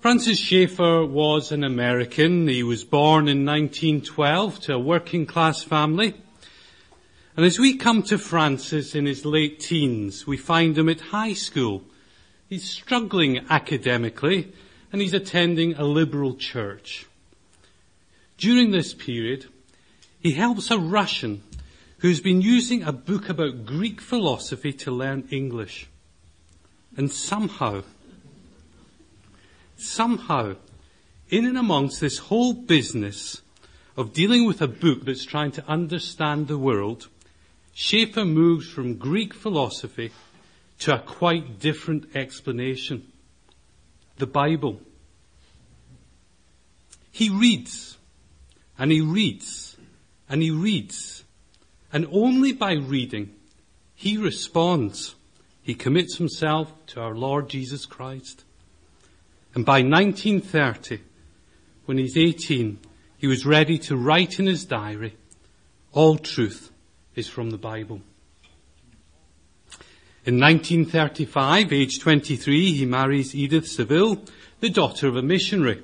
Francis 0.00 0.38
Schaeffer 0.38 1.04
was 1.04 1.52
an 1.52 1.62
American. 1.62 2.48
He 2.48 2.62
was 2.62 2.84
born 2.84 3.28
in 3.28 3.44
1912 3.44 4.60
to 4.60 4.74
a 4.76 4.78
working 4.78 5.26
class 5.26 5.62
family. 5.62 6.14
And 7.36 7.44
as 7.44 7.58
we 7.58 7.76
come 7.76 8.02
to 8.04 8.16
Francis 8.16 8.94
in 8.94 9.04
his 9.04 9.26
late 9.26 9.60
teens, 9.60 10.26
we 10.26 10.38
find 10.38 10.78
him 10.78 10.88
at 10.88 11.02
high 11.02 11.34
school. 11.34 11.82
He's 12.48 12.66
struggling 12.66 13.44
academically 13.50 14.50
and 14.90 15.02
he's 15.02 15.12
attending 15.12 15.74
a 15.74 15.84
liberal 15.84 16.34
church. 16.34 17.04
During 18.38 18.70
this 18.70 18.94
period, 18.94 19.48
he 20.18 20.32
helps 20.32 20.70
a 20.70 20.78
Russian 20.78 21.42
who's 21.98 22.22
been 22.22 22.40
using 22.40 22.82
a 22.82 22.92
book 22.92 23.28
about 23.28 23.66
Greek 23.66 24.00
philosophy 24.00 24.72
to 24.72 24.90
learn 24.90 25.28
English. 25.30 25.88
And 26.96 27.10
somehow, 27.10 27.82
somehow, 29.80 30.56
in 31.28 31.46
and 31.46 31.56
amongst 31.56 32.00
this 32.00 32.18
whole 32.18 32.52
business 32.52 33.42
of 33.96 34.12
dealing 34.12 34.46
with 34.46 34.60
a 34.60 34.68
book 34.68 35.04
that's 35.04 35.24
trying 35.24 35.52
to 35.52 35.66
understand 35.66 36.48
the 36.48 36.58
world, 36.58 37.08
Schaeffer 37.74 38.24
moves 38.24 38.68
from 38.68 38.96
Greek 38.96 39.32
philosophy 39.32 40.10
to 40.80 40.94
a 40.94 40.98
quite 40.98 41.58
different 41.60 42.16
explanation. 42.16 43.10
The 44.16 44.26
Bible. 44.26 44.80
He 47.12 47.28
reads, 47.28 47.96
and 48.78 48.90
he 48.90 49.00
reads, 49.00 49.76
and 50.28 50.42
he 50.42 50.50
reads, 50.50 51.24
and 51.92 52.06
only 52.12 52.52
by 52.52 52.74
reading, 52.74 53.34
he 53.94 54.16
responds. 54.16 55.14
He 55.62 55.74
commits 55.74 56.16
himself 56.16 56.72
to 56.88 57.00
our 57.00 57.14
Lord 57.14 57.48
Jesus 57.48 57.84
Christ. 57.84 58.44
And 59.54 59.64
by 59.64 59.82
1930, 59.82 61.00
when 61.86 61.98
he's 61.98 62.16
18, 62.16 62.78
he 63.18 63.26
was 63.26 63.44
ready 63.44 63.78
to 63.78 63.96
write 63.96 64.38
in 64.38 64.46
his 64.46 64.64
diary, 64.64 65.16
all 65.92 66.16
truth 66.16 66.70
is 67.14 67.28
from 67.28 67.50
the 67.50 67.58
Bible. 67.58 68.00
In 70.24 70.38
1935, 70.38 71.72
age 71.72 71.98
23, 71.98 72.72
he 72.72 72.84
marries 72.84 73.34
Edith 73.34 73.66
Seville, 73.66 74.22
the 74.60 74.70
daughter 74.70 75.08
of 75.08 75.16
a 75.16 75.22
missionary. 75.22 75.82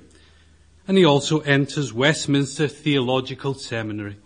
And 0.86 0.97
he 0.97 1.05
also 1.05 1.41
enters 1.41 1.92
Westminster 1.92 2.69
Theological 2.69 3.55
Seminary. 3.55 4.19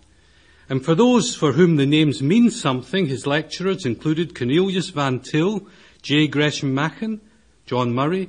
And 0.68 0.84
for 0.84 0.94
those 0.94 1.34
for 1.34 1.52
whom 1.52 1.76
the 1.76 1.86
names 1.86 2.22
mean 2.22 2.50
something, 2.50 3.06
his 3.06 3.26
lecturers 3.26 3.86
included 3.86 4.36
Cornelius 4.36 4.90
Van 4.90 5.20
Til, 5.20 5.66
J. 6.02 6.28
Gresham 6.28 6.74
Machen, 6.74 7.20
John 7.66 7.94
Murray, 7.94 8.28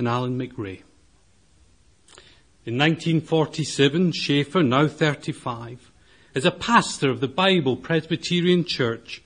and 0.00 0.08
Allan 0.08 0.38
MacRae. 0.38 0.82
In 2.64 2.78
1947, 2.78 4.12
Schaeffer, 4.12 4.62
now 4.62 4.88
35, 4.88 5.92
as 6.34 6.46
a 6.46 6.50
pastor 6.50 7.10
of 7.10 7.20
the 7.20 7.28
Bible 7.28 7.76
Presbyterian 7.76 8.64
Church, 8.64 9.22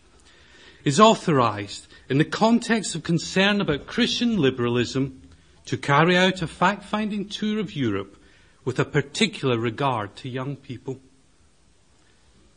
is 0.82 0.98
authorized 0.98 1.86
in 2.08 2.18
the 2.18 2.24
context 2.24 2.96
of 2.96 3.04
concern 3.04 3.60
about 3.60 3.86
Christian 3.86 4.36
liberalism 4.36 5.22
to 5.66 5.76
carry 5.76 6.16
out 6.16 6.42
a 6.42 6.48
fact-finding 6.48 7.28
tour 7.28 7.60
of 7.60 7.76
Europe 7.76 8.20
with 8.64 8.80
a 8.80 8.84
particular 8.84 9.56
regard 9.56 10.16
to 10.16 10.28
young 10.28 10.56
people. 10.56 10.94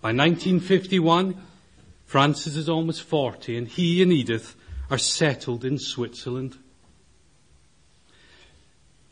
By 0.01 0.09
1951, 0.09 1.39
Francis 2.05 2.55
is 2.55 2.67
almost 2.67 3.03
40 3.03 3.55
and 3.55 3.67
he 3.67 4.01
and 4.01 4.11
Edith 4.11 4.55
are 4.89 4.97
settled 4.97 5.63
in 5.63 5.77
Switzerland. 5.77 6.57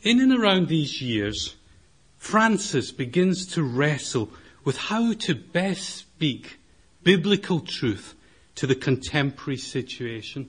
In 0.02 0.20
and 0.20 0.32
around 0.32 0.68
these 0.68 1.00
years, 1.00 1.56
Francis 2.16 2.92
begins 2.92 3.46
to 3.54 3.62
wrestle 3.62 4.30
with 4.64 4.76
how 4.76 5.12
to 5.12 5.34
best 5.34 5.96
speak 5.96 6.58
biblical 7.02 7.60
truth 7.60 8.14
to 8.56 8.66
the 8.66 8.74
contemporary 8.74 9.56
situation. 9.56 10.48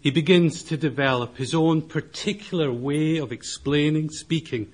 He 0.00 0.10
begins 0.10 0.62
to 0.64 0.76
develop 0.76 1.36
his 1.36 1.54
own 1.54 1.82
particular 1.82 2.72
way 2.72 3.18
of 3.18 3.32
explaining, 3.32 4.10
speaking, 4.10 4.72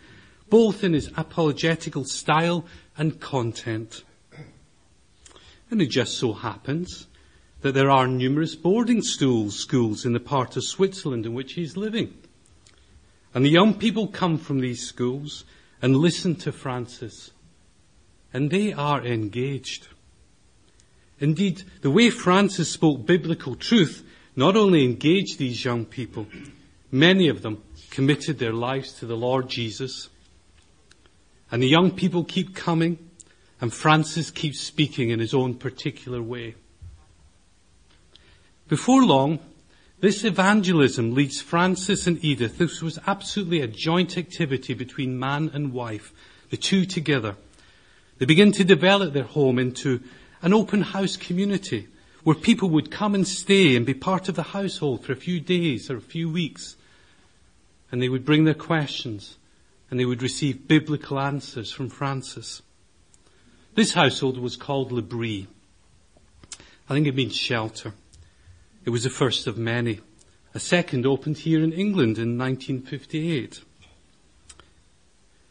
both 0.49 0.85
in 0.85 0.93
his 0.93 1.11
apologetical 1.17 2.05
style 2.05 2.65
and 2.97 3.21
content. 3.21 4.05
And 5.71 5.83
it 5.83 5.87
just 5.87 6.19
so 6.19 6.33
happens 6.33 7.09
that 7.63 7.73
there 7.73 7.91
are 7.91 8.07
numerous 8.07 8.55
boarding 8.55 9.03
schools, 9.03 9.59
schools 9.59 10.05
in 10.05 10.13
the 10.13 10.21
part 10.21 10.57
of 10.57 10.65
Switzerland 10.65 11.27
in 11.27 11.35
which 11.35 11.55
he's 11.55 11.77
living. 11.77 12.15
And 13.37 13.45
the 13.45 13.51
young 13.51 13.75
people 13.75 14.09
come 14.09 14.39
from 14.39 14.61
these 14.61 14.89
schools 14.89 15.45
and 15.83 15.95
listen 15.95 16.37
to 16.37 16.53
Francis. 16.53 17.33
And 18.33 18.51
they 18.51 18.73
are 18.73 19.05
engaged. 19.05 19.89
Indeed, 21.21 21.65
the 21.83 21.91
way 21.91 22.09
Francis 22.09 22.71
spoke 22.71 23.05
biblical 23.05 23.55
truth 23.55 24.03
not 24.37 24.57
only 24.57 24.87
engaged 24.87 25.37
these 25.37 25.63
young 25.63 25.85
people, 25.85 26.27
many 26.91 27.29
of 27.29 27.43
them 27.43 27.63
committed 27.91 28.39
their 28.39 28.55
lives 28.55 28.95
to 29.01 29.07
the 29.07 29.19
Lord 29.19 29.51
Jesus. 29.51 30.09
And 31.53 31.63
the 31.63 31.69
young 31.69 31.91
people 31.91 32.25
keep 32.25 32.55
coming 32.55 33.11
and 33.61 33.71
Francis 33.71 34.31
keeps 34.31 34.61
speaking 34.61 35.11
in 35.11 35.19
his 35.19 35.35
own 35.35 35.57
particular 35.57 36.23
way. 36.23 36.55
Before 38.67 39.05
long, 39.05 39.41
this 40.01 40.25
evangelism 40.25 41.15
leads 41.15 41.41
Francis 41.41 42.07
and 42.07 42.23
Edith. 42.23 42.59
This 42.59 42.83
was 42.83 42.99
absolutely 43.07 43.61
a 43.61 43.67
joint 43.67 44.19
activity 44.19 44.75
between 44.75 45.19
man 45.19 45.51
and 45.55 45.73
wife, 45.73 46.13
the 46.51 46.59
two 46.59 46.85
together. 46.85 47.37
They 48.19 48.27
begin 48.27 48.53
to 48.53 48.65
develop 48.65 49.13
their 49.13 49.25
home 49.25 49.59
into 49.59 50.03
an 50.43 50.53
open 50.53 50.83
house 50.83 51.17
community 51.17 51.89
where 52.25 52.37
people 52.37 52.69
would 52.71 52.91
come 52.91 53.15
and 53.15 53.27
stay 53.27 53.77
and 53.77 53.87
be 53.87 53.95
part 53.95 54.29
of 54.29 54.35
the 54.35 54.43
household 54.43 55.05
for 55.05 55.13
a 55.13 55.17
few 55.17 55.41
days 55.41 55.91
or 55.91 55.97
a 55.97 56.03
few 56.03 56.29
weeks. 56.29 56.77
And 57.91 58.03
they 58.03 58.09
would 58.09 58.25
bring 58.25 58.45
their 58.45 58.55
questions 58.55 59.37
and 59.91 59.99
they 59.99 60.05
would 60.05 60.23
receive 60.23 60.69
biblical 60.69 61.19
answers 61.19 61.73
from 61.73 61.89
Francis. 61.89 62.63
This 63.75 63.95
household 63.95 64.39
was 64.39 64.57
called 64.57 64.91
L'Abri. 64.93 65.47
I 66.89 66.95
think 66.95 67.07
it 67.07 67.15
means 67.15 67.37
shelter. 67.37 67.93
It 68.87 68.91
was 68.91 69.03
the 69.03 69.11
first 69.11 69.49
of 69.49 69.59
many. 69.59 69.99
A 70.55 70.61
second 70.61 71.07
opened 71.07 71.39
here 71.39 71.63
in 71.63 71.73
England 71.73 72.19
in 72.19 72.39
1958. 72.39 73.61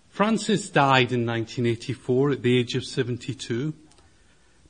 Francis 0.10 0.70
died 0.70 1.12
in 1.12 1.26
1984 1.26 2.32
at 2.32 2.42
the 2.42 2.58
age 2.58 2.76
of 2.76 2.86
72, 2.86 3.74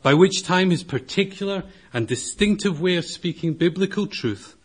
by 0.02 0.16
which 0.16 0.42
time 0.42 0.72
his 0.72 0.84
particular 0.84 1.64
and 1.94 2.08
distinctive 2.08 2.82
way 2.82 2.96
of 2.96 3.06
speaking 3.06 3.54
biblical 3.54 4.08
truth 4.08 4.56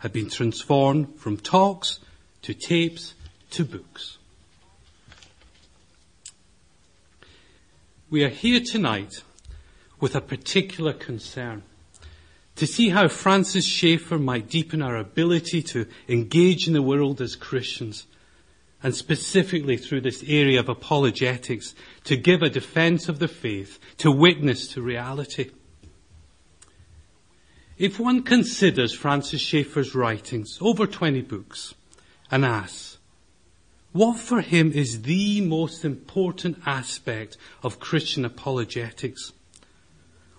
had 0.00 0.12
been 0.12 0.28
transformed 0.28 1.16
from 1.16 1.38
talks 1.38 2.00
to 2.42 2.52
tapes 2.52 3.14
to 3.52 3.64
books. 3.64 4.18
We 8.10 8.24
are 8.24 8.28
here 8.28 8.60
tonight 8.60 9.22
with 10.00 10.14
a 10.14 10.20
particular 10.20 10.92
concern 10.92 11.62
to 12.58 12.66
see 12.66 12.88
how 12.88 13.06
Francis 13.06 13.64
Schaeffer 13.64 14.18
might 14.18 14.50
deepen 14.50 14.82
our 14.82 14.96
ability 14.96 15.62
to 15.62 15.86
engage 16.08 16.66
in 16.66 16.74
the 16.74 16.82
world 16.82 17.20
as 17.20 17.36
Christians 17.36 18.06
and 18.82 18.94
specifically 18.94 19.76
through 19.76 20.00
this 20.00 20.24
area 20.26 20.58
of 20.60 20.68
apologetics 20.68 21.74
to 22.04 22.16
give 22.16 22.42
a 22.42 22.50
defense 22.50 23.08
of 23.08 23.20
the 23.20 23.28
faith, 23.28 23.78
to 23.98 24.10
witness 24.10 24.68
to 24.68 24.82
reality. 24.82 25.50
If 27.76 28.00
one 28.00 28.22
considers 28.22 28.92
Francis 28.92 29.40
Schaeffer's 29.40 29.94
writings, 29.94 30.58
over 30.60 30.86
20 30.86 31.22
books, 31.22 31.74
and 32.30 32.44
asks, 32.44 32.98
what 33.92 34.18
for 34.18 34.40
him 34.40 34.72
is 34.72 35.02
the 35.02 35.40
most 35.40 35.84
important 35.84 36.60
aspect 36.66 37.36
of 37.62 37.80
Christian 37.80 38.24
apologetics? 38.24 39.32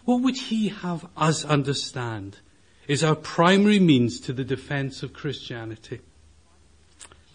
What 0.10 0.22
would 0.22 0.38
he 0.38 0.70
have 0.70 1.06
us 1.16 1.46
understand 1.46 2.40
is 2.88 3.04
our 3.04 3.14
primary 3.14 3.80
means 3.80 4.20
to 4.22 4.34
the 4.34 4.44
defense 4.44 5.04
of 5.04 5.14
Christianity? 5.14 6.00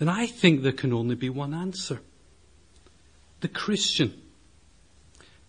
Then 0.00 0.08
I 0.08 0.26
think 0.26 0.62
there 0.62 0.72
can 0.72 0.92
only 0.92 1.14
be 1.14 1.30
one 1.30 1.54
answer. 1.54 2.00
The 3.42 3.46
Christian. 3.46 4.20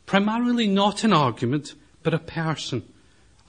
Primarily 0.05 0.67
not 0.67 1.03
an 1.03 1.13
argument, 1.13 1.73
but 2.03 2.13
a 2.13 2.19
person. 2.19 2.83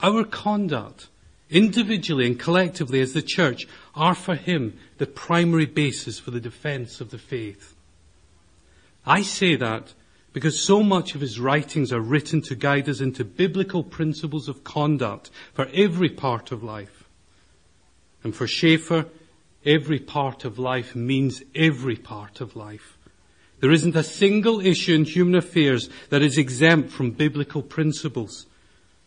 Our 0.01 0.23
conduct, 0.23 1.09
individually 1.51 2.25
and 2.25 2.39
collectively 2.39 2.99
as 2.99 3.13
the 3.13 3.21
church, 3.21 3.67
are 3.93 4.15
for 4.15 4.33
him 4.33 4.79
the 4.97 5.05
primary 5.05 5.67
basis 5.67 6.17
for 6.17 6.31
the 6.31 6.41
defense 6.41 6.99
of 6.99 7.11
the 7.11 7.19
faith. 7.19 7.75
I 9.05 9.21
say 9.21 9.55
that 9.55 9.93
because 10.37 10.61
so 10.61 10.83
much 10.83 11.15
of 11.15 11.21
his 11.21 11.39
writings 11.39 11.91
are 11.91 11.99
written 11.99 12.43
to 12.43 12.53
guide 12.53 12.87
us 12.87 13.01
into 13.01 13.25
biblical 13.25 13.83
principles 13.83 14.47
of 14.47 14.63
conduct 14.63 15.31
for 15.51 15.67
every 15.73 16.09
part 16.09 16.51
of 16.51 16.61
life. 16.61 17.05
And 18.23 18.35
for 18.35 18.45
Schaeffer, 18.45 19.07
every 19.65 19.97
part 19.97 20.45
of 20.45 20.59
life 20.59 20.95
means 20.95 21.41
every 21.55 21.95
part 21.95 22.39
of 22.39 22.55
life. 22.55 22.99
There 23.61 23.71
isn't 23.71 23.95
a 23.95 24.03
single 24.03 24.59
issue 24.59 24.93
in 24.93 25.05
human 25.05 25.33
affairs 25.33 25.89
that 26.11 26.21
is 26.21 26.37
exempt 26.37 26.91
from 26.91 27.09
biblical 27.09 27.63
principles. 27.63 28.45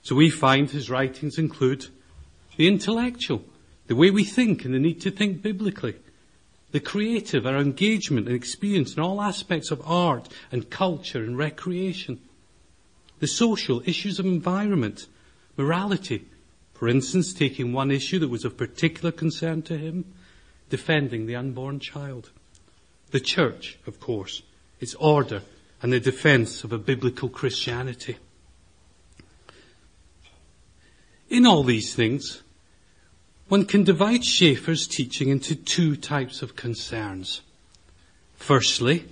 So 0.03 0.17
we 0.17 0.31
find 0.31 0.69
his 0.69 0.91
writings 0.91 1.39
include 1.39 1.87
the 2.57 2.67
intellectual, 2.67 3.45
the 3.87 3.95
way 3.95 4.11
we 4.11 4.25
think 4.25 4.65
and 4.65 4.75
the 4.75 4.81
need 4.81 5.01
to 5.03 5.13
think 5.13 5.43
biblically, 5.43 5.95
the 6.73 6.81
creative, 6.81 7.47
our 7.47 7.57
engagement 7.57 8.27
and 8.27 8.37
experience 8.37 8.95
in 8.95 9.03
all 9.03 9.21
aspects 9.21 9.71
of 9.71 9.83
art 9.85 10.29
and 10.53 10.71
culture 10.71 11.23
and 11.23 11.37
recreation, 11.37 12.21
the 13.19 13.27
social 13.27 13.83
issues 13.85 14.19
of 14.19 14.27
environment, 14.27 15.07
morality, 15.57 16.27
for 16.73 16.89
instance, 16.89 17.35
taking 17.35 17.73
one 17.73 17.91
issue 17.91 18.19
that 18.19 18.29
was 18.29 18.45
of 18.45 18.57
particular 18.57 19.13
concern 19.13 19.63
to 19.63 19.77
him, 19.77 20.05
defending 20.71 21.27
the 21.27 21.37
unborn 21.37 21.81
child. 21.81 22.31
The 23.11 23.21
church, 23.21 23.79
of 23.87 24.01
course, 24.01 24.43
its 24.81 24.95
order 24.95 25.43
and 25.83 25.93
the 25.93 26.01
defense 26.01 26.65
of 26.65 26.73
a 26.73 26.79
biblical 26.79 27.29
Christianity. 27.29 28.17
In 31.29 31.47
all 31.47 31.63
these 31.63 31.95
things, 31.95 32.43
one 33.51 33.65
can 33.65 33.83
divide 33.83 34.25
Schaeffer's 34.25 34.87
teaching 34.87 35.29
into 35.29 35.57
two 35.57 35.97
types 35.97 36.41
of 36.41 36.55
concerns. 36.55 37.41
Firstly, 38.37 39.07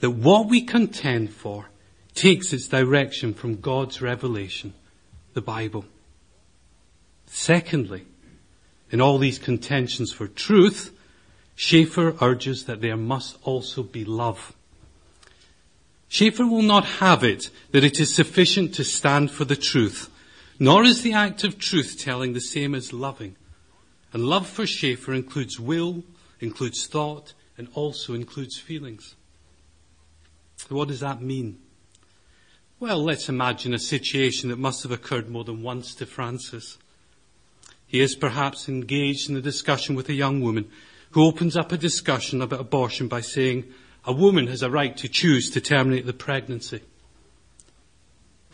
that 0.00 0.10
what 0.10 0.48
we 0.48 0.62
contend 0.62 1.32
for 1.32 1.66
takes 2.12 2.52
its 2.52 2.66
direction 2.66 3.32
from 3.32 3.60
God's 3.60 4.02
revelation, 4.02 4.74
the 5.34 5.40
Bible. 5.40 5.84
Secondly, 7.26 8.04
in 8.90 9.00
all 9.00 9.16
these 9.16 9.38
contentions 9.38 10.12
for 10.12 10.26
truth, 10.26 10.92
Schaeffer 11.54 12.16
urges 12.20 12.64
that 12.64 12.80
there 12.80 12.96
must 12.96 13.38
also 13.44 13.84
be 13.84 14.04
love. 14.04 14.54
Schaeffer 16.08 16.46
will 16.46 16.62
not 16.62 16.84
have 16.84 17.22
it 17.22 17.50
that 17.70 17.84
it 17.84 18.00
is 18.00 18.12
sufficient 18.12 18.74
to 18.74 18.82
stand 18.82 19.30
for 19.30 19.44
the 19.44 19.54
truth, 19.54 20.10
nor 20.58 20.84
is 20.84 21.02
the 21.02 21.12
act 21.12 21.44
of 21.44 21.58
truth 21.58 21.98
telling 21.98 22.32
the 22.32 22.40
same 22.40 22.74
as 22.74 22.92
loving. 22.92 23.36
And 24.12 24.24
love 24.24 24.48
for 24.48 24.66
Schaeffer 24.66 25.12
includes 25.12 25.60
will, 25.60 26.04
includes 26.40 26.86
thought, 26.86 27.34
and 27.58 27.68
also 27.74 28.14
includes 28.14 28.58
feelings. 28.58 29.14
What 30.68 30.88
does 30.88 31.00
that 31.00 31.20
mean? 31.20 31.58
Well, 32.78 33.02
let's 33.02 33.28
imagine 33.28 33.72
a 33.72 33.78
situation 33.78 34.50
that 34.50 34.58
must 34.58 34.82
have 34.82 34.92
occurred 34.92 35.28
more 35.28 35.44
than 35.44 35.62
once 35.62 35.94
to 35.96 36.06
Francis. 36.06 36.78
He 37.86 38.00
is 38.00 38.14
perhaps 38.14 38.68
engaged 38.68 39.30
in 39.30 39.36
a 39.36 39.40
discussion 39.40 39.94
with 39.94 40.08
a 40.08 40.14
young 40.14 40.40
woman 40.40 40.68
who 41.12 41.24
opens 41.24 41.56
up 41.56 41.72
a 41.72 41.78
discussion 41.78 42.42
about 42.42 42.60
abortion 42.60 43.08
by 43.08 43.20
saying, 43.20 43.64
a 44.04 44.12
woman 44.12 44.46
has 44.48 44.62
a 44.62 44.70
right 44.70 44.96
to 44.98 45.08
choose 45.08 45.50
to 45.50 45.60
terminate 45.60 46.06
the 46.06 46.12
pregnancy. 46.12 46.80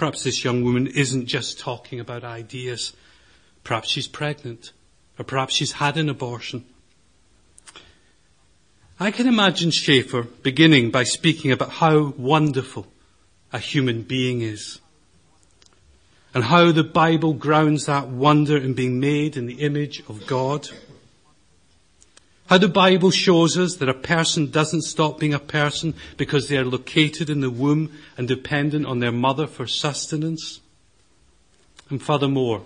Perhaps 0.03 0.25
this 0.25 0.43
young 0.43 0.65
woman 0.65 0.89
isn't 0.89 1.27
just 1.27 1.61
talking 1.61 2.01
about 2.01 2.25
ideas. 2.25 2.93
Perhaps 3.63 3.89
she's 3.89 4.09
pregnant, 4.09 4.73
or 5.17 5.25
perhaps 5.25 5.55
she's 5.55 5.71
had 5.71 5.97
an 5.97 6.09
abortion. 6.09 6.65
I 8.99 9.13
can 9.13 9.29
imagine 9.29 9.71
Schaeffer 9.71 10.25
beginning 10.25 10.91
by 10.91 11.05
speaking 11.05 11.53
about 11.53 11.71
how 11.75 12.15
wonderful 12.17 12.89
a 13.53 13.61
human 13.61 14.03
being 14.03 14.41
is 14.41 14.81
and 16.35 16.43
how 16.43 16.73
the 16.73 16.83
Bible 16.83 17.33
grounds 17.33 17.87
that 17.87 18.09
wonder 18.09 18.57
in 18.57 18.75
being 18.75 18.99
made 18.99 19.37
in 19.37 19.47
the 19.47 19.61
image 19.61 20.03
of 20.09 20.27
God. 20.27 20.69
How 22.53 22.59
the 22.59 22.69
Bible 22.69 23.11
shows 23.11 23.57
us 23.57 23.77
that 23.77 23.89
a 23.89 23.95
person 23.95 24.51
doesn't 24.51 24.83
stop 24.83 25.19
being 25.19 25.33
a 25.33 25.39
person 25.39 25.95
because 26.19 26.49
they 26.51 26.59
are 26.59 26.67
located 26.67 27.31
in 27.31 27.41
the 27.41 27.49
womb 27.49 27.91
and 28.19 28.29
dependent 28.29 28.85
on 28.85 28.99
their 28.99 29.11
mother 29.11 29.47
for 29.47 29.67
sustenance. 29.67 30.61
And 31.89 32.03
furthermore, 32.03 32.65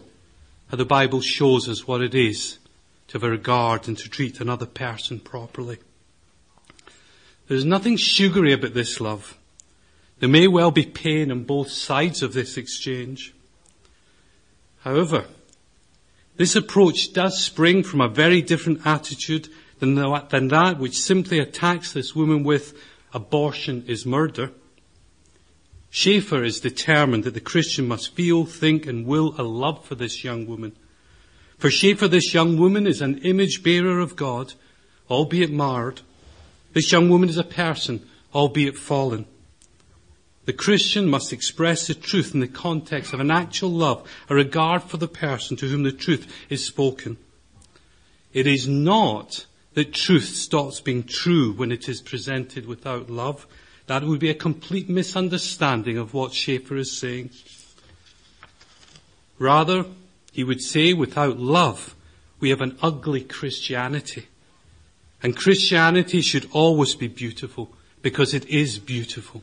how 0.73 0.77
the 0.77 0.85
Bible 0.85 1.21
shows 1.21 1.69
us 1.69 1.87
what 1.87 2.03
it 2.03 2.17
is 2.17 2.59
to 3.07 3.13
have 3.13 3.23
a 3.23 3.31
regard 3.31 3.87
and 3.87 3.97
to 3.99 4.09
treat 4.09 4.41
another 4.41 4.67
person 4.67 5.21
properly. 5.21 5.79
There's 7.47 7.65
nothing 7.65 7.97
sugary 7.97 8.53
about 8.53 8.75
this 8.75 9.01
love. 9.01 9.39
There 10.19 10.29
may 10.29 10.49
well 10.49 10.73
be 10.73 10.85
pain 10.85 11.31
on 11.31 11.45
both 11.45 11.71
sides 11.71 12.25
of 12.25 12.33
this 12.33 12.57
exchange. 12.57 13.33
However, 14.81 15.27
this 16.39 16.57
approach 16.57 17.13
does 17.13 17.41
spring 17.41 17.85
from 17.85 18.01
a 18.01 18.09
very 18.09 18.43
different 18.43 18.85
attitude 18.85 19.49
than, 19.79 19.95
the, 19.95 20.27
that 20.31 20.79
which 20.79 20.99
simply 20.99 21.39
attacks 21.39 21.93
this 21.93 22.15
woman 22.15 22.43
with 22.45 22.79
abortion 23.13 23.85
is 23.87 24.07
murder. 24.07 24.53
Schaeffer 25.91 26.45
is 26.45 26.61
determined 26.61 27.25
that 27.25 27.35
the 27.35 27.41
Christian 27.41 27.89
must 27.89 28.15
feel, 28.15 28.45
think 28.45 28.87
and 28.87 29.07
will 29.07 29.35
a 29.39 29.43
love 29.43 29.85
for 29.85 29.95
this 29.95 30.25
young 30.25 30.47
woman. 30.47 30.73
For 31.59 31.71
Schaeffer, 31.71 32.09
this 32.09 32.35
young 32.35 32.59
woman 32.59 32.87
is 32.87 33.01
an 33.01 33.19
image 33.19 33.63
bearer 33.63 34.01
of 34.01 34.17
God, 34.17 34.53
albeit 35.11 35.51
marred. 35.51 36.03
This 36.75 36.93
young 36.93 37.09
woman 37.09 37.31
is 37.31 37.39
a 37.39 37.45
person, 37.45 38.07
albeit 38.35 38.77
fallen. 38.77 39.27
The 40.45 40.53
Christian 40.53 41.09
must 41.09 41.33
express 41.33 41.87
the 41.87 41.95
truth 41.95 42.35
in 42.35 42.41
the 42.41 42.47
context 42.47 43.13
of 43.13 43.21
an 43.21 43.31
actual 43.31 43.71
love, 43.71 44.09
a 44.29 44.35
regard 44.35 44.83
for 44.83 44.97
the 44.97 45.09
person 45.09 45.57
to 45.57 45.69
whom 45.69 45.83
the 45.83 45.93
truth 45.93 46.33
is 46.51 46.65
spoken. 46.65 47.17
It 48.33 48.47
is 48.47 48.69
not 48.69 49.47
that 49.77 49.93
truth 49.93 50.25
stops 50.25 50.81
being 50.81 51.03
true 51.03 51.53
when 51.53 51.71
it 51.71 51.87
is 51.87 52.01
presented 52.01 52.65
without 52.65 53.11
love. 53.11 53.47
That 53.89 54.05
would 54.05 54.19
be 54.19 54.31
a 54.31 54.35
complete 54.35 54.89
misunderstanding 54.89 55.99
of 55.99 56.15
what 56.15 56.33
Schaeffer 56.33 56.77
is 56.77 56.97
saying. 56.97 57.29
Rather, 59.39 59.85
he 60.33 60.43
would 60.43 60.63
say 60.63 60.95
without 60.95 61.39
love, 61.39 61.95
we 62.41 62.49
have 62.49 62.63
an 62.63 62.79
ugly 62.81 63.21
Christianity. 63.21 64.29
And 65.23 65.37
Christianity 65.37 66.23
should 66.23 66.49
always 66.53 66.95
be 66.95 67.09
beautiful 67.09 67.71
because 68.01 68.33
it 68.33 68.49
is 68.49 68.79
beautiful. 68.79 69.43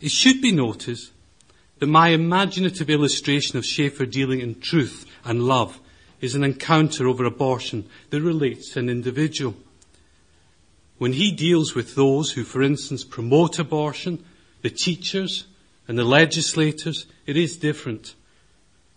It 0.00 0.12
should 0.12 0.40
be 0.40 0.52
noticed 0.52 1.10
that 1.80 1.88
my 1.88 2.10
imaginative 2.10 2.88
illustration 2.88 3.58
of 3.58 3.66
Schaeffer 3.66 4.06
dealing 4.06 4.38
in 4.38 4.60
truth 4.60 5.06
and 5.24 5.42
love 5.42 5.80
is 6.20 6.34
an 6.34 6.44
encounter 6.44 7.08
over 7.08 7.24
abortion 7.24 7.88
that 8.10 8.20
relates 8.20 8.70
to 8.70 8.78
an 8.78 8.88
individual. 8.88 9.54
When 10.98 11.14
he 11.14 11.32
deals 11.32 11.74
with 11.74 11.94
those 11.94 12.32
who, 12.32 12.44
for 12.44 12.62
instance, 12.62 13.04
promote 13.04 13.58
abortion, 13.58 14.24
the 14.62 14.70
teachers 14.70 15.46
and 15.88 15.98
the 15.98 16.04
legislators, 16.04 17.06
it 17.26 17.36
is 17.36 17.56
different. 17.56 18.14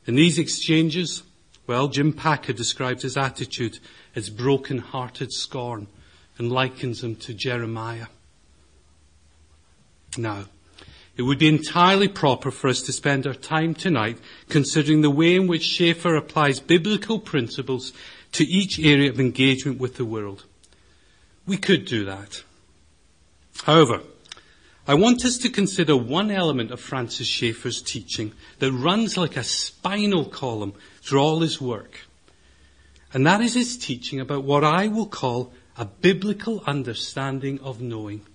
In 0.06 0.16
these 0.16 0.38
exchanges, 0.38 1.24
well, 1.66 1.88
Jim 1.88 2.12
Packer 2.12 2.52
describes 2.52 3.04
his 3.04 3.16
attitude 3.16 3.80
as 4.16 4.30
broken-hearted 4.30 5.32
scorn 5.32 5.88
and 6.38 6.52
likens 6.52 7.04
him 7.04 7.16
to 7.16 7.34
Jeremiah. 7.34 8.08
Now, 10.18 10.46
it 11.16 11.22
would 11.22 11.38
be 11.38 11.48
entirely 11.48 12.08
proper 12.08 12.50
for 12.50 12.68
us 12.68 12.82
to 12.84 12.92
spend 12.92 13.28
our 13.28 13.36
time 13.36 13.76
tonight 13.76 14.18
considering 14.50 15.02
the 15.02 15.12
way 15.12 15.36
in 15.36 15.48
which 15.48 15.64
Schaeffer 15.64 16.16
applies 16.16 16.60
biblical 16.60 17.20
principles 17.20 17.94
to 18.32 18.44
each 18.44 18.80
area 18.80 19.10
of 19.10 19.20
engagement 19.20 19.80
with 19.80 19.98
the 19.98 20.06
world. 20.06 20.46
We 21.46 21.58
could 21.58 21.86
do 21.86 22.06
that. 22.06 22.44
However, 23.64 24.02
I 24.88 24.96
want 24.96 25.24
us 25.24 25.38
to 25.40 25.50
consider 25.50 25.96
one 25.96 26.32
element 26.32 26.72
of 26.72 26.80
Francis 26.80 27.28
Schaeffer's 27.28 27.82
teaching 27.82 28.34
that 28.60 28.72
runs 28.72 29.16
like 29.16 29.38
a 29.38 29.44
spinal 29.44 30.26
column 30.26 30.74
through 31.02 31.20
all 31.20 31.40
his 31.42 31.62
work. 31.62 32.00
And 33.14 33.26
that 33.28 33.40
is 33.40 33.54
his 33.54 33.78
teaching 33.78 34.20
about 34.20 34.44
what 34.44 34.64
I 34.64 34.88
will 34.88 35.06
call 35.06 35.54
a 35.78 35.86
biblical 35.86 36.64
understanding 36.66 37.60
of 37.62 37.82
knowing 37.82 38.26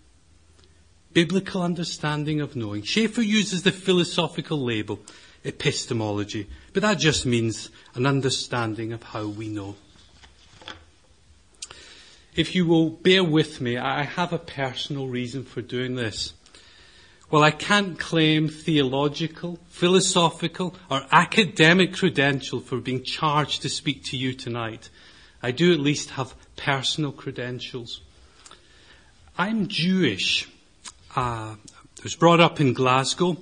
biblical 1.13 1.63
understanding 1.63 2.41
of 2.41 2.57
knowing. 2.57 2.83
Schaeffer 2.83 3.23
uses 3.23 3.63
the 3.63 3.73
philosophical 3.73 4.63
label, 4.63 5.01
epistemology, 5.45 6.49
but 6.73 6.83
that 6.83 6.99
just 6.99 7.27
means 7.27 7.71
an 7.95 8.07
understanding 8.07 8.93
of 8.93 9.03
how 9.03 9.27
we 9.27 9.49
know. 9.49 9.77
If 12.35 12.55
you 12.55 12.67
will 12.67 12.91
bear 12.91 13.25
with 13.25 13.61
me, 13.61 13.77
I 13.77 14.05
have 14.05 14.33
a 14.33 14.39
personal 14.39 15.09
reason 15.09 15.45
for 15.45 15.61
doing 15.61 15.97
this. 15.97 16.35
Well, 17.31 17.43
I 17.43 17.51
can't 17.51 17.99
claim 17.99 18.49
theological, 18.49 19.59
philosophical, 19.69 20.75
or 20.91 21.05
academic 21.11 21.95
credential 21.95 22.61
for 22.61 22.79
being 22.79 23.03
charged 23.03 23.63
to 23.63 23.69
speak 23.69 24.05
to 24.05 24.17
you 24.17 24.33
tonight. 24.33 24.89
I 25.43 25.51
do 25.51 25.73
at 25.73 25.81
least 25.81 26.11
have 26.11 26.35
personal 26.57 27.13
credentials. 27.13 28.01
I'm 29.37 29.69
Jewish 29.69 30.49
uh, 31.19 31.57
was 32.05 32.15
brought 32.15 32.39
up 32.39 32.61
in 32.61 32.73
Glasgow 32.73 33.37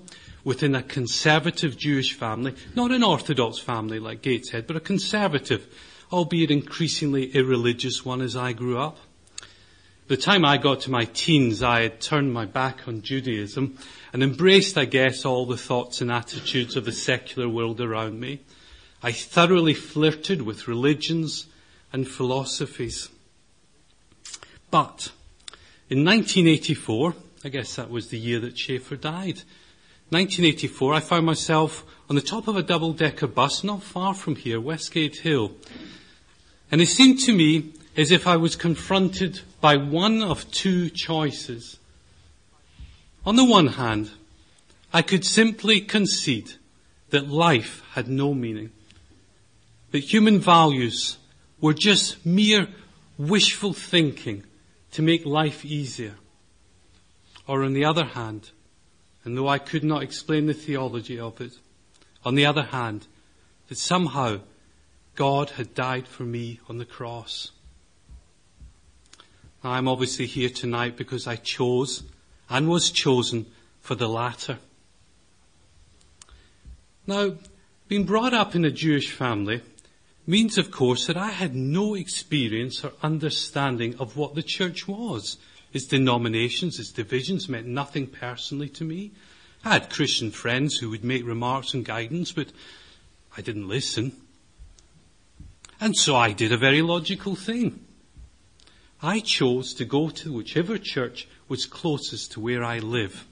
within 0.45 0.75
a 0.75 0.83
conservative 0.83 1.77
Jewish 1.77 2.15
family, 2.15 2.55
not 2.75 2.91
an 2.91 3.03
Orthodox 3.03 3.59
family 3.59 3.99
like 3.99 4.23
Gateshead, 4.23 4.67
but 4.67 4.77
a 4.77 4.81
conservative 4.81 5.69
albeit 6.11 6.51
increasingly 6.51 7.27
irreligious 7.35 8.03
one 8.03 8.23
as 8.23 8.35
I 8.35 8.55
grew 8.55 8.79
up. 8.79 8.97
The 10.07 10.17
time 10.17 10.45
I 10.45 10.57
got 10.57 10.81
to 10.83 10.91
my 10.91 11.05
teens, 11.05 11.63
I 11.63 11.83
had 11.83 12.01
turned 12.01 12.33
my 12.33 12.47
back 12.47 12.89
on 12.89 13.03
Judaism 13.03 13.77
and 14.13 14.23
embraced, 14.23 14.79
I 14.79 14.87
guess, 14.87 15.27
all 15.27 15.45
the 15.45 15.59
thoughts 15.59 16.01
and 16.01 16.11
attitudes 16.11 16.77
of 16.77 16.87
the 16.87 16.93
secular 16.93 17.49
world 17.49 17.81
around 17.81 18.19
me. 18.19 18.41
I 19.03 19.13
thoroughly 19.13 19.75
flirted 19.75 20.41
with 20.43 20.69
religions 20.69 21.47
and 21.93 22.09
philosophies. 22.09 23.11
But 24.71 25.11
in 25.91 26.05
1984, 26.05 27.15
I 27.45 27.49
guess 27.49 27.77
that 27.77 27.91
was 27.91 28.09
the 28.09 28.19
year 28.19 28.41
that 28.41 28.59
Schaeffer 28.59 28.97
died, 28.97 29.43
1984, 30.11 30.95
I 30.95 31.01
found 31.01 31.27
myself 31.27 31.85
on 32.09 32.15
the 32.15 32.23
top 32.23 32.47
of 32.47 32.57
a 32.57 32.63
double-decker 32.63 33.27
bus 33.27 33.65
not 33.65 33.83
far 33.83 34.15
from 34.15 34.37
here, 34.37 34.61
Westgate 34.61 35.17
Hill. 35.17 35.51
And 36.71 36.81
it 36.81 36.87
seemed 36.87 37.19
to 37.21 37.33
me 37.33 37.73
as 37.97 38.13
if 38.13 38.25
I 38.25 38.37
was 38.37 38.55
confronted 38.55 39.41
by 39.61 39.77
one 39.77 40.23
of 40.23 40.49
two 40.53 40.91
choices. 40.91 41.81
On 43.25 43.35
the 43.35 43.45
one 43.45 43.67
hand, 43.67 44.13
I 44.93 45.03
could 45.03 45.25
simply 45.25 45.81
concede 45.81 46.53
that 47.11 47.29
life 47.29 47.83
had 47.95 48.07
no 48.07 48.33
meaning, 48.33 48.71
that 49.91 50.13
human 50.13 50.39
values 50.39 51.19
were 51.61 51.75
just 51.75 52.25
mere 52.25 52.69
wishful 53.19 53.73
thinking 53.73 54.45
to 54.93 55.03
make 55.03 55.27
life 55.27 55.65
easier. 55.65 56.15
Or 57.47 57.63
on 57.63 57.73
the 57.73 57.85
other 57.85 58.05
hand, 58.05 58.51
and 59.25 59.37
though 59.37 59.49
I 59.49 59.59
could 59.59 59.85
not 59.85 60.03
explain 60.03 60.47
the 60.47 60.55
theology 60.55 61.19
of 61.19 61.41
it, 61.41 61.53
on 62.25 62.35
the 62.35 62.47
other 62.47 62.65
hand, 62.65 63.07
that 63.69 63.79
somehow 63.79 64.41
God 65.15 65.51
had 65.51 65.75
died 65.75 66.07
for 66.07 66.25
me 66.25 66.61
on 66.69 66.79
the 66.79 66.85
cross. 66.85 67.53
I'm 69.65 69.89
obviously 69.89 70.27
here 70.27 70.51
tonight 70.51 70.97
because 70.97 71.27
I 71.27 71.37
chose 71.37 72.05
and 72.49 72.69
was 72.69 72.91
chosen 72.91 73.47
for 73.81 73.95
the 73.95 74.09
latter. 74.09 74.59
Now, 77.07 77.35
being 77.89 78.05
brought 78.05 78.35
up 78.35 78.55
in 78.55 78.65
a 78.65 78.71
Jewish 78.71 79.11
family 79.11 79.63
means, 80.27 80.59
of 80.59 80.71
course, 80.71 81.07
that 81.07 81.17
I 81.17 81.31
had 81.31 81.55
no 81.55 81.95
experience 81.95 82.85
or 82.85 82.93
understanding 83.03 83.97
of 83.99 84.17
what 84.17 84.35
the 84.35 84.43
church 84.43 84.89
was. 84.89 85.39
Its 85.77 85.85
denominations, 85.85 86.81
its 86.81 86.91
divisions 86.91 87.51
meant 87.51 87.67
nothing 87.67 88.07
personally 88.07 88.71
to 88.71 88.83
me. 88.83 89.11
I 89.63 89.75
had 89.75 89.91
Christian 89.91 90.31
friends 90.31 90.79
who 90.79 90.89
would 90.89 91.05
make 91.05 91.27
remarks 91.27 91.75
and 91.75 91.85
guidance, 91.85 92.33
but 92.33 92.51
I 93.37 93.43
didn't 93.43 93.69
listen. 93.69 94.17
And 95.79 95.95
so 95.95 96.17
I 96.17 96.33
did 96.33 96.51
a 96.51 96.57
very 96.57 96.81
logical 96.81 97.35
thing. 97.35 97.85
I 99.03 99.21
chose 99.21 99.75
to 99.75 99.85
go 99.85 100.09
to 100.09 100.33
whichever 100.33 100.79
church 100.79 101.29
was 101.47 101.67
closest 101.67 102.33
to 102.33 102.41
where 102.41 102.65
I 102.65 102.79
live. 102.79 103.27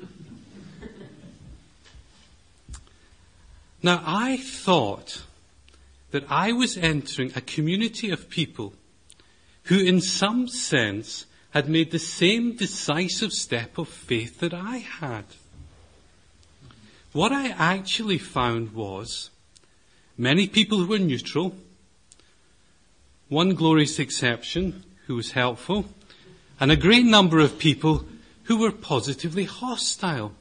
now 3.83 4.03
I 4.05 4.37
thought 4.37 5.23
that 6.11 6.31
I 6.31 6.53
was 6.53 6.77
entering 6.77 7.33
a 7.35 7.41
community 7.41 8.11
of 8.11 8.29
people 8.29 8.75
who 9.63 9.79
in 9.79 10.03
some 10.03 10.47
sense 10.47 11.25
had 11.55 11.69
made 11.69 11.93
the 11.93 12.01
same 12.01 12.57
decisive 12.57 13.33
step 13.33 13.79
of 13.79 13.89
faith 13.89 14.41
that 14.41 14.53
I 14.53 14.79
had. 14.79 15.25
What 17.13 17.31
I 17.31 17.51
actually 17.51 18.19
found 18.19 18.75
was 18.75 19.31
many 20.19 20.49
people 20.49 20.79
who 20.79 20.89
were 20.89 20.99
neutral, 20.99 21.55
one 23.29 23.55
glorious 23.55 24.01
exception 24.01 24.83
who 25.07 25.15
was 25.15 25.31
helpful, 25.31 25.87
and 26.59 26.73
a 26.73 26.77
great 26.77 27.05
number 27.05 27.39
of 27.39 27.57
people 27.57 28.05
who 28.45 28.57
were 28.57 28.73
positively 28.73 29.45
hostile. 29.45 30.33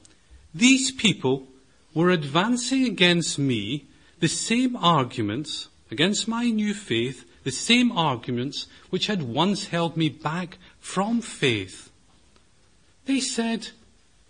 These 0.55 0.91
people 0.91 1.48
were 1.93 2.10
advancing 2.10 2.86
against 2.86 3.38
me 3.38 3.86
the 4.20 4.27
same 4.27 4.75
arguments, 4.75 5.67
against 5.91 6.27
my 6.27 6.50
new 6.50 6.74
faith, 6.74 7.24
the 7.43 7.51
same 7.51 7.91
arguments 7.91 8.65
which 8.89 9.05
had 9.05 9.22
once 9.22 9.67
held 9.67 9.96
me 9.96 10.10
back 10.10 10.58
from 10.83 11.21
faith. 11.21 11.89
They 13.05 13.21
said, 13.21 13.69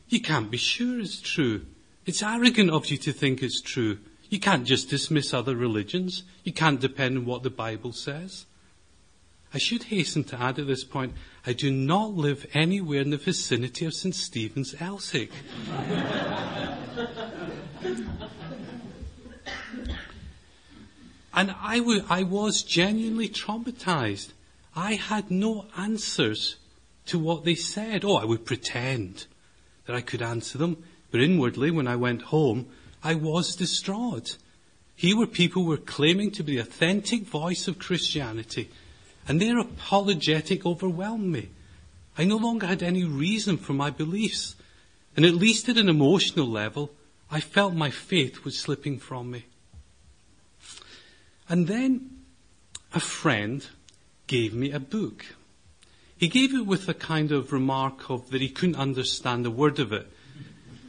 you 0.07 0.21
can't 0.21 0.51
be 0.51 0.57
sure 0.57 0.99
it's 0.99 1.19
true. 1.19 1.65
It's 2.05 2.21
arrogant 2.21 2.69
of 2.69 2.85
you 2.91 2.97
to 2.97 3.11
think 3.11 3.41
it's 3.41 3.59
true. 3.59 3.97
You 4.29 4.39
can't 4.39 4.63
just 4.63 4.87
dismiss 4.87 5.33
other 5.33 5.55
religions. 5.55 6.21
You 6.43 6.53
can't 6.53 6.79
depend 6.79 7.17
on 7.17 7.25
what 7.25 7.41
the 7.41 7.49
Bible 7.49 7.91
says. 7.91 8.45
I 9.51 9.57
should 9.57 9.85
hasten 9.85 10.23
to 10.25 10.39
add 10.39 10.59
at 10.59 10.67
this 10.67 10.83
point, 10.83 11.13
I 11.45 11.53
do 11.53 11.71
not 11.71 12.13
live 12.13 12.45
anywhere 12.53 13.01
in 13.01 13.09
the 13.09 13.17
vicinity 13.17 13.85
of 13.85 13.95
St. 13.95 14.13
Stephen's, 14.13 14.75
Elswick. 14.79 15.31
and 21.33 21.55
I, 21.61 21.79
w- 21.79 22.05
I 22.09 22.21
was 22.21 22.61
genuinely 22.61 23.27
traumatized. 23.27 24.33
I 24.75 24.95
had 24.95 25.29
no 25.29 25.65
answers 25.77 26.55
to 27.07 27.19
what 27.19 27.43
they 27.43 27.55
said. 27.55 28.03
Oh, 28.03 28.15
I 28.15 28.25
would 28.25 28.45
pretend 28.45 29.27
that 29.85 29.95
I 29.95 30.01
could 30.01 30.21
answer 30.21 30.57
them, 30.57 30.83
but 31.11 31.21
inwardly, 31.21 31.69
when 31.69 31.87
I 31.87 31.95
went 31.95 32.23
home, 32.23 32.67
I 33.03 33.15
was 33.15 33.55
distraught. 33.55 34.37
Here 34.95 35.17
were 35.17 35.27
people 35.27 35.63
who 35.63 35.69
were 35.69 35.77
claiming 35.77 36.31
to 36.31 36.43
be 36.43 36.55
the 36.55 36.61
authentic 36.61 37.23
voice 37.23 37.67
of 37.67 37.79
Christianity, 37.79 38.69
and 39.27 39.41
their 39.41 39.59
apologetic 39.59 40.65
overwhelmed 40.65 41.31
me. 41.31 41.49
I 42.17 42.23
no 42.23 42.37
longer 42.37 42.67
had 42.67 42.83
any 42.83 43.03
reason 43.03 43.57
for 43.57 43.73
my 43.73 43.89
beliefs, 43.89 44.55
and 45.15 45.25
at 45.25 45.33
least 45.33 45.69
at 45.69 45.77
an 45.77 45.89
emotional 45.89 46.47
level, 46.47 46.91
I 47.29 47.39
felt 47.39 47.73
my 47.73 47.89
faith 47.89 48.43
was 48.43 48.57
slipping 48.57 48.99
from 48.99 49.31
me. 49.31 49.45
And 51.49 51.67
then 51.67 52.09
a 52.93 52.99
friend 52.99 53.67
gave 54.33 54.53
me 54.55 54.71
a 54.71 54.79
book. 54.79 55.27
He 56.17 56.27
gave 56.27 56.55
it 56.55 56.65
with 56.65 56.89
a 56.89 56.95
kind 56.95 57.31
of 57.31 57.53
remark 57.53 58.09
of 58.09 58.31
that 58.31 58.41
he 58.41 58.49
couldn't 58.49 58.77
understand 58.77 59.45
a 59.45 59.51
word 59.51 59.77
of 59.77 59.93
it. 59.93 60.11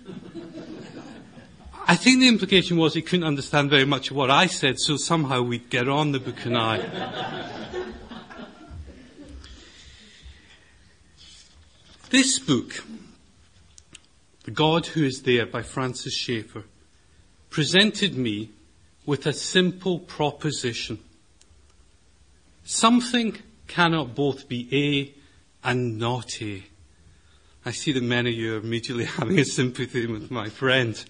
I 1.86 1.94
think 1.94 2.20
the 2.20 2.28
implication 2.28 2.78
was 2.78 2.94
he 2.94 3.02
couldn't 3.02 3.26
understand 3.26 3.68
very 3.68 3.84
much 3.84 4.10
of 4.10 4.16
what 4.16 4.30
I 4.30 4.46
said, 4.46 4.80
so 4.80 4.96
somehow 4.96 5.42
we'd 5.42 5.68
get 5.68 5.90
on, 5.90 6.12
the 6.12 6.20
book 6.20 6.42
and 6.46 6.56
I. 6.56 6.78
this 12.08 12.38
book, 12.38 12.82
The 14.44 14.52
God 14.52 14.86
Who 14.86 15.04
Is 15.04 15.20
There 15.20 15.44
by 15.44 15.60
Francis 15.60 16.14
Schaeffer, 16.14 16.64
presented 17.50 18.16
me 18.16 18.52
with 19.04 19.26
a 19.26 19.34
simple 19.34 19.98
proposition. 19.98 20.98
Something 22.64 23.36
cannot 23.68 24.14
both 24.14 24.48
be 24.48 24.68
A 24.72 25.68
and 25.68 25.98
not 25.98 26.40
A. 26.42 26.64
I 27.66 27.70
see 27.70 27.92
that 27.92 28.02
many 28.02 28.30
of 28.30 28.36
you 28.36 28.54
are 28.54 28.58
immediately 28.58 29.04
having 29.18 29.38
a 29.38 29.44
sympathy 29.44 30.06
with 30.06 30.30
my 30.30 30.48
friend. 30.48 31.02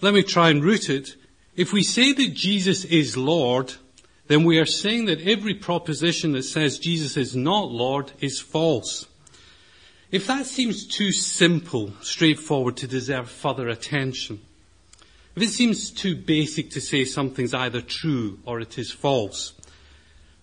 Let 0.00 0.14
me 0.14 0.22
try 0.22 0.50
and 0.50 0.62
root 0.62 0.88
it. 0.88 1.16
If 1.56 1.72
we 1.72 1.82
say 1.82 2.12
that 2.12 2.34
Jesus 2.34 2.84
is 2.84 3.16
Lord, 3.16 3.74
then 4.28 4.44
we 4.44 4.58
are 4.58 4.66
saying 4.66 5.06
that 5.06 5.20
every 5.22 5.54
proposition 5.54 6.32
that 6.32 6.44
says 6.44 6.78
Jesus 6.78 7.16
is 7.16 7.34
not 7.34 7.72
Lord 7.72 8.12
is 8.20 8.40
false. 8.40 9.06
If 10.12 10.26
that 10.28 10.46
seems 10.46 10.86
too 10.86 11.10
simple, 11.10 11.92
straightforward 12.00 12.76
to 12.78 12.86
deserve 12.86 13.28
further 13.28 13.68
attention, 13.68 14.40
if 15.38 15.48
it 15.48 15.52
seems 15.52 15.92
too 15.92 16.16
basic 16.16 16.68
to 16.70 16.80
say 16.80 17.04
something's 17.04 17.54
either 17.54 17.80
true 17.80 18.40
or 18.44 18.60
it 18.60 18.76
is 18.76 18.90
false, 18.90 19.52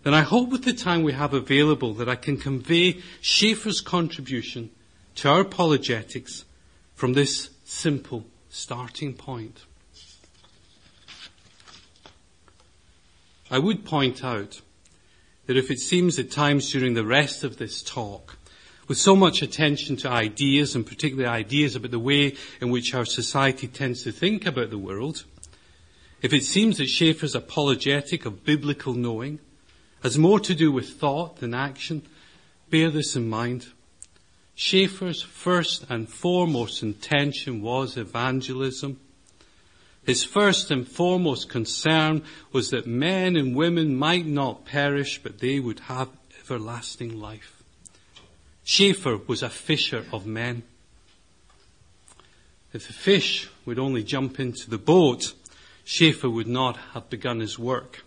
then 0.03 0.13
I 0.13 0.21
hope 0.21 0.51
with 0.51 0.63
the 0.63 0.71
time 0.71 1.03
we 1.03 1.11
have 1.11 1.33
available 1.33 1.93
that 1.95 2.07
I 2.07 2.15
can 2.15 2.37
convey 2.37 3.01
Schaeffer's 3.19 3.81
contribution 3.81 4.69
to 5.15 5.29
our 5.29 5.41
apologetics 5.41 6.45
from 6.93 7.11
this 7.11 7.49
simple 7.65 8.25
starting 8.47 9.13
point. 9.13 9.65
I 13.51 13.59
would 13.59 13.83
point 13.83 14.23
out 14.23 14.61
that 15.45 15.57
if 15.57 15.69
it 15.69 15.79
seems 15.79 16.17
at 16.17 16.31
times 16.31 16.71
during 16.71 16.93
the 16.93 17.03
rest 17.03 17.43
of 17.43 17.57
this 17.57 17.83
talk 17.83 18.37
with 18.87 18.97
so 18.97 19.15
much 19.15 19.41
attention 19.41 19.95
to 19.97 20.09
ideas 20.09 20.75
and 20.75 20.85
particularly 20.85 21.27
ideas 21.27 21.75
about 21.75 21.91
the 21.91 21.99
way 21.99 22.35
in 22.61 22.69
which 22.69 22.93
our 22.93 23.05
society 23.05 23.67
tends 23.67 24.03
to 24.03 24.11
think 24.11 24.45
about 24.45 24.69
the 24.69 24.77
world, 24.77 25.25
if 26.21 26.33
it 26.33 26.43
seems 26.43 26.77
that 26.77 26.87
Schaeffer's 26.87 27.35
apologetic 27.35 28.25
of 28.25 28.43
biblical 28.43 28.93
knowing 28.93 29.39
has 30.01 30.17
more 30.17 30.39
to 30.39 30.55
do 30.55 30.71
with 30.71 30.89
thought 30.89 31.37
than 31.37 31.53
action, 31.53 32.03
bear 32.69 32.89
this 32.89 33.15
in 33.15 33.29
mind. 33.29 33.67
Schaeffer's 34.55 35.21
first 35.21 35.85
and 35.89 36.07
foremost 36.07 36.81
intention 36.81 37.61
was 37.61 37.97
evangelism. 37.97 38.99
His 40.05 40.23
first 40.23 40.71
and 40.71 40.87
foremost 40.87 41.49
concern 41.49 42.23
was 42.51 42.69
that 42.69 42.87
men 42.87 43.35
and 43.35 43.55
women 43.55 43.95
might 43.95 44.25
not 44.25 44.65
perish, 44.65 45.21
but 45.21 45.39
they 45.39 45.59
would 45.59 45.81
have 45.81 46.09
everlasting 46.43 47.19
life. 47.19 47.54
Schaeffer 48.65 49.17
was 49.27 49.43
a 49.43 49.49
fisher 49.49 50.05
of 50.11 50.25
men. 50.25 50.63
If 52.73 52.87
the 52.87 52.93
fish 52.93 53.47
would 53.63 53.77
only 53.77 54.03
jump 54.03 54.39
into 54.39 54.69
the 54.69 54.79
boat, 54.79 55.33
Schaeffer 55.83 56.29
would 56.29 56.47
not 56.47 56.75
have 56.93 57.09
begun 57.11 57.41
his 57.41 57.59
work. 57.59 58.03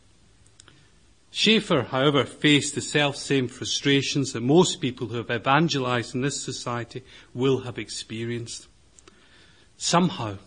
Schaeffer, 1.31 1.83
however, 1.83 2.25
faced 2.25 2.75
the 2.75 2.81
self-same 2.81 3.47
frustrations 3.47 4.33
that 4.33 4.41
most 4.41 4.81
people 4.81 5.07
who 5.07 5.19
have 5.19 5.31
evangelized 5.31 6.17
in 6.17 6.23
this 6.23 6.43
society 6.43 7.05
will 7.33 7.61
have 7.61 7.79
experienced. 7.79 8.67
Somehow, 9.77 10.39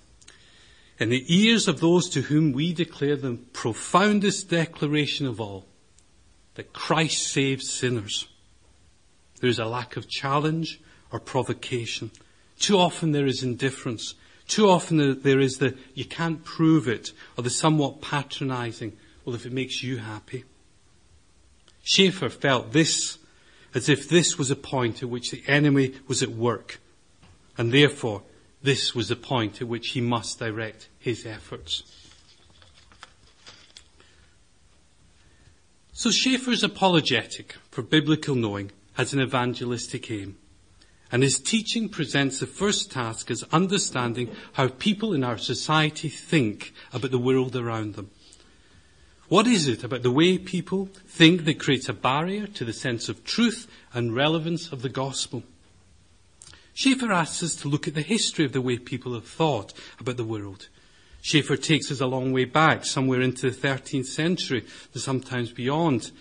in 1.00 1.08
the 1.08 1.24
ears 1.34 1.70
of 1.70 1.80
those 1.80 2.10
to 2.10 2.24
whom 2.24 2.52
we 2.52 2.74
declare 2.74 3.16
the 3.16 3.40
profoundest 3.54 4.50
declaration 4.50 5.26
of 5.26 5.40
all, 5.40 5.68
that 6.56 6.74
Christ 6.74 7.28
saves 7.28 7.70
sinners, 7.72 8.28
there 9.42 9.50
is 9.50 9.60
a 9.60 9.66
lack 9.66 9.98
of 9.98 10.08
challenge 10.08 10.80
or 11.12 11.20
provocation. 11.20 12.12
Too 12.60 12.78
often 12.78 13.12
there 13.12 13.26
is 13.26 13.44
indifference. 13.44 14.14
Too 14.48 14.70
often 14.70 15.22
there 15.22 15.40
is 15.40 15.58
the 15.58 15.76
you 15.94 16.06
can't 16.06 16.44
prove 16.46 16.88
it 16.88 17.12
or 17.38 17.44
the 17.44 17.50
somewhat 17.50 18.02
patronizing, 18.02 18.98
well 19.26 19.36
if 19.36 19.46
it 19.46 19.52
makes 19.52 19.84
you 19.84 19.98
happy. 19.98 20.46
Schaeffer 21.84 22.30
felt 22.30 22.72
this 22.72 23.18
as 23.74 23.90
if 23.90 24.08
this 24.08 24.38
was 24.38 24.52
a 24.52 24.56
point 24.56 25.02
at 25.02 25.10
which 25.10 25.32
the 25.32 25.44
enemy 25.48 25.94
was 26.08 26.22
at 26.22 26.30
work, 26.30 26.80
and 27.58 27.72
therefore 27.72 28.22
this 28.62 28.94
was 28.94 29.08
the 29.08 29.16
point 29.16 29.62
at 29.62 29.68
which 29.68 29.90
he 29.90 30.02
must 30.02 30.38
direct 30.38 30.88
his 31.00 31.26
efforts. 31.26 31.84
So 35.94 36.12
Schaeffer 36.12 36.52
is 36.52 36.64
apologetic 36.64 37.56
for 37.70 37.82
biblical 37.82 38.36
knowing 38.36 38.72
has 38.94 39.14
an 39.14 39.22
evangelistic 39.22 40.10
aim. 40.12 40.38
And 41.12 41.24
his 41.24 41.40
teaching 41.40 41.90
presents 41.90 42.40
the 42.40 42.48
first 42.48 42.92
task 42.92 43.30
as 43.30 43.44
understanding 43.52 44.34
how 44.54 44.70
people 44.70 45.14
in 45.14 45.24
our 45.24 45.38
society 45.38 46.08
think 46.08 46.74
about 46.94 47.12
the 47.12 47.20
world 47.20 47.56
around 47.56 47.96
them. 47.96 48.12
What 49.28 49.48
is 49.48 49.68
it 49.68 49.84
about 49.84 50.04
the 50.04 50.12
way 50.12 50.38
people 50.38 50.90
think 51.08 51.46
that 51.46 51.60
creates 51.60 51.88
a 51.90 51.94
barrier 51.94 52.48
to 52.48 52.66
the 52.66 52.74
sense 52.74 53.08
of 53.08 53.24
truth 53.24 53.68
and 53.94 54.16
relevance 54.16 54.72
of 54.72 54.82
the 54.82 54.90
gospel? 54.90 55.44
Schaeffer 56.74 57.12
asks 57.12 57.44
us 57.44 57.56
to 57.58 57.68
look 57.68 57.88
at 57.88 57.94
the 57.94 58.02
history 58.02 58.46
of 58.46 58.54
the 58.54 58.62
way 58.62 58.78
people 58.78 59.14
have 59.14 59.28
thought 59.28 59.74
about 60.00 60.18
the 60.18 60.24
world. 60.24 60.68
Schaeffer 61.22 61.56
takes 61.56 61.92
us 61.92 62.02
a 62.02 62.08
long 62.08 62.34
way 62.34 62.46
back, 62.46 62.86
somewhere 62.86 63.22
into 63.22 63.50
the 63.50 63.56
13th 63.56 64.06
century, 64.06 64.66
sometimes 64.96 65.52
beyond. 65.52 66.12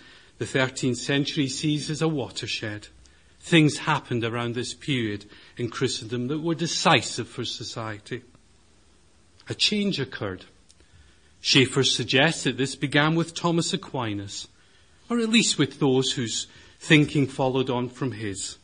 The 0.41 0.47
13th 0.47 0.97
century 0.97 1.47
sees 1.47 1.91
as 1.91 2.01
a 2.01 2.07
watershed. 2.07 2.87
Things 3.39 3.77
happened 3.77 4.23
around 4.23 4.55
this 4.55 4.73
period 4.73 5.25
in 5.55 5.69
Christendom 5.69 6.29
that 6.29 6.39
were 6.39 6.55
decisive 6.55 7.27
for 7.27 7.45
society. 7.45 8.23
A 9.47 9.53
change 9.53 9.99
occurred. 9.99 10.45
Schaeffer 11.41 11.83
suggests 11.83 12.45
that 12.45 12.57
this 12.57 12.75
began 12.75 13.13
with 13.13 13.35
Thomas 13.35 13.71
Aquinas, 13.71 14.47
or 15.11 15.19
at 15.19 15.29
least 15.29 15.59
with 15.59 15.79
those 15.79 16.13
whose 16.13 16.47
thinking 16.79 17.27
followed 17.27 17.69
on 17.69 17.87
from 17.87 18.13
his. 18.13 18.57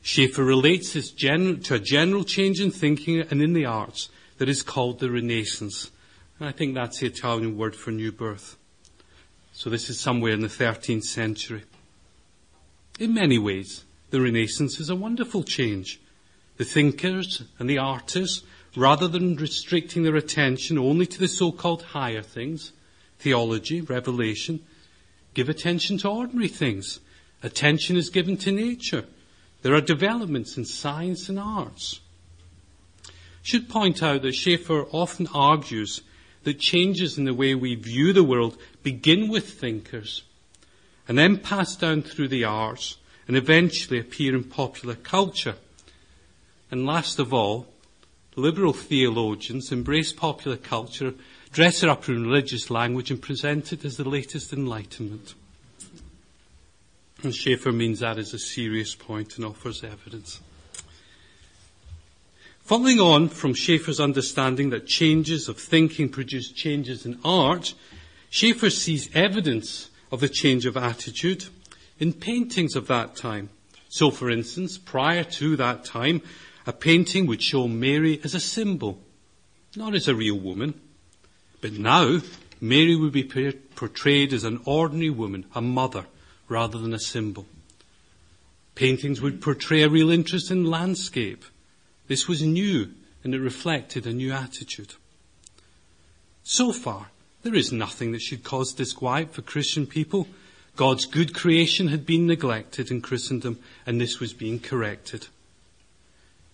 Schaeffer 0.00 0.42
relates 0.42 0.94
this 0.94 1.10
gen- 1.10 1.60
to 1.64 1.74
a 1.74 1.78
general 1.78 2.24
change 2.24 2.58
in 2.58 2.70
thinking 2.70 3.20
and 3.20 3.42
in 3.42 3.52
the 3.52 3.66
arts 3.66 4.08
that 4.38 4.48
is 4.48 4.62
called 4.62 4.98
the 4.98 5.10
Renaissance. 5.10 5.90
And 6.38 6.48
I 6.48 6.52
think 6.52 6.74
that's 6.74 7.00
the 7.00 7.06
Italian 7.06 7.58
word 7.58 7.76
for 7.76 7.90
new 7.90 8.12
birth. 8.12 8.56
So 9.60 9.68
this 9.68 9.90
is 9.90 10.00
somewhere 10.00 10.32
in 10.32 10.40
the 10.40 10.48
13th 10.48 11.02
century. 11.02 11.64
In 12.98 13.12
many 13.12 13.36
ways, 13.36 13.84
the 14.08 14.22
Renaissance 14.22 14.80
is 14.80 14.88
a 14.88 14.96
wonderful 14.96 15.42
change. 15.42 16.00
The 16.56 16.64
thinkers 16.64 17.42
and 17.58 17.68
the 17.68 17.76
artists 17.76 18.42
rather 18.74 19.06
than 19.06 19.36
restricting 19.36 20.02
their 20.02 20.16
attention 20.16 20.78
only 20.78 21.04
to 21.04 21.18
the 21.18 21.28
so-called 21.28 21.82
higher 21.82 22.22
things, 22.22 22.72
theology, 23.18 23.82
revelation, 23.82 24.64
give 25.34 25.50
attention 25.50 25.98
to 25.98 26.08
ordinary 26.08 26.48
things. 26.48 27.00
Attention 27.42 27.98
is 27.98 28.08
given 28.08 28.38
to 28.38 28.52
nature. 28.52 29.04
There 29.60 29.74
are 29.74 29.82
developments 29.82 30.56
in 30.56 30.64
science 30.64 31.28
and 31.28 31.38
arts. 31.38 32.00
Should 33.42 33.68
point 33.68 34.02
out 34.02 34.22
that 34.22 34.32
Schaeffer 34.32 34.86
often 34.90 35.28
argues 35.34 36.00
that 36.44 36.58
changes 36.58 37.18
in 37.18 37.24
the 37.24 37.34
way 37.34 37.54
we 37.54 37.74
view 37.74 38.12
the 38.12 38.24
world 38.24 38.56
begin 38.82 39.28
with 39.28 39.60
thinkers 39.60 40.22
and 41.06 41.18
then 41.18 41.36
pass 41.36 41.76
down 41.76 42.02
through 42.02 42.28
the 42.28 42.44
arts 42.44 42.96
and 43.26 43.36
eventually 43.36 43.98
appear 43.98 44.34
in 44.34 44.44
popular 44.44 44.94
culture. 44.94 45.56
And 46.70 46.86
last 46.86 47.18
of 47.18 47.34
all, 47.34 47.66
liberal 48.36 48.72
theologians 48.72 49.72
embrace 49.72 50.12
popular 50.12 50.56
culture, 50.56 51.14
dress 51.52 51.82
it 51.82 51.88
up 51.88 52.08
in 52.08 52.22
religious 52.22 52.70
language, 52.70 53.10
and 53.10 53.20
present 53.20 53.72
it 53.72 53.84
as 53.84 53.96
the 53.96 54.08
latest 54.08 54.52
enlightenment. 54.52 55.34
And 57.22 57.34
Schaeffer 57.34 57.72
means 57.72 58.00
that 58.00 58.18
is 58.18 58.32
a 58.32 58.38
serious 58.38 58.94
point 58.94 59.36
and 59.36 59.44
offers 59.44 59.84
evidence. 59.84 60.40
Following 62.70 63.00
on 63.00 63.28
from 63.28 63.52
Schaeffer's 63.52 63.98
understanding 63.98 64.70
that 64.70 64.86
changes 64.86 65.48
of 65.48 65.58
thinking 65.58 66.08
produce 66.08 66.52
changes 66.52 67.04
in 67.04 67.18
art, 67.24 67.74
Schaeffer 68.30 68.70
sees 68.70 69.10
evidence 69.12 69.90
of 70.12 70.20
the 70.20 70.28
change 70.28 70.66
of 70.66 70.76
attitude 70.76 71.46
in 71.98 72.12
paintings 72.12 72.76
of 72.76 72.86
that 72.86 73.16
time. 73.16 73.48
So, 73.88 74.12
for 74.12 74.30
instance, 74.30 74.78
prior 74.78 75.24
to 75.24 75.56
that 75.56 75.84
time, 75.84 76.22
a 76.64 76.72
painting 76.72 77.26
would 77.26 77.42
show 77.42 77.66
Mary 77.66 78.20
as 78.22 78.36
a 78.36 78.40
symbol, 78.40 79.00
not 79.74 79.96
as 79.96 80.06
a 80.06 80.14
real 80.14 80.38
woman. 80.38 80.80
But 81.60 81.72
now, 81.72 82.20
Mary 82.60 82.94
would 82.94 83.10
be 83.10 83.24
portrayed 83.74 84.32
as 84.32 84.44
an 84.44 84.60
ordinary 84.64 85.10
woman, 85.10 85.44
a 85.56 85.60
mother, 85.60 86.06
rather 86.48 86.78
than 86.78 86.94
a 86.94 87.00
symbol. 87.00 87.46
Paintings 88.76 89.20
would 89.20 89.42
portray 89.42 89.82
a 89.82 89.88
real 89.88 90.10
interest 90.10 90.52
in 90.52 90.66
landscape. 90.66 91.44
This 92.10 92.26
was 92.26 92.42
new 92.42 92.90
and 93.22 93.36
it 93.36 93.38
reflected 93.38 94.04
a 94.04 94.12
new 94.12 94.32
attitude. 94.32 94.94
So 96.42 96.72
far, 96.72 97.12
there 97.44 97.54
is 97.54 97.70
nothing 97.70 98.10
that 98.10 98.20
should 98.20 98.42
cause 98.42 98.72
disquiet 98.72 99.32
for 99.32 99.42
Christian 99.42 99.86
people. 99.86 100.26
God's 100.74 101.04
good 101.04 101.32
creation 101.32 101.86
had 101.86 102.04
been 102.04 102.26
neglected 102.26 102.90
in 102.90 103.00
Christendom 103.00 103.60
and 103.86 104.00
this 104.00 104.18
was 104.18 104.32
being 104.32 104.58
corrected. 104.58 105.28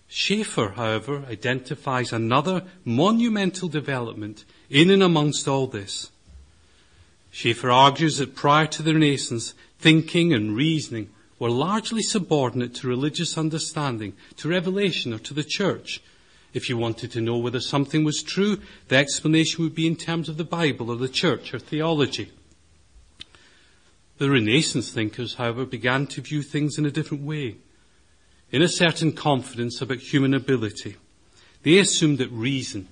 Schaeffer, 0.07 0.73
however, 0.75 1.25
identifies 1.27 2.13
another 2.13 2.61
monumental 2.85 3.67
development 3.67 4.45
in 4.69 4.91
and 4.91 5.01
amongst 5.01 5.47
all 5.47 5.65
this. 5.65 6.11
Schaeffer 7.31 7.71
argues 7.71 8.19
that 8.19 8.35
prior 8.35 8.67
to 8.67 8.83
the 8.83 8.93
Renaissance, 8.93 9.55
thinking 9.79 10.33
and 10.33 10.55
reasoning 10.55 11.09
were 11.39 11.49
largely 11.49 12.01
subordinate 12.01 12.73
to 12.75 12.87
religious 12.87 13.37
understanding, 13.37 14.13
to 14.37 14.49
revelation, 14.49 15.13
or 15.13 15.19
to 15.19 15.33
the 15.33 15.43
church. 15.43 16.01
If 16.53 16.69
you 16.69 16.77
wanted 16.77 17.11
to 17.11 17.21
know 17.21 17.37
whether 17.37 17.59
something 17.59 18.03
was 18.03 18.23
true, 18.23 18.59
the 18.87 18.97
explanation 18.97 19.63
would 19.63 19.75
be 19.75 19.85
in 19.85 19.95
terms 19.95 20.29
of 20.29 20.37
the 20.37 20.43
Bible 20.43 20.89
or 20.89 20.95
the 20.95 21.09
church 21.09 21.53
or 21.53 21.59
theology. 21.59 22.31
The 24.17 24.31
Renaissance 24.31 24.89
thinkers, 24.89 25.35
however, 25.35 25.65
began 25.65 26.07
to 26.07 26.21
view 26.21 26.41
things 26.41 26.79
in 26.79 26.85
a 26.85 26.91
different 26.91 27.23
way. 27.23 27.57
In 28.51 28.63
a 28.63 28.67
certain 28.67 29.11
confidence 29.11 29.81
about 29.81 29.99
human 29.99 30.33
ability, 30.33 30.95
they 31.61 31.77
assumed 31.77 32.17
that 32.17 32.31
reason, 32.31 32.87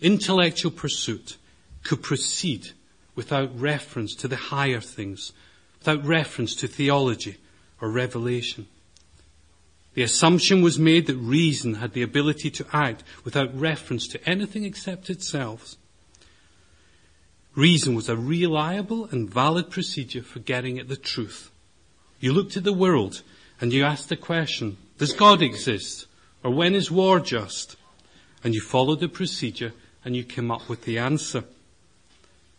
intellectual 0.00 0.72
pursuit, 0.72 1.36
could 1.84 2.02
proceed 2.02 2.70
without 3.14 3.56
reference 3.60 4.14
to 4.16 4.26
the 4.26 4.36
higher 4.36 4.80
things, 4.80 5.32
without 5.78 6.04
reference 6.04 6.56
to 6.56 6.66
theology 6.66 7.36
or 7.82 7.90
revelation. 7.90 8.66
The 9.94 10.02
assumption 10.02 10.62
was 10.62 10.78
made 10.78 11.06
that 11.08 11.16
reason 11.16 11.74
had 11.74 11.92
the 11.92 12.02
ability 12.02 12.50
to 12.52 12.66
act 12.72 13.04
without 13.24 13.58
reference 13.58 14.08
to 14.08 14.28
anything 14.28 14.64
except 14.64 15.10
itself. 15.10 15.74
Reason 17.54 17.94
was 17.94 18.08
a 18.08 18.16
reliable 18.16 19.04
and 19.06 19.28
valid 19.28 19.68
procedure 19.68 20.22
for 20.22 20.38
getting 20.38 20.78
at 20.78 20.88
the 20.88 20.96
truth. 20.96 21.50
You 22.20 22.32
looked 22.32 22.56
at 22.56 22.64
the 22.64 22.72
world 22.72 23.22
and 23.60 23.72
you 23.72 23.84
asked 23.84 24.08
the 24.08 24.16
question, 24.16 24.78
does 24.96 25.12
God 25.12 25.42
exist? 25.42 26.06
Or 26.42 26.50
when 26.50 26.74
is 26.74 26.90
war 26.90 27.20
just? 27.20 27.76
And 28.42 28.54
you 28.54 28.62
followed 28.62 29.00
the 29.00 29.08
procedure 29.08 29.72
and 30.04 30.16
you 30.16 30.24
came 30.24 30.50
up 30.50 30.68
with 30.68 30.84
the 30.84 30.98
answer. 30.98 31.44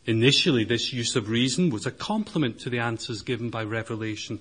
Initially, 0.06 0.66
this 0.66 0.94
use 0.94 1.16
of 1.16 1.30
reason 1.30 1.70
was 1.70 1.86
a 1.86 1.92
complement 1.92 2.60
to 2.60 2.70
the 2.70 2.80
answers 2.80 3.22
given 3.22 3.50
by 3.50 3.64
revelation. 3.64 4.40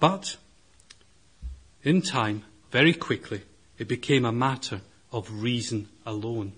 But, 0.00 0.36
in 1.84 2.00
time, 2.00 2.44
very 2.70 2.94
quickly, 2.94 3.42
it 3.78 3.86
became 3.86 4.24
a 4.24 4.32
matter 4.32 4.80
of 5.12 5.42
reason 5.42 5.88
alone. 6.06 6.52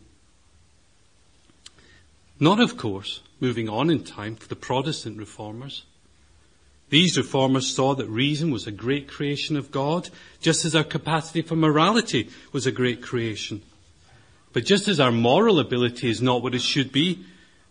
Not, 2.38 2.60
of 2.60 2.76
course, 2.76 3.20
moving 3.40 3.68
on 3.68 3.90
in 3.90 4.04
time 4.04 4.36
for 4.36 4.48
the 4.48 4.56
Protestant 4.56 5.18
reformers. 5.18 5.84
These 6.88 7.16
reformers 7.16 7.74
saw 7.74 7.94
that 7.94 8.08
reason 8.08 8.50
was 8.50 8.66
a 8.66 8.72
great 8.72 9.08
creation 9.08 9.56
of 9.56 9.70
God, 9.70 10.10
just 10.40 10.64
as 10.64 10.74
our 10.74 10.84
capacity 10.84 11.42
for 11.42 11.56
morality 11.56 12.28
was 12.52 12.66
a 12.66 12.72
great 12.72 13.02
creation. 13.02 13.62
But 14.52 14.66
just 14.66 14.88
as 14.88 15.00
our 15.00 15.12
moral 15.12 15.58
ability 15.58 16.10
is 16.10 16.20
not 16.20 16.42
what 16.42 16.54
it 16.54 16.62
should 16.62 16.92
be, 16.92 17.24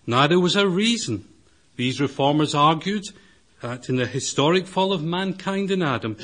neither 0.08 0.40
was 0.40 0.58
our 0.58 0.68
reason. 0.68 1.28
These 1.76 2.02
reformers 2.02 2.56
argued 2.56 3.04
that 3.62 3.90
in 3.90 3.96
the 3.96 4.08
historic 4.08 4.68
fall 4.68 4.92
of 4.92 5.04
mankind 5.04 5.72
in 5.72 5.82
Adam, 5.82 6.18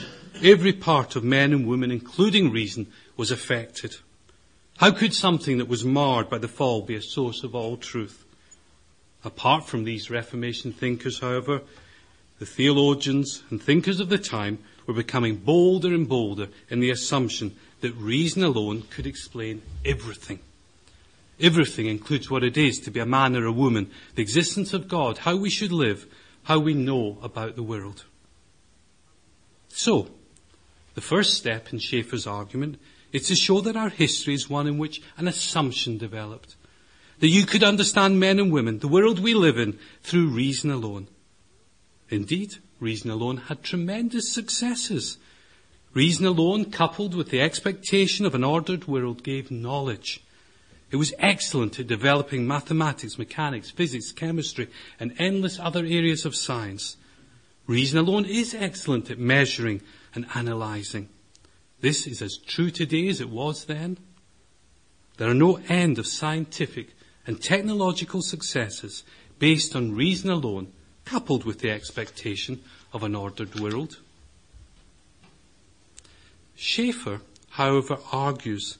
every 0.43 0.73
part 0.73 1.15
of 1.15 1.23
men 1.23 1.53
and 1.53 1.67
women, 1.67 1.91
including 1.91 2.51
reason, 2.51 2.87
was 3.15 3.31
affected. 3.31 3.95
How 4.77 4.91
could 4.91 5.13
something 5.13 5.57
that 5.57 5.67
was 5.67 5.83
marred 5.83 6.29
by 6.29 6.37
the 6.37 6.47
fall 6.47 6.81
be 6.81 6.95
a 6.95 7.01
source 7.01 7.43
of 7.43 7.55
all 7.55 7.77
truth? 7.77 8.25
Apart 9.23 9.65
from 9.65 9.83
these 9.83 10.09
Reformation 10.09 10.71
thinkers, 10.71 11.19
however, 11.19 11.61
the 12.39 12.45
theologians 12.45 13.43
and 13.49 13.61
thinkers 13.61 13.99
of 13.99 14.09
the 14.09 14.19
time 14.19 14.59
were 14.85 14.93
becoming 14.93 15.37
bolder 15.37 15.93
and 15.93 16.07
bolder 16.07 16.49
in 16.69 16.79
the 16.79 16.91
assumption 16.91 17.55
that 17.81 17.93
reason 17.95 18.43
alone 18.43 18.83
could 18.89 19.07
explain 19.07 19.61
everything. 19.83 20.39
Everything 21.39 21.85
includes 21.85 22.31
what 22.31 22.43
it 22.43 22.57
is 22.57 22.79
to 22.79 22.91
be 22.91 22.99
a 22.99 23.05
man 23.05 23.35
or 23.35 23.45
a 23.45 23.51
woman, 23.51 23.91
the 24.15 24.21
existence 24.21 24.73
of 24.73 24.87
God, 24.87 25.19
how 25.19 25.35
we 25.35 25.49
should 25.49 25.71
live, 25.71 26.07
how 26.47 26.57
we 26.57 26.73
know 26.73 27.17
about 27.21 27.57
the 27.57 27.61
world. 27.63 28.05
So, 29.67 30.07
the 30.95 31.01
first 31.01 31.33
step 31.33 31.73
in 31.73 31.79
Schaeffer's 31.79 32.25
argument 32.25 32.79
is 33.11 33.27
to 33.27 33.35
show 33.35 33.59
that 33.59 33.75
our 33.75 33.89
history 33.89 34.33
is 34.33 34.49
one 34.49 34.65
in 34.65 34.77
which 34.77 35.01
an 35.17 35.27
assumption 35.27 35.97
developed. 35.97 36.55
That 37.19 37.27
you 37.27 37.45
could 37.45 37.65
understand 37.65 38.21
men 38.21 38.39
and 38.39 38.49
women, 38.49 38.79
the 38.79 38.87
world 38.87 39.19
we 39.19 39.33
live 39.33 39.57
in, 39.57 39.77
through 40.03 40.29
reason 40.29 40.71
alone. 40.71 41.09
Indeed, 42.09 42.55
reason 42.79 43.11
alone 43.11 43.37
had 43.49 43.61
tremendous 43.61 44.31
successes. 44.31 45.17
Reason 45.93 46.25
alone, 46.25 46.71
coupled 46.71 47.13
with 47.13 47.29
the 47.29 47.41
expectation 47.41 48.25
of 48.25 48.33
an 48.33 48.45
ordered 48.45 48.87
world, 48.87 49.21
gave 49.21 49.51
knowledge. 49.51 50.23
It 50.89 50.95
was 50.95 51.13
excellent 51.19 51.79
at 51.79 51.87
developing 51.87 52.47
mathematics, 52.47 53.17
mechanics, 53.17 53.69
physics, 53.69 54.11
chemistry, 54.11 54.69
and 54.99 55.13
endless 55.17 55.59
other 55.59 55.81
areas 55.81 56.25
of 56.25 56.35
science. 56.35 56.95
Reason 57.65 57.99
alone 57.99 58.25
is 58.25 58.53
excellent 58.53 59.11
at 59.11 59.19
measuring 59.19 59.81
and 60.15 60.25
analysing. 60.33 61.09
This 61.81 62.07
is 62.07 62.21
as 62.21 62.37
true 62.37 62.71
today 62.71 63.09
as 63.09 63.19
it 63.19 63.29
was 63.29 63.65
then. 63.65 63.97
There 65.17 65.29
are 65.29 65.33
no 65.33 65.59
end 65.67 65.99
of 65.99 66.07
scientific 66.07 66.95
and 67.25 67.41
technological 67.41 68.21
successes 68.21 69.03
based 69.39 69.75
on 69.75 69.95
reason 69.95 70.29
alone, 70.29 70.71
coupled 71.03 71.43
with 71.43 71.59
the 71.59 71.69
expectation 71.69 72.63
of 72.93 73.03
an 73.03 73.13
ordered 73.13 73.59
world. 73.59 73.99
Schaeffer, 76.55 77.21
however, 77.49 77.97
argues 78.11 78.77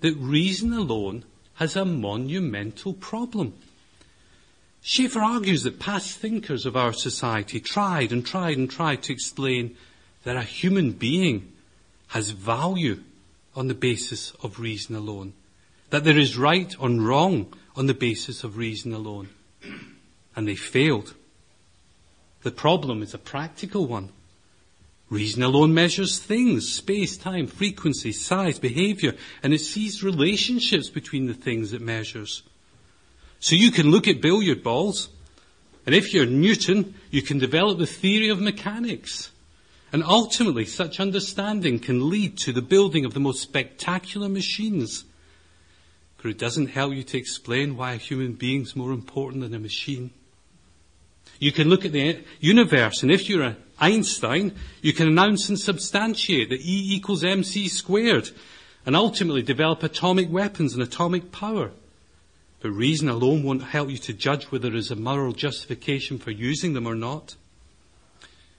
that 0.00 0.14
reason 0.16 0.72
alone 0.72 1.24
has 1.62 1.76
a 1.76 1.84
monumental 1.84 2.92
problem. 2.92 3.54
Schaeffer 4.80 5.20
argues 5.20 5.62
that 5.62 5.78
past 5.78 6.18
thinkers 6.18 6.66
of 6.66 6.76
our 6.76 6.92
society 6.92 7.60
tried 7.60 8.10
and 8.10 8.26
tried 8.26 8.56
and 8.56 8.68
tried 8.68 9.04
to 9.04 9.12
explain 9.12 9.76
that 10.24 10.34
a 10.34 10.42
human 10.42 10.90
being 10.90 11.52
has 12.08 12.30
value 12.30 13.00
on 13.54 13.68
the 13.68 13.74
basis 13.74 14.32
of 14.42 14.58
reason 14.58 14.96
alone, 14.96 15.34
that 15.90 16.02
there 16.02 16.18
is 16.18 16.36
right 16.36 16.74
or 16.80 16.90
wrong 16.90 17.54
on 17.76 17.86
the 17.86 17.94
basis 17.94 18.42
of 18.42 18.56
reason 18.56 18.92
alone. 18.92 19.28
And 20.34 20.48
they 20.48 20.56
failed. 20.56 21.14
The 22.42 22.50
problem 22.50 23.04
is 23.04 23.14
a 23.14 23.18
practical 23.18 23.86
one. 23.86 24.08
Reason 25.12 25.42
alone 25.42 25.74
measures 25.74 26.18
things, 26.18 26.72
space, 26.72 27.18
time, 27.18 27.46
frequency, 27.46 28.12
size, 28.12 28.58
behavior, 28.58 29.14
and 29.42 29.52
it 29.52 29.58
sees 29.58 30.02
relationships 30.02 30.88
between 30.88 31.26
the 31.26 31.34
things 31.34 31.74
it 31.74 31.82
measures. 31.82 32.42
So 33.38 33.54
you 33.54 33.70
can 33.70 33.90
look 33.90 34.08
at 34.08 34.22
billiard 34.22 34.62
balls, 34.62 35.10
and 35.84 35.94
if 35.94 36.14
you're 36.14 36.24
Newton, 36.24 36.94
you 37.10 37.20
can 37.20 37.38
develop 37.38 37.76
the 37.76 37.86
theory 37.86 38.30
of 38.30 38.40
mechanics. 38.40 39.32
And 39.92 40.02
ultimately, 40.02 40.64
such 40.64 40.98
understanding 40.98 41.78
can 41.78 42.08
lead 42.08 42.38
to 42.38 42.52
the 42.54 42.62
building 42.62 43.04
of 43.04 43.12
the 43.12 43.20
most 43.20 43.42
spectacular 43.42 44.30
machines. 44.30 45.04
But 46.16 46.30
it 46.30 46.38
doesn't 46.38 46.68
help 46.68 46.94
you 46.94 47.02
to 47.02 47.18
explain 47.18 47.76
why 47.76 47.92
a 47.92 47.98
human 47.98 48.32
being 48.32 48.62
is 48.62 48.74
more 48.74 48.92
important 48.92 49.42
than 49.42 49.54
a 49.54 49.58
machine. 49.58 50.10
You 51.42 51.50
can 51.50 51.68
look 51.68 51.84
at 51.84 51.90
the 51.90 52.22
universe, 52.38 53.02
and 53.02 53.10
if 53.10 53.28
you're 53.28 53.42
an 53.42 53.56
Einstein, 53.80 54.54
you 54.80 54.92
can 54.92 55.08
announce 55.08 55.48
and 55.48 55.58
substantiate 55.58 56.50
that 56.50 56.60
E 56.60 56.94
equals 56.94 57.24
mc 57.24 57.66
squared, 57.66 58.30
and 58.86 58.94
ultimately 58.94 59.42
develop 59.42 59.82
atomic 59.82 60.30
weapons 60.30 60.72
and 60.72 60.80
atomic 60.80 61.32
power. 61.32 61.72
But 62.60 62.70
reason 62.70 63.08
alone 63.08 63.42
won't 63.42 63.64
help 63.64 63.90
you 63.90 63.98
to 63.98 64.12
judge 64.12 64.52
whether 64.52 64.70
there 64.70 64.78
is 64.78 64.92
a 64.92 64.94
moral 64.94 65.32
justification 65.32 66.16
for 66.20 66.30
using 66.30 66.74
them 66.74 66.86
or 66.86 66.94
not. 66.94 67.34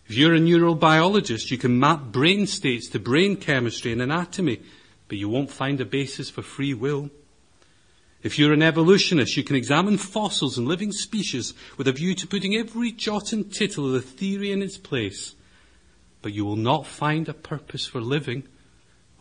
If 0.10 0.18
you're 0.18 0.36
a 0.36 0.40
neurobiologist, 0.40 1.52
you 1.52 1.58
can 1.58 1.80
map 1.80 2.12
brain 2.12 2.48
states 2.48 2.90
to 2.90 3.00
brain 3.00 3.38
chemistry 3.38 3.94
and 3.94 4.02
anatomy, 4.02 4.62
but 5.08 5.18
you 5.18 5.30
won't 5.30 5.52
find 5.52 5.80
a 5.80 5.86
basis 5.86 6.30
for 6.30 6.42
free 6.42 6.74
will. 6.74 7.10
If 8.24 8.40
you're 8.40 8.54
an 8.54 8.64
evolutionist, 8.64 9.36
you 9.36 9.44
can 9.44 9.58
examine 9.58 9.98
fossils 9.98 10.58
and 10.58 10.66
living 10.66 10.94
species 10.94 11.54
with 11.78 11.90
a 11.90 11.92
view 11.92 12.16
to 12.16 12.28
putting 12.28 12.56
every 12.56 12.94
jot 12.94 13.34
and 13.34 13.54
tittle 13.54 13.88
of 13.88 13.92
the 13.92 14.02
theory 14.02 14.54
in 14.54 14.62
its 14.62 14.78
place. 14.78 15.36
But 16.22 16.32
you 16.32 16.46
will 16.46 16.56
not 16.56 16.88
find 16.88 17.28
a 17.28 17.34
purpose 17.34 17.86
for 17.86 18.00
living, 18.00 18.44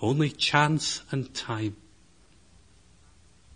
only 0.01 0.31
chance 0.31 1.03
and 1.11 1.35
time. 1.35 1.77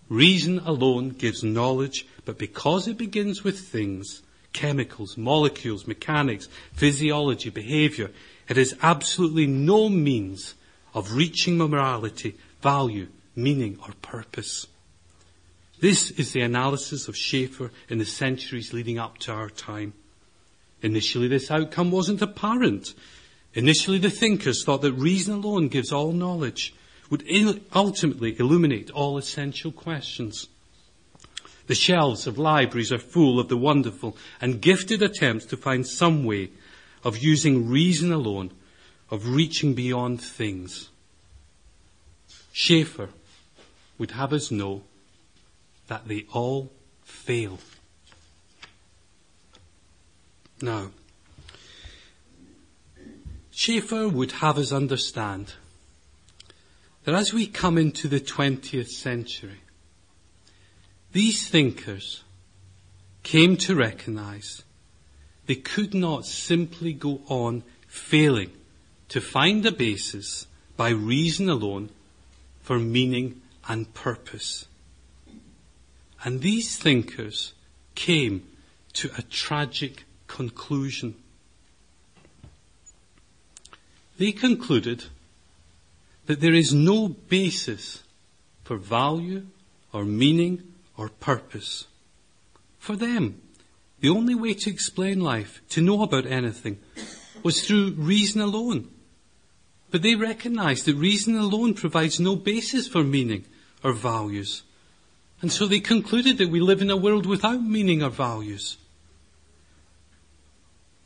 Reason 0.09 0.59
alone 0.61 1.11
gives 1.11 1.45
knowledge, 1.45 2.07
but 2.25 2.39
because 2.39 2.89
it 2.89 2.99
begins 2.99 3.45
with 3.45 3.61
things, 3.61 4.23
chemicals, 4.53 5.17
molecules, 5.17 5.87
mechanics, 5.87 6.49
physiology, 6.73 7.51
behavior, 7.51 8.11
it 8.49 8.57
has 8.57 8.75
absolutely 8.83 9.47
no 9.47 9.89
means 9.89 10.55
of 10.93 11.13
reaching 11.13 11.57
morality, 11.57 12.37
value, 12.63 13.07
meaning, 13.37 13.79
or 13.83 13.93
purpose. 14.03 14.67
This 15.79 16.11
is 16.13 16.33
the 16.33 16.41
analysis 16.41 17.07
of 17.07 17.17
Schaeffer 17.17 17.71
in 17.89 17.99
the 17.99 18.05
centuries 18.07 18.73
leading 18.73 18.99
up 18.99 19.19
to 19.19 19.33
our 19.33 19.51
time. 19.51 19.93
Initially, 20.83 21.29
this 21.29 21.51
outcome 21.51 21.91
wasn't 21.91 22.23
apparent. 22.23 22.95
Initially, 23.55 23.99
the 23.99 24.11
thinkers 24.11 24.65
thought 24.65 24.83
that 24.83 24.93
reason 24.93 25.35
alone 25.35 25.69
gives 25.69 25.93
all 25.93 26.13
knowledge, 26.13 26.75
would 27.11 27.25
ultimately 27.75 28.39
illuminate 28.39 28.91
all 28.91 29.19
essential 29.19 29.71
questions. 29.71 30.49
The 31.67 31.75
shelves 31.75 32.27
of 32.27 32.39
libraries 32.39 32.93
are 32.93 32.99
full 32.99 33.39
of 33.39 33.49
the 33.49 33.57
wonderful 33.57 34.17
and 34.41 34.61
gifted 34.61 35.03
attempts 35.03 35.47
to 35.47 35.57
find 35.57 35.87
some 35.87 36.25
way 36.25 36.51
of 37.05 37.19
using 37.19 37.69
reason 37.69 38.13
alone, 38.13 38.53
of 39.11 39.29
reaching 39.29 39.75
beyond 39.75 40.21
things. 40.21 40.89
Schaeffer 42.53 43.11
would 43.99 44.13
have 44.13 44.33
us 44.33 44.51
know 44.51 44.83
that 45.89 46.09
they 46.09 46.27
all 46.33 46.73
fail. 47.05 47.59
Now, 50.61 50.91
Schaeffer 53.51 54.09
would 54.09 54.33
have 54.33 54.59
us 54.59 54.73
understand 54.73 55.55
that 57.05 57.15
as 57.15 57.33
we 57.33 57.47
come 57.47 57.79
into 57.79 58.09
the 58.09 58.21
20th 58.21 58.89
century, 58.89 59.61
these 61.13 61.49
thinkers 61.49 62.23
came 63.23 63.57
to 63.57 63.75
recognize 63.75 64.63
they 65.47 65.55
could 65.55 65.95
not 65.95 66.27
simply 66.27 66.93
go 66.93 67.21
on 67.29 67.63
failing 67.87 68.51
to 69.09 69.21
find 69.21 69.65
a 69.65 69.73
basis 69.73 70.47
by 70.77 70.91
reason 70.91 71.49
alone 71.49 71.91
for 72.61 72.79
meaning 72.79 73.41
and 73.69 73.93
purpose. 73.95 74.67
And 76.27 76.41
these 76.41 76.77
thinkers 76.77 77.55
came 77.95 78.43
to 78.95 79.13
a 79.17 79.23
tragic 79.23 80.03
conclusion. 80.27 81.15
They 84.19 84.33
concluded 84.33 85.05
that 86.27 86.41
there 86.41 86.53
is 86.53 86.75
no 86.75 87.07
basis 87.07 88.03
for 88.65 88.77
value 88.77 89.47
or 89.93 90.05
meaning 90.05 90.65
or 90.97 91.11
purpose. 91.11 91.87
For 92.81 92.97
them, 92.97 93.41
the 94.01 94.09
only 94.09 94.35
way 94.35 94.55
to 94.55 94.69
explain 94.71 95.21
life, 95.21 95.63
to 95.69 95.81
know 95.81 96.03
about 96.03 96.27
anything, 96.27 96.81
was 97.45 97.65
through 97.65 97.93
reason 97.93 98.41
alone. 98.41 98.89
But 99.93 100.03
they 100.03 100.17
recognized 100.17 100.87
that 100.87 100.97
reason 100.97 101.37
alone 101.37 101.75
provides 101.75 102.19
no 102.19 102.35
basis 102.35 102.89
for 102.89 103.05
meaning 103.05 103.45
or 103.85 103.93
values. 103.93 104.65
And 105.47 105.53
so 105.53 105.67
they 105.67 105.79
concluded 105.79 106.39
that 106.39 106.51
we 106.51 106.59
live 106.59 106.83
in 106.83 106.91
a 106.91 106.97
world 106.97 107.25
without 107.25 107.63
meaning 107.63 108.03
or 108.03 108.11
values. 108.11 108.79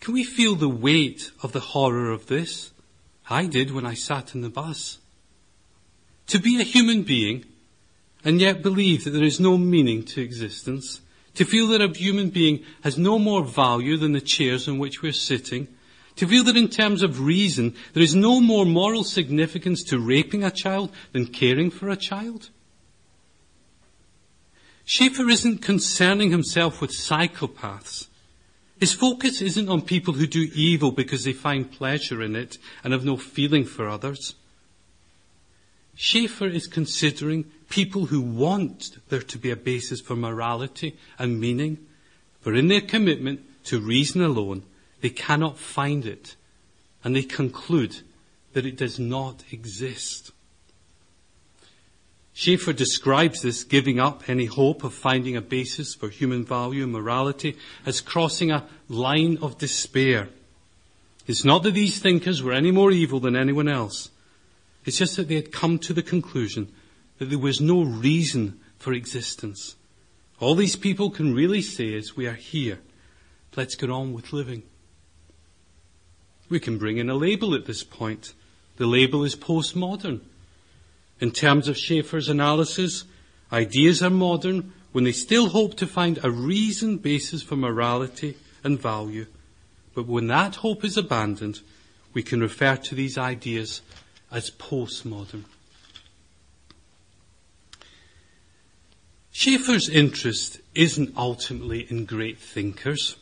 Can 0.00 0.14
we 0.14 0.24
feel 0.24 0.54
the 0.54 0.66
weight 0.66 1.30
of 1.42 1.52
the 1.52 1.60
horror 1.60 2.10
of 2.10 2.28
this? 2.28 2.70
I 3.28 3.44
did 3.44 3.70
when 3.70 3.84
I 3.84 3.92
sat 3.92 4.34
in 4.34 4.40
the 4.40 4.48
bus. 4.48 4.96
To 6.28 6.38
be 6.38 6.58
a 6.58 6.64
human 6.64 7.02
being 7.02 7.44
and 8.24 8.40
yet 8.40 8.62
believe 8.62 9.04
that 9.04 9.10
there 9.10 9.22
is 9.22 9.40
no 9.40 9.58
meaning 9.58 10.04
to 10.04 10.22
existence, 10.22 11.02
to 11.34 11.44
feel 11.44 11.66
that 11.66 11.82
a 11.82 11.88
human 11.88 12.30
being 12.30 12.64
has 12.82 12.96
no 12.96 13.18
more 13.18 13.44
value 13.44 13.98
than 13.98 14.12
the 14.12 14.22
chairs 14.22 14.66
on 14.66 14.78
which 14.78 15.02
we're 15.02 15.12
sitting, 15.12 15.68
to 16.16 16.26
feel 16.26 16.44
that 16.44 16.56
in 16.56 16.68
terms 16.68 17.02
of 17.02 17.20
reason, 17.20 17.74
there 17.92 18.02
is 18.02 18.14
no 18.14 18.40
more 18.40 18.64
moral 18.64 19.04
significance 19.04 19.82
to 19.82 19.98
raping 19.98 20.42
a 20.42 20.50
child 20.50 20.90
than 21.12 21.26
caring 21.26 21.70
for 21.70 21.90
a 21.90 21.94
child. 21.94 22.48
Schaeffer 24.84 25.28
isn't 25.28 25.62
concerning 25.62 26.30
himself 26.30 26.80
with 26.80 26.90
psychopaths. 26.90 28.08
His 28.78 28.92
focus 28.92 29.42
isn't 29.42 29.68
on 29.68 29.82
people 29.82 30.14
who 30.14 30.26
do 30.26 30.50
evil 30.54 30.90
because 30.90 31.24
they 31.24 31.34
find 31.34 31.70
pleasure 31.70 32.22
in 32.22 32.34
it 32.34 32.56
and 32.82 32.92
have 32.92 33.04
no 33.04 33.16
feeling 33.16 33.66
for 33.66 33.88
others. 33.88 34.34
Schaeffer 35.94 36.46
is 36.46 36.66
considering 36.66 37.44
people 37.68 38.06
who 38.06 38.22
want 38.22 38.96
there 39.10 39.20
to 39.20 39.38
be 39.38 39.50
a 39.50 39.56
basis 39.56 40.00
for 40.00 40.16
morality 40.16 40.96
and 41.18 41.38
meaning, 41.38 41.76
for 42.40 42.54
in 42.54 42.68
their 42.68 42.80
commitment 42.80 43.42
to 43.64 43.80
reason 43.80 44.22
alone, 44.22 44.62
they 45.02 45.10
cannot 45.10 45.58
find 45.58 46.06
it, 46.06 46.36
and 47.04 47.14
they 47.14 47.22
conclude 47.22 47.98
that 48.54 48.64
it 48.64 48.76
does 48.76 48.98
not 48.98 49.44
exist. 49.50 50.32
Schaeffer 52.32 52.72
describes 52.72 53.42
this 53.42 53.64
giving 53.64 53.98
up 53.98 54.28
any 54.28 54.46
hope 54.46 54.84
of 54.84 54.94
finding 54.94 55.36
a 55.36 55.42
basis 55.42 55.94
for 55.94 56.08
human 56.08 56.44
value 56.44 56.84
and 56.84 56.92
morality 56.92 57.56
as 57.84 58.00
crossing 58.00 58.50
a 58.50 58.66
line 58.88 59.38
of 59.42 59.58
despair. 59.58 60.28
It's 61.26 61.44
not 61.44 61.62
that 61.64 61.72
these 61.72 61.98
thinkers 61.98 62.42
were 62.42 62.52
any 62.52 62.70
more 62.70 62.90
evil 62.90 63.20
than 63.20 63.36
anyone 63.36 63.68
else. 63.68 64.10
It's 64.84 64.98
just 64.98 65.16
that 65.16 65.28
they 65.28 65.34
had 65.34 65.52
come 65.52 65.78
to 65.80 65.92
the 65.92 66.02
conclusion 66.02 66.72
that 67.18 67.26
there 67.26 67.38
was 67.38 67.60
no 67.60 67.82
reason 67.82 68.58
for 68.78 68.92
existence. 68.92 69.76
All 70.38 70.54
these 70.54 70.76
people 70.76 71.10
can 71.10 71.34
really 71.34 71.60
say 71.60 71.92
is, 71.92 72.16
we 72.16 72.26
are 72.26 72.34
here. 72.34 72.80
Let's 73.56 73.74
get 73.74 73.90
on 73.90 74.14
with 74.14 74.32
living. 74.32 74.62
We 76.48 76.58
can 76.58 76.78
bring 76.78 76.96
in 76.96 77.10
a 77.10 77.14
label 77.14 77.54
at 77.54 77.66
this 77.66 77.84
point. 77.84 78.32
The 78.76 78.86
label 78.86 79.22
is 79.22 79.36
postmodern. 79.36 80.22
In 81.20 81.30
terms 81.30 81.68
of 81.68 81.76
Schaeffer's 81.76 82.28
analysis, 82.28 83.04
ideas 83.52 84.02
are 84.02 84.10
modern 84.10 84.72
when 84.92 85.04
they 85.04 85.12
still 85.12 85.50
hope 85.50 85.76
to 85.76 85.86
find 85.86 86.18
a 86.22 86.30
reason 86.30 86.96
basis 86.96 87.42
for 87.42 87.56
morality 87.56 88.36
and 88.64 88.80
value. 88.80 89.26
But 89.94 90.06
when 90.06 90.28
that 90.28 90.56
hope 90.56 90.84
is 90.84 90.96
abandoned, 90.96 91.60
we 92.14 92.22
can 92.22 92.40
refer 92.40 92.76
to 92.76 92.94
these 92.94 93.18
ideas 93.18 93.82
as 94.32 94.50
postmodern. 94.50 95.44
Schaeffer's 99.30 99.88
interest 99.88 100.60
isn't 100.74 101.16
ultimately 101.16 101.86
in 101.90 102.04
great 102.04 102.38
thinkers. 102.38 103.16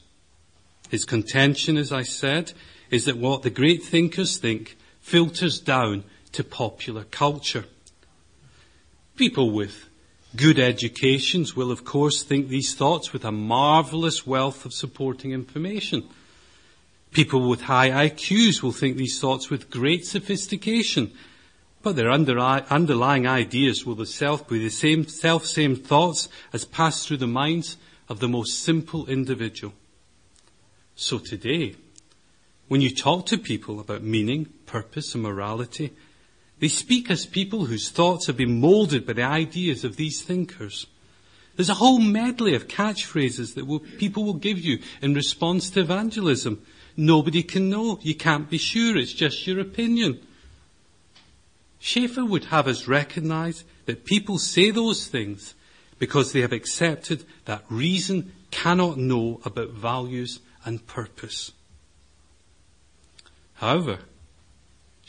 His 0.88 1.04
contention, 1.04 1.76
as 1.76 1.92
I 1.92 2.02
said, 2.02 2.52
is 2.90 3.04
that 3.04 3.18
what 3.18 3.42
the 3.42 3.50
great 3.50 3.82
thinkers 3.82 4.38
think 4.38 4.76
filters 5.00 5.60
down 5.60 6.04
to 6.32 6.42
popular 6.42 7.04
culture. 7.04 7.64
People 9.18 9.50
with 9.50 9.88
good 10.36 10.60
educations 10.60 11.56
will 11.56 11.72
of 11.72 11.84
course 11.84 12.22
think 12.22 12.46
these 12.46 12.72
thoughts 12.72 13.12
with 13.12 13.24
a 13.24 13.32
marvelous 13.32 14.24
wealth 14.24 14.64
of 14.64 14.72
supporting 14.72 15.32
information. 15.32 16.08
People 17.10 17.48
with 17.48 17.62
high 17.62 17.90
IQs 18.08 18.62
will 18.62 18.70
think 18.70 18.96
these 18.96 19.20
thoughts 19.20 19.50
with 19.50 19.70
great 19.70 20.06
sophistication, 20.06 21.10
but 21.82 21.96
their 21.96 22.12
underlying 22.12 23.26
ideas 23.26 23.84
will 23.84 24.06
self 24.06 24.48
be 24.48 24.60
the 24.60 24.70
same 24.70 25.08
self 25.08 25.44
same 25.44 25.74
thoughts 25.74 26.28
as 26.52 26.64
pass 26.64 27.04
through 27.04 27.16
the 27.16 27.26
minds 27.26 27.76
of 28.08 28.20
the 28.20 28.28
most 28.28 28.62
simple 28.62 29.04
individual. 29.08 29.74
So 30.94 31.18
today, 31.18 31.74
when 32.68 32.82
you 32.82 32.94
talk 32.94 33.26
to 33.26 33.36
people 33.36 33.80
about 33.80 34.04
meaning, 34.04 34.46
purpose, 34.64 35.12
and 35.14 35.24
morality, 35.24 35.92
they 36.60 36.68
speak 36.68 37.10
as 37.10 37.26
people 37.26 37.66
whose 37.66 37.90
thoughts 37.90 38.26
have 38.26 38.36
been 38.36 38.60
molded 38.60 39.06
by 39.06 39.12
the 39.12 39.22
ideas 39.22 39.84
of 39.84 39.96
these 39.96 40.22
thinkers. 40.22 40.86
There's 41.56 41.68
a 41.68 41.74
whole 41.74 41.98
medley 41.98 42.54
of 42.54 42.68
catchphrases 42.68 43.54
that 43.54 43.66
will, 43.66 43.80
people 43.80 44.24
will 44.24 44.34
give 44.34 44.58
you 44.58 44.78
in 45.02 45.14
response 45.14 45.70
to 45.70 45.80
evangelism. 45.80 46.64
Nobody 46.96 47.42
can 47.42 47.68
know. 47.68 47.98
You 48.02 48.14
can't 48.14 48.48
be 48.48 48.58
sure. 48.58 48.96
It's 48.96 49.12
just 49.12 49.46
your 49.46 49.60
opinion. 49.60 50.20
Schaeffer 51.80 52.24
would 52.24 52.46
have 52.46 52.66
us 52.66 52.88
recognize 52.88 53.64
that 53.86 54.04
people 54.04 54.38
say 54.38 54.70
those 54.70 55.06
things 55.06 55.54
because 55.98 56.32
they 56.32 56.40
have 56.40 56.52
accepted 56.52 57.24
that 57.44 57.64
reason 57.68 58.32
cannot 58.50 58.96
know 58.96 59.40
about 59.44 59.70
values 59.70 60.40
and 60.64 60.86
purpose. 60.86 61.52
However, 63.54 63.98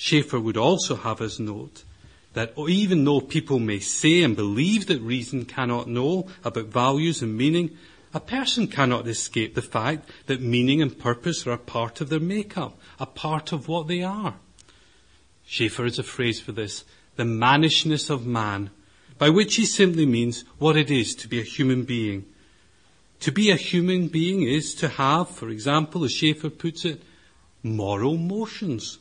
Schaeffer 0.02 0.40
would 0.40 0.56
also 0.56 0.96
have 0.96 1.20
us 1.20 1.40
note 1.40 1.84
that 2.32 2.54
even 2.58 3.04
though 3.04 3.20
people 3.20 3.60
may 3.60 3.80
say 3.80 4.24
and 4.24 4.34
believe 4.34 4.88
that 4.88 5.02
reason 5.02 5.44
cannot 5.44 5.90
know 5.90 6.30
about 6.46 6.68
values 6.68 7.22
and 7.22 7.38
meaning, 7.38 7.78
a 8.14 8.22
person 8.22 8.66
cannot 8.66 9.10
escape 9.10 9.56
the 9.56 9.62
fact 9.62 10.10
that 10.28 10.42
meaning 10.42 10.82
and 10.82 10.98
purpose 10.98 11.46
are 11.46 11.52
a 11.52 11.58
part 11.58 12.00
of 12.00 12.08
their 12.08 12.22
makeup, 12.22 12.80
a 12.98 13.06
part 13.06 13.52
of 13.52 13.68
what 13.68 13.90
they 13.90 14.02
are. 14.02 14.36
Schaeffer 15.46 15.84
has 15.84 16.00
a 16.00 16.04
phrase 16.04 16.40
for 16.40 16.54
this, 16.54 16.86
the 17.18 17.26
mannishness 17.26 18.10
of 18.10 18.26
man, 18.26 18.70
by 19.18 19.30
which 19.30 19.58
he 19.58 19.66
simply 19.66 20.06
means 20.06 20.46
what 20.60 20.78
it 20.78 20.90
is 20.90 21.14
to 21.16 21.28
be 21.28 21.42
a 21.42 21.44
human 21.44 21.84
being. 21.84 22.24
To 23.20 23.34
be 23.34 23.52
a 23.52 23.58
human 23.58 24.08
being 24.08 24.44
is 24.44 24.74
to 24.76 24.88
have, 24.88 25.30
for 25.30 25.50
example, 25.50 26.06
as 26.06 26.14
Schaeffer 26.14 26.50
puts 26.50 26.86
it, 26.86 27.02
moral 27.64 28.16
motions. 28.16 29.00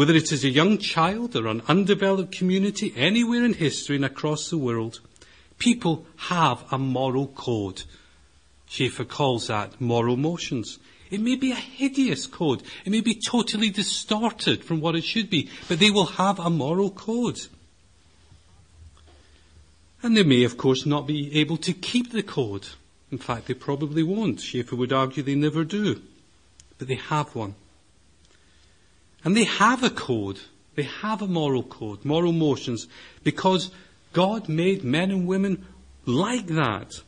Whether 0.00 0.14
it 0.14 0.32
is 0.32 0.44
a 0.44 0.48
young 0.48 0.78
child 0.78 1.36
or 1.36 1.46
an 1.46 1.60
undeveloped 1.68 2.32
community 2.32 2.94
anywhere 2.96 3.44
in 3.44 3.52
history 3.52 3.96
and 3.96 4.04
across 4.06 4.48
the 4.48 4.56
world, 4.56 5.00
people 5.58 6.06
have 6.30 6.64
a 6.72 6.78
moral 6.78 7.26
code. 7.26 7.82
Schaeffer 8.66 9.04
calls 9.04 9.48
that 9.48 9.78
moral 9.78 10.16
motions. 10.16 10.78
It 11.10 11.20
may 11.20 11.36
be 11.36 11.52
a 11.52 11.54
hideous 11.54 12.26
code. 12.26 12.62
It 12.86 12.90
may 12.92 13.02
be 13.02 13.14
totally 13.14 13.68
distorted 13.68 14.64
from 14.64 14.80
what 14.80 14.96
it 14.96 15.04
should 15.04 15.28
be, 15.28 15.50
but 15.68 15.80
they 15.80 15.90
will 15.90 16.06
have 16.06 16.38
a 16.38 16.48
moral 16.48 16.90
code. 16.90 17.38
And 20.02 20.16
they 20.16 20.22
may, 20.22 20.44
of 20.44 20.56
course, 20.56 20.86
not 20.86 21.06
be 21.06 21.38
able 21.38 21.58
to 21.58 21.74
keep 21.74 22.10
the 22.10 22.22
code. 22.22 22.68
In 23.12 23.18
fact, 23.18 23.48
they 23.48 23.52
probably 23.52 24.02
won't. 24.02 24.40
Schaeffer 24.40 24.76
would 24.76 24.94
argue 24.94 25.22
they 25.22 25.34
never 25.34 25.62
do. 25.62 26.00
But 26.78 26.88
they 26.88 26.94
have 26.94 27.34
one. 27.34 27.54
And 29.24 29.36
they 29.36 29.44
have 29.44 29.82
a 29.82 29.90
code. 29.90 30.40
They 30.76 30.84
have 30.84 31.20
a 31.20 31.26
moral 31.26 31.62
code, 31.62 32.04
moral 32.04 32.32
motions, 32.32 32.86
because 33.22 33.70
God 34.12 34.48
made 34.48 34.84
men 34.84 35.10
and 35.10 35.26
women 35.26 35.66
like 36.06 36.46
that. 36.46 37.02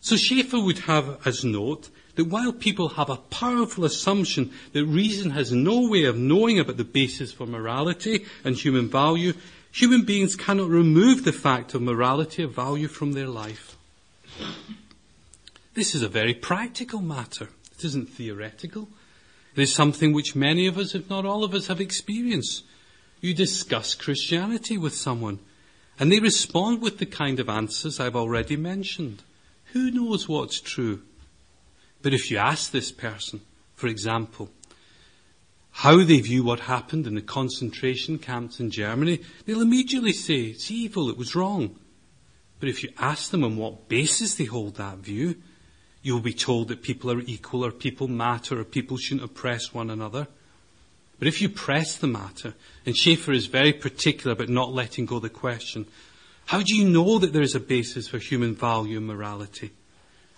So 0.00 0.16
Schaeffer 0.16 0.58
would 0.58 0.80
have 0.80 1.20
as 1.26 1.44
note 1.44 1.90
that 2.16 2.24
while 2.24 2.52
people 2.52 2.90
have 2.90 3.10
a 3.10 3.16
powerful 3.16 3.84
assumption 3.84 4.50
that 4.72 4.84
reason 4.84 5.30
has 5.30 5.52
no 5.52 5.88
way 5.88 6.04
of 6.04 6.16
knowing 6.16 6.58
about 6.58 6.78
the 6.78 6.84
basis 6.84 7.32
for 7.32 7.46
morality 7.46 8.24
and 8.44 8.56
human 8.56 8.88
value, 8.88 9.34
human 9.70 10.02
beings 10.04 10.36
cannot 10.36 10.68
remove 10.68 11.24
the 11.24 11.32
fact 11.32 11.74
of 11.74 11.82
morality 11.82 12.42
or 12.42 12.48
value 12.48 12.88
from 12.88 13.12
their 13.12 13.28
life. 13.28 13.76
This 15.74 15.94
is 15.94 16.02
a 16.02 16.08
very 16.08 16.34
practical 16.34 17.00
matter. 17.00 17.48
It 17.78 17.84
isn't 17.84 18.08
theoretical. 18.08 18.88
It 19.60 19.64
is 19.64 19.74
something 19.74 20.14
which 20.14 20.34
many 20.34 20.66
of 20.66 20.78
us, 20.78 20.94
if 20.94 21.10
not 21.10 21.26
all 21.26 21.44
of 21.44 21.52
us, 21.52 21.66
have 21.66 21.82
experienced. 21.82 22.64
You 23.20 23.34
discuss 23.34 23.94
Christianity 23.94 24.78
with 24.78 24.94
someone, 24.94 25.38
and 25.98 26.10
they 26.10 26.18
respond 26.18 26.80
with 26.80 26.96
the 26.96 27.04
kind 27.04 27.38
of 27.38 27.50
answers 27.50 28.00
I've 28.00 28.16
already 28.16 28.56
mentioned. 28.56 29.22
Who 29.74 29.90
knows 29.90 30.26
what's 30.26 30.62
true? 30.62 31.02
But 32.00 32.14
if 32.14 32.30
you 32.30 32.38
ask 32.38 32.70
this 32.70 32.90
person, 32.90 33.42
for 33.74 33.86
example, 33.88 34.48
how 35.72 36.04
they 36.04 36.20
view 36.20 36.42
what 36.42 36.60
happened 36.60 37.06
in 37.06 37.14
the 37.14 37.20
concentration 37.20 38.18
camps 38.18 38.60
in 38.60 38.70
Germany, 38.70 39.20
they'll 39.44 39.60
immediately 39.60 40.14
say 40.14 40.36
it's 40.36 40.70
evil, 40.70 41.10
it 41.10 41.18
was 41.18 41.36
wrong. 41.36 41.78
But 42.60 42.70
if 42.70 42.82
you 42.82 42.88
ask 42.96 43.30
them 43.30 43.44
on 43.44 43.58
what 43.58 43.90
basis 43.90 44.36
they 44.36 44.44
hold 44.44 44.76
that 44.76 45.00
view, 45.00 45.36
you 46.02 46.14
will 46.14 46.20
be 46.20 46.32
told 46.32 46.68
that 46.68 46.82
people 46.82 47.10
are 47.10 47.20
equal 47.20 47.64
or 47.64 47.70
people 47.70 48.08
matter 48.08 48.58
or 48.58 48.64
people 48.64 48.96
shouldn't 48.96 49.24
oppress 49.24 49.74
one 49.74 49.90
another. 49.90 50.26
But 51.18 51.28
if 51.28 51.42
you 51.42 51.50
press 51.50 51.96
the 51.96 52.06
matter, 52.06 52.54
and 52.86 52.96
Schaeffer 52.96 53.32
is 53.32 53.46
very 53.46 53.74
particular 53.74 54.32
about 54.32 54.48
not 54.48 54.72
letting 54.72 55.04
go 55.04 55.18
the 55.18 55.28
question, 55.28 55.86
How 56.46 56.62
do 56.62 56.74
you 56.74 56.88
know 56.88 57.18
that 57.18 57.32
there 57.32 57.42
is 57.42 57.54
a 57.54 57.60
basis 57.60 58.08
for 58.08 58.18
human 58.18 58.54
value 58.54 58.96
and 58.96 59.06
morality? 59.06 59.70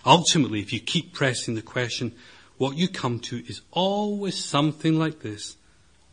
Ultimately, 0.04 0.60
if 0.60 0.72
you 0.72 0.80
keep 0.80 1.12
pressing 1.12 1.54
the 1.54 1.62
question, 1.62 2.12
what 2.58 2.76
you 2.76 2.88
come 2.88 3.20
to 3.20 3.44
is 3.46 3.62
always 3.70 4.44
something 4.44 4.98
like 4.98 5.20
this. 5.20 5.56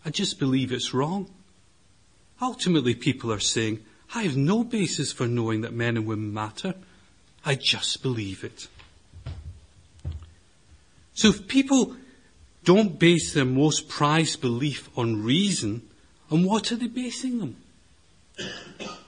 I 0.05 0.11
just 0.11 0.39
believe 0.39 0.71
it's 0.71 0.93
wrong. 0.93 1.29
Ultimately, 2.41 2.95
people 2.95 3.33
are 3.33 3.39
saying, 3.39 3.83
I 4.13 4.23
have 4.23 4.37
no 4.37 4.63
basis 4.63 5.11
for 5.11 5.27
knowing 5.27 5.61
that 5.61 5.73
men 5.73 5.97
and 5.97 6.05
women 6.05 6.33
matter. 6.33 6.75
I 7.43 7.55
just 7.55 8.01
believe 8.01 8.43
it. 8.43 8.67
So 11.19 11.27
if 11.27 11.49
people 11.49 11.97
don't 12.63 12.97
base 12.97 13.33
their 13.33 13.43
most 13.43 13.89
prized 13.89 14.39
belief 14.39 14.89
on 14.97 15.21
reason, 15.21 15.81
on 16.31 16.45
what 16.45 16.71
are 16.71 16.77
they 16.77 16.87
basing 16.87 17.39
them? 17.39 17.57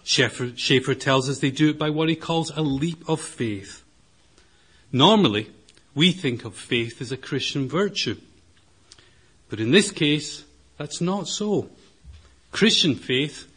Schaeffer, 0.03 0.51
Schaeffer 0.57 0.93
tells 0.93 1.29
us 1.29 1.39
they 1.39 1.51
do 1.51 1.69
it 1.69 1.79
by 1.79 1.89
what 1.89 2.09
he 2.09 2.17
calls 2.17 2.49
a 2.49 2.63
leap 2.63 3.07
of 3.07 3.21
faith. 3.21 3.85
Normally, 4.91 5.51
we 5.95 6.11
think 6.11 6.43
of 6.43 6.53
faith 6.53 7.01
as 7.01 7.13
a 7.13 7.17
Christian 7.17 7.69
virtue. 7.69 8.17
But 9.47 9.61
in 9.61 9.71
this 9.71 9.89
case, 9.89 10.43
that's 10.77 10.99
not 10.99 11.29
so. 11.29 11.69
Christian 12.51 12.95
faith 12.95 13.49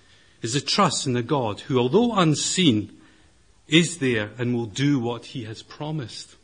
is 0.42 0.54
a 0.54 0.60
trust 0.60 1.08
in 1.08 1.16
a 1.16 1.24
God 1.24 1.58
who, 1.62 1.76
although 1.76 2.14
unseen, 2.14 3.00
is 3.66 3.98
there 3.98 4.30
and 4.38 4.54
will 4.54 4.66
do 4.66 5.00
what 5.00 5.24
he 5.24 5.42
has 5.42 5.60
promised. 5.60 6.36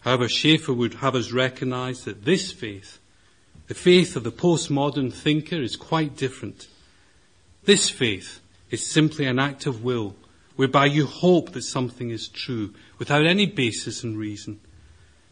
However, 0.00 0.28
Schaeffer 0.28 0.72
would 0.72 0.94
have 0.94 1.14
us 1.14 1.30
recognize 1.30 2.04
that 2.04 2.24
this 2.24 2.52
faith, 2.52 2.98
the 3.66 3.74
faith 3.74 4.16
of 4.16 4.24
the 4.24 4.32
postmodern 4.32 5.12
thinker, 5.12 5.60
is 5.60 5.76
quite 5.76 6.16
different. 6.16 6.68
This 7.64 7.90
faith 7.90 8.40
is 8.70 8.86
simply 8.86 9.26
an 9.26 9.38
act 9.38 9.66
of 9.66 9.84
will 9.84 10.16
whereby 10.56 10.86
you 10.86 11.06
hope 11.06 11.52
that 11.52 11.62
something 11.62 12.10
is 12.10 12.28
true 12.28 12.74
without 12.98 13.24
any 13.24 13.46
basis 13.46 14.04
in 14.04 14.16
reason. 14.16 14.60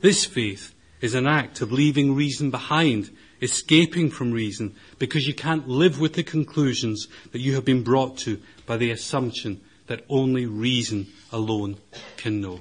This 0.01 0.25
faith 0.25 0.75
is 1.01 1.15
an 1.15 1.27
act 1.27 1.61
of 1.61 1.73
leaving 1.73 2.15
reason 2.15 2.51
behind, 2.51 3.11
escaping 3.41 4.11
from 4.11 4.33
reason, 4.33 4.75
because 4.99 5.27
you 5.27 5.35
can't 5.35 5.69
live 5.69 6.01
with 6.01 6.15
the 6.15 6.23
conclusions 6.23 7.09
that 7.33 7.41
you 7.41 7.55
have 7.55 7.65
been 7.65 7.83
brought 7.83 8.17
to 8.19 8.41
by 8.67 8.77
the 8.77 8.91
assumption 8.91 9.61
that 9.87 10.05
only 10.09 10.47
reason 10.47 11.07
alone 11.33 11.77
can 12.17 12.41
know. 12.41 12.61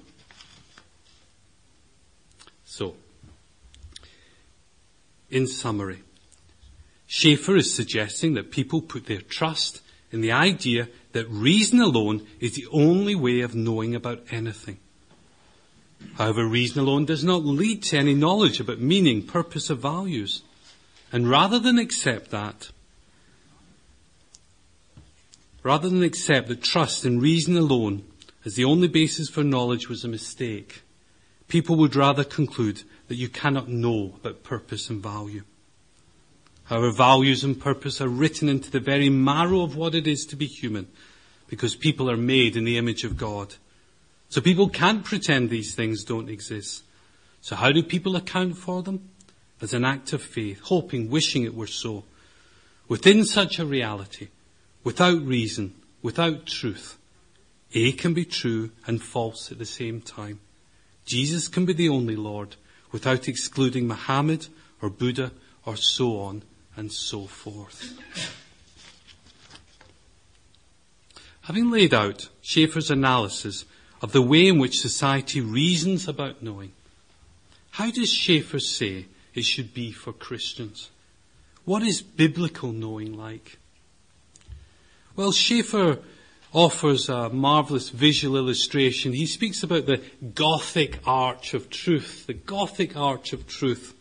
So, 2.65 2.95
in 5.29 5.47
summary, 5.47 6.03
Schaeffer 7.07 7.55
is 7.55 7.73
suggesting 7.73 8.33
that 8.33 8.51
people 8.51 8.81
put 8.81 9.05
their 9.05 9.21
trust 9.21 9.81
in 10.11 10.21
the 10.21 10.31
idea 10.31 10.89
that 11.13 11.29
reason 11.29 11.79
alone 11.79 12.25
is 12.39 12.53
the 12.53 12.67
only 12.71 13.15
way 13.15 13.41
of 13.41 13.55
knowing 13.55 13.95
about 13.95 14.23
anything. 14.29 14.77
However, 16.15 16.45
reason 16.45 16.81
alone 16.81 17.05
does 17.05 17.23
not 17.23 17.45
lead 17.45 17.83
to 17.83 17.97
any 17.97 18.13
knowledge 18.13 18.59
about 18.59 18.79
meaning, 18.79 19.23
purpose, 19.23 19.71
or 19.71 19.75
values. 19.75 20.43
And 21.11 21.29
rather 21.29 21.59
than 21.59 21.79
accept 21.79 22.31
that, 22.31 22.69
rather 25.63 25.89
than 25.89 26.03
accept 26.03 26.49
that 26.49 26.61
trust 26.61 27.05
in 27.05 27.19
reason 27.19 27.57
alone 27.57 28.03
as 28.45 28.55
the 28.55 28.65
only 28.65 28.87
basis 28.87 29.29
for 29.29 29.43
knowledge 29.43 29.89
was 29.89 30.03
a 30.03 30.07
mistake, 30.07 30.81
people 31.47 31.75
would 31.77 31.95
rather 31.95 32.23
conclude 32.23 32.83
that 33.07 33.15
you 33.15 33.29
cannot 33.29 33.69
know 33.69 34.15
about 34.21 34.43
purpose 34.43 34.89
and 34.89 35.01
value. 35.01 35.43
Our 36.69 36.91
values 36.91 37.43
and 37.43 37.59
purpose 37.59 38.01
are 38.01 38.09
written 38.09 38.49
into 38.49 38.69
the 38.69 38.81
very 38.81 39.09
marrow 39.09 39.61
of 39.61 39.75
what 39.75 39.95
it 39.95 40.05
is 40.05 40.25
to 40.27 40.35
be 40.35 40.47
human 40.47 40.87
because 41.47 41.75
people 41.75 42.11
are 42.11 42.17
made 42.17 42.57
in 42.57 42.65
the 42.65 42.77
image 42.77 43.05
of 43.05 43.15
God. 43.15 43.55
So 44.29 44.41
people 44.41 44.67
can't 44.67 45.05
pretend 45.05 45.49
these 45.49 45.73
things 45.73 46.03
don't 46.03 46.29
exist. 46.29 46.83
So 47.39 47.55
how 47.55 47.71
do 47.71 47.81
people 47.81 48.17
account 48.17 48.57
for 48.57 48.83
them? 48.83 49.09
As 49.61 49.73
an 49.73 49.85
act 49.85 50.11
of 50.11 50.21
faith, 50.21 50.59
hoping, 50.65 51.09
wishing 51.09 51.43
it 51.43 51.55
were 51.55 51.67
so. 51.67 52.03
Within 52.89 53.23
such 53.23 53.59
a 53.59 53.65
reality, 53.65 54.27
without 54.83 55.21
reason, 55.21 55.73
without 56.01 56.45
truth, 56.45 56.97
A 57.73 57.93
can 57.93 58.13
be 58.13 58.25
true 58.25 58.71
and 58.85 59.01
false 59.01 59.51
at 59.51 59.57
the 59.57 59.65
same 59.65 60.01
time. 60.01 60.41
Jesus 61.05 61.47
can 61.47 61.65
be 61.65 61.73
the 61.73 61.89
only 61.89 62.15
Lord 62.15 62.57
without 62.97 63.27
excluding 63.27 63.87
Muhammad 63.87 64.47
or 64.81 64.89
Buddha 64.89 65.31
or 65.67 65.75
so 65.75 66.19
on 66.19 66.41
and 66.75 66.91
so 66.91 67.27
forth. 67.27 67.95
Having 71.41 71.69
laid 71.69 71.93
out 71.93 72.29
Schaeffer's 72.41 72.89
analysis 72.89 73.65
of 74.01 74.13
the 74.13 74.21
way 74.23 74.47
in 74.47 74.57
which 74.57 74.79
society 74.79 75.39
reasons 75.39 76.07
about 76.07 76.41
knowing, 76.41 76.71
how 77.69 77.91
does 77.91 78.11
Schaeffer 78.11 78.57
say 78.57 79.05
it 79.35 79.45
should 79.45 79.75
be 79.75 79.91
for 79.91 80.11
Christians? 80.11 80.89
What 81.65 81.83
is 81.83 82.01
biblical 82.01 82.71
knowing 82.71 83.15
like? 83.15 83.59
Well, 85.15 85.31
Schaeffer 85.31 85.99
offers 86.53 87.09
a 87.09 87.29
marvelous 87.29 87.89
visual 87.89 88.37
illustration. 88.37 89.13
He 89.13 89.25
speaks 89.25 89.63
about 89.63 89.85
the 89.85 90.01
Gothic 90.33 90.99
arch 91.05 91.53
of 91.53 91.69
truth, 91.69 92.25
the 92.27 92.33
Gothic 92.33 92.95
arch 92.95 93.33
of 93.33 93.47
truth. 93.47 93.93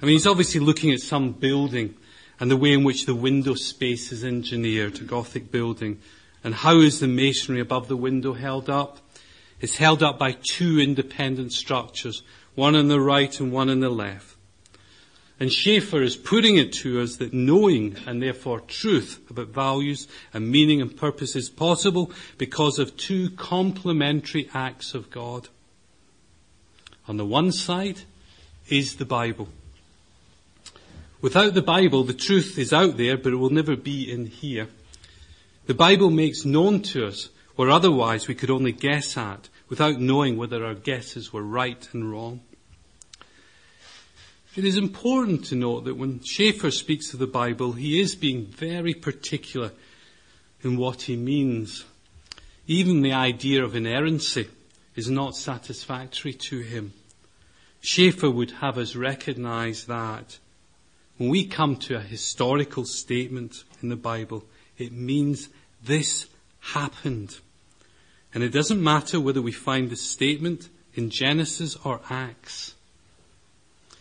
I 0.00 0.06
mean, 0.06 0.14
he's 0.14 0.26
obviously 0.26 0.60
looking 0.60 0.92
at 0.92 1.00
some 1.00 1.32
building 1.32 1.94
and 2.40 2.50
the 2.50 2.56
way 2.56 2.72
in 2.72 2.84
which 2.84 3.06
the 3.06 3.14
window 3.14 3.54
space 3.54 4.12
is 4.12 4.24
engineered, 4.24 5.00
a 5.00 5.04
Gothic 5.04 5.50
building. 5.50 6.00
And 6.44 6.54
how 6.54 6.78
is 6.78 7.00
the 7.00 7.08
masonry 7.08 7.60
above 7.60 7.88
the 7.88 7.96
window 7.96 8.34
held 8.34 8.70
up? 8.70 8.98
It's 9.60 9.76
held 9.76 10.02
up 10.02 10.18
by 10.18 10.36
two 10.40 10.78
independent 10.78 11.52
structures, 11.52 12.22
one 12.54 12.76
on 12.76 12.86
the 12.86 13.00
right 13.00 13.38
and 13.40 13.52
one 13.52 13.68
on 13.68 13.80
the 13.80 13.90
left. 13.90 14.37
And 15.40 15.52
Schaeffer 15.52 16.02
is 16.02 16.16
putting 16.16 16.56
it 16.56 16.72
to 16.74 17.00
us 17.00 17.16
that 17.16 17.32
knowing 17.32 17.96
and 18.06 18.20
therefore 18.20 18.60
truth 18.60 19.20
about 19.30 19.48
values 19.48 20.08
and 20.34 20.50
meaning 20.50 20.80
and 20.80 20.96
purpose 20.96 21.36
is 21.36 21.48
possible 21.48 22.10
because 22.38 22.78
of 22.78 22.96
two 22.96 23.30
complementary 23.30 24.48
acts 24.52 24.94
of 24.94 25.10
God. 25.10 25.48
On 27.06 27.16
the 27.16 27.24
one 27.24 27.52
side 27.52 28.00
is 28.68 28.96
the 28.96 29.04
Bible. 29.04 29.48
Without 31.20 31.54
the 31.54 31.62
Bible, 31.62 32.04
the 32.04 32.14
truth 32.14 32.58
is 32.58 32.72
out 32.72 32.96
there, 32.96 33.16
but 33.16 33.32
it 33.32 33.36
will 33.36 33.50
never 33.50 33.76
be 33.76 34.10
in 34.10 34.26
here. 34.26 34.68
The 35.66 35.74
Bible 35.74 36.10
makes 36.10 36.44
known 36.44 36.82
to 36.82 37.06
us 37.06 37.28
where 37.54 37.70
otherwise 37.70 38.28
we 38.28 38.34
could 38.34 38.50
only 38.50 38.72
guess 38.72 39.16
at 39.16 39.48
without 39.68 40.00
knowing 40.00 40.36
whether 40.36 40.64
our 40.64 40.74
guesses 40.74 41.32
were 41.32 41.42
right 41.42 41.88
and 41.92 42.10
wrong. 42.10 42.40
It 44.58 44.64
is 44.64 44.76
important 44.76 45.44
to 45.44 45.54
note 45.54 45.84
that 45.84 45.96
when 45.96 46.18
Schaeffer 46.24 46.72
speaks 46.72 47.12
of 47.12 47.20
the 47.20 47.28
Bible, 47.28 47.74
he 47.74 48.00
is 48.00 48.16
being 48.16 48.46
very 48.46 48.92
particular 48.92 49.70
in 50.64 50.76
what 50.76 51.02
he 51.02 51.14
means. 51.14 51.84
Even 52.66 53.02
the 53.02 53.12
idea 53.12 53.62
of 53.62 53.76
inerrancy 53.76 54.48
is 54.96 55.08
not 55.08 55.36
satisfactory 55.36 56.32
to 56.32 56.58
him. 56.58 56.92
Schaeffer 57.80 58.28
would 58.28 58.50
have 58.50 58.78
us 58.78 58.96
recognize 58.96 59.84
that 59.84 60.40
when 61.18 61.28
we 61.28 61.46
come 61.46 61.76
to 61.76 61.94
a 61.94 62.00
historical 62.00 62.84
statement 62.84 63.62
in 63.80 63.90
the 63.90 63.94
Bible, 63.94 64.42
it 64.76 64.90
means 64.90 65.50
this 65.84 66.26
happened. 66.58 67.38
And 68.34 68.42
it 68.42 68.50
doesn't 68.50 68.82
matter 68.82 69.20
whether 69.20 69.40
we 69.40 69.52
find 69.52 69.88
the 69.88 69.94
statement 69.94 70.68
in 70.94 71.10
Genesis 71.10 71.76
or 71.84 72.00
Acts. 72.10 72.74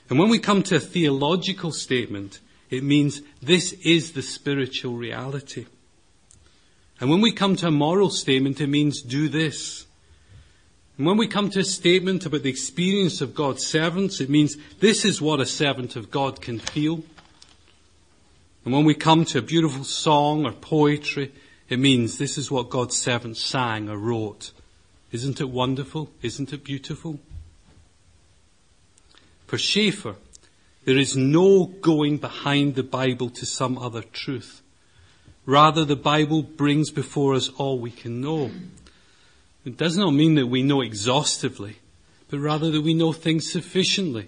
And 0.10 0.18
when 0.18 0.30
we 0.30 0.40
come 0.40 0.64
to 0.64 0.76
a 0.76 0.80
theological 0.80 1.72
statement, 1.72 2.40
it 2.70 2.84
means 2.84 3.22
this 3.42 3.74
is 3.74 4.14
the 4.14 4.22
spiritual 4.22 4.94
reality. 4.94 5.66
And 7.00 7.10
when 7.10 7.22
we 7.22 7.32
come 7.32 7.56
to 7.58 7.68
a 7.68 7.72
moral 7.72 8.10
statement, 8.10 8.60
it 8.60 8.68
means 8.68 9.02
do 9.02 9.30
this. 9.30 9.86
And 10.98 11.06
when 11.06 11.18
we 11.18 11.28
come 11.28 11.50
to 11.52 11.60
a 11.60 11.64
statement 11.64 12.26
about 12.26 12.44
the 12.44 12.50
experience 12.50 13.22
of 13.22 13.36
God's 13.36 13.66
servants, 13.66 14.20
it 14.20 14.30
means 14.30 14.58
this 14.80 15.06
is 15.06 15.22
what 15.22 15.40
a 15.40 15.46
servant 15.46 15.96
of 15.96 16.10
God 16.10 16.42
can 16.42 16.58
feel. 16.58 17.04
And 18.66 18.74
when 18.74 18.84
we 18.84 18.96
come 18.96 19.24
to 19.26 19.38
a 19.38 19.44
beautiful 19.44 19.84
song 19.84 20.46
or 20.46 20.52
poetry, 20.52 21.32
it 21.70 21.80
means 21.80 22.18
this 22.18 22.38
is 22.38 22.50
what 22.50 22.70
God's 22.70 22.98
servants 22.98 23.42
sang 23.42 23.90
or 23.90 23.98
wrote. 23.98 24.52
Isn't 25.12 25.40
it 25.40 25.50
wonderful? 25.50 26.10
Isn't 26.22 26.52
it 26.52 26.64
beautiful? 26.64 27.20
For 29.48 29.58
Schaeffer, 29.58 30.16
there 30.84 30.98
is 30.98 31.16
no 31.16 31.66
going 31.66 32.18
behind 32.18 32.76
the 32.76 32.84
Bible 32.84 33.30
to 33.30 33.46
some 33.46 33.78
other 33.78 34.04
truth. 34.04 34.62
Rather, 35.46 35.86
the 35.86 35.96
Bible 35.96 36.44
brings 36.44 36.92
before 36.92 37.34
us 37.34 37.50
all 37.58 37.80
we 37.80 37.92
can 37.92 38.20
know. 38.20 38.52
It 39.64 39.78
does 39.78 39.98
not 39.98 40.12
mean 40.12 40.36
that 40.36 40.48
we 40.48 40.64
know 40.64 40.82
exhaustively, 40.82 41.78
but 42.30 42.40
rather 42.40 42.70
that 42.72 42.82
we 42.82 42.94
know 42.94 43.14
things 43.14 43.50
sufficiently. 43.50 44.28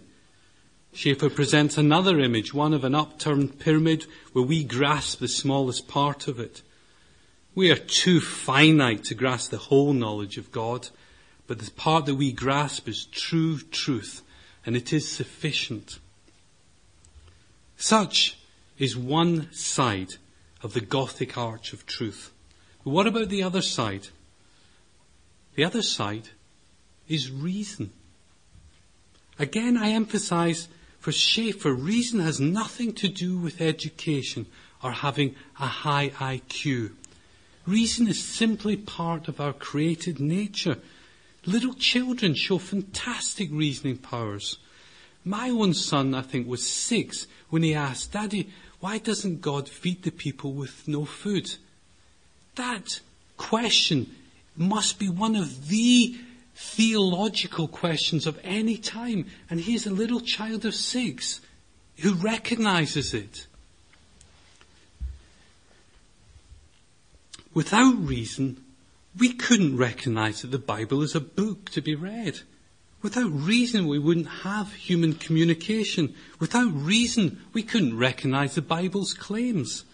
Schaeffer 0.93 1.29
presents 1.29 1.77
another 1.77 2.19
image, 2.19 2.53
one 2.53 2.73
of 2.73 2.85
an 2.85 2.95
upturned 2.95 3.59
pyramid 3.59 4.05
where 4.31 4.45
we 4.45 4.63
grasp 4.63 5.19
the 5.19 5.27
smallest 5.27 5.87
part 5.89 6.29
of 6.29 6.39
it. 6.39 6.61
We 7.55 7.71
are 7.71 7.77
too 7.77 8.21
finite 8.21 9.03
to 9.05 9.15
grasp 9.15 9.51
the 9.51 9.57
whole 9.57 9.91
knowledge 9.91 10.37
of 10.37 10.51
God, 10.51 10.87
but 11.45 11.59
the 11.59 11.71
part 11.71 12.05
that 12.05 12.15
we 12.15 12.31
grasp 12.31 12.87
is 12.87 13.05
true 13.05 13.59
truth, 13.59 14.21
and 14.65 14.75
it 14.75 14.93
is 14.93 15.09
sufficient. 15.09 15.99
Such 17.77 18.37
is 18.77 18.97
one 18.97 19.51
side 19.51 20.15
of 20.61 20.73
the 20.73 20.81
Gothic 20.81 21.37
arch 21.37 21.73
of 21.73 21.85
truth. 21.85 22.31
But 22.83 22.91
what 22.91 23.07
about 23.07 23.29
the 23.29 23.43
other 23.43 23.61
side? 23.61 24.07
The 25.55 25.63
other 25.63 25.81
side 25.81 26.29
is 27.07 27.31
reason. 27.31 27.91
Again, 29.37 29.77
I 29.77 29.91
emphasize 29.91 30.67
for 30.99 31.11
Schaeffer, 31.13 31.73
reason 31.73 32.19
has 32.19 32.41
nothing 32.41 32.93
to 32.93 33.07
do 33.07 33.37
with 33.37 33.61
education 33.61 34.45
or 34.83 34.91
having 34.91 35.35
a 35.59 35.65
high 35.65 36.09
IQ. 36.09 36.91
Reason 37.65 38.07
is 38.07 38.21
simply 38.21 38.75
part 38.75 39.27
of 39.27 39.39
our 39.39 39.53
created 39.53 40.19
nature. 40.19 40.77
Little 41.49 41.73
children 41.73 42.35
show 42.35 42.59
fantastic 42.59 43.49
reasoning 43.51 43.97
powers. 43.97 44.59
My 45.25 45.49
own 45.49 45.73
son, 45.73 46.13
I 46.13 46.21
think, 46.21 46.47
was 46.47 46.63
six 46.63 47.25
when 47.49 47.63
he 47.63 47.73
asked, 47.73 48.11
Daddy, 48.11 48.51
why 48.81 48.99
doesn't 48.99 49.41
God 49.41 49.67
feed 49.67 50.03
the 50.03 50.11
people 50.11 50.53
with 50.53 50.87
no 50.87 51.05
food? 51.05 51.55
That 52.53 52.99
question 53.35 54.15
must 54.55 54.99
be 54.99 55.09
one 55.09 55.35
of 55.35 55.69
the 55.69 56.15
theological 56.55 57.67
questions 57.67 58.27
of 58.27 58.39
any 58.43 58.77
time. 58.77 59.25
And 59.49 59.59
he's 59.59 59.87
a 59.87 59.91
little 59.91 60.19
child 60.19 60.65
of 60.65 60.75
six 60.75 61.41
who 61.97 62.13
recognizes 62.13 63.15
it. 63.15 63.47
Without 67.55 67.95
reason, 67.97 68.63
we 69.17 69.33
couldn't 69.33 69.77
recognize 69.77 70.41
that 70.41 70.51
the 70.51 70.59
Bible 70.59 71.01
is 71.01 71.15
a 71.15 71.19
book 71.19 71.69
to 71.71 71.81
be 71.81 71.95
read. 71.95 72.39
Without 73.01 73.31
reason, 73.31 73.87
we 73.87 73.97
wouldn't 73.97 74.27
have 74.43 74.73
human 74.73 75.13
communication. 75.13 76.13
Without 76.39 76.71
reason, 76.73 77.41
we 77.53 77.63
couldn't 77.63 77.97
recognize 77.97 78.55
the 78.55 78.61
Bible's 78.61 79.13
claims. 79.13 79.85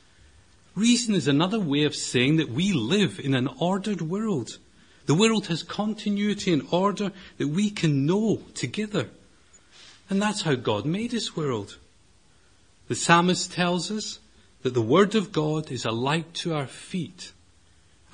Reason 0.76 1.14
is 1.14 1.28
another 1.28 1.60
way 1.60 1.84
of 1.84 1.96
saying 1.96 2.38
that 2.38 2.50
we 2.50 2.74
live 2.74 3.20
in 3.20 3.36
an 3.36 3.48
ordered 3.60 4.02
world. 4.02 4.58
The 5.06 5.16
world 5.16 5.48
has 5.48 5.62
continuity 5.62 6.52
and 6.52 6.68
order 6.72 7.12
that 7.38 7.48
we 7.48 7.70
can 7.70 8.06
know 8.06 8.42
together. 8.56 9.10
And 10.10 10.22
that's 10.22 10.42
how 10.42 10.56
God 10.56 10.86
made 10.86 11.12
his 11.12 11.36
world. 11.36 11.78
The 12.88 12.96
psalmist 12.96 13.54
tells 13.54 13.92
us 13.92 14.20
that 14.64 14.74
the 14.74 14.82
word 14.82 15.16
of 15.16 15.32
God 15.32 15.72
is 15.72 15.86
a 15.86 15.92
light 15.92 16.34
to 16.36 16.56
our 16.56 16.68
feet. 16.68 17.32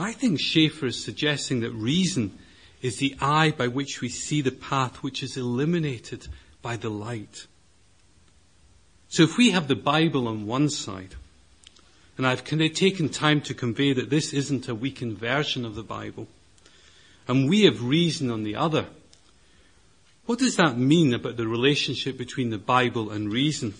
I 0.01 0.13
think 0.13 0.39
Schaeffer 0.39 0.87
is 0.87 1.03
suggesting 1.03 1.59
that 1.61 1.71
reason 1.71 2.37
is 2.81 2.97
the 2.97 3.15
eye 3.21 3.51
by 3.51 3.67
which 3.67 4.01
we 4.01 4.09
see 4.09 4.41
the 4.41 4.51
path 4.51 5.03
which 5.03 5.21
is 5.21 5.37
illuminated 5.37 6.27
by 6.61 6.75
the 6.75 6.89
light. 6.89 7.45
So 9.09 9.23
if 9.23 9.37
we 9.37 9.51
have 9.51 9.67
the 9.67 9.75
Bible 9.75 10.27
on 10.27 10.47
one 10.47 10.69
side, 10.69 11.15
and 12.17 12.25
I've 12.25 12.43
taken 12.43 13.09
time 13.09 13.41
to 13.41 13.53
convey 13.53 13.93
that 13.93 14.09
this 14.09 14.33
isn't 14.33 14.67
a 14.67 14.75
weakened 14.75 15.17
version 15.17 15.65
of 15.65 15.75
the 15.75 15.83
Bible, 15.83 16.27
and 17.27 17.49
we 17.49 17.63
have 17.63 17.83
reason 17.83 18.31
on 18.31 18.43
the 18.43 18.55
other. 18.55 18.87
What 20.25 20.39
does 20.39 20.55
that 20.55 20.77
mean 20.77 21.13
about 21.13 21.37
the 21.37 21.47
relationship 21.47 22.17
between 22.17 22.49
the 22.49 22.57
Bible 22.57 23.11
and 23.11 23.31
reason? 23.31 23.73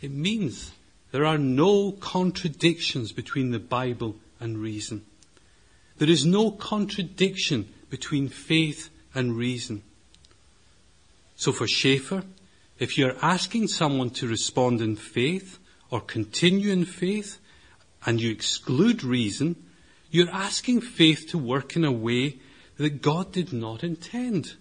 It 0.00 0.10
means 0.10 0.72
there 1.12 1.26
are 1.26 1.38
no 1.38 1.92
contradictions 1.92 3.12
between 3.12 3.50
the 3.50 3.58
Bible 3.58 4.16
and 4.38 4.58
reason. 4.58 5.04
There 5.98 6.10
is 6.10 6.24
no 6.24 6.50
contradiction 6.50 7.72
between 7.90 8.28
faith 8.28 8.90
and 9.14 9.36
reason. 9.36 9.82
So 11.36 11.52
for 11.52 11.66
Schaeffer, 11.66 12.24
if 12.78 12.96
you're 12.96 13.16
asking 13.20 13.68
someone 13.68 14.10
to 14.10 14.28
respond 14.28 14.80
in 14.80 14.96
faith 14.96 15.58
or 15.90 16.00
continue 16.00 16.70
in 16.70 16.84
faith 16.84 17.38
and 18.06 18.20
you 18.20 18.30
exclude 18.30 19.04
reason, 19.04 19.56
you're 20.10 20.30
asking 20.30 20.80
faith 20.80 21.28
to 21.30 21.38
work 21.38 21.76
in 21.76 21.84
a 21.84 21.92
way 21.92 22.38
that 22.78 23.02
God 23.02 23.32
did 23.32 23.52
not 23.52 23.84
intend. 23.84 24.54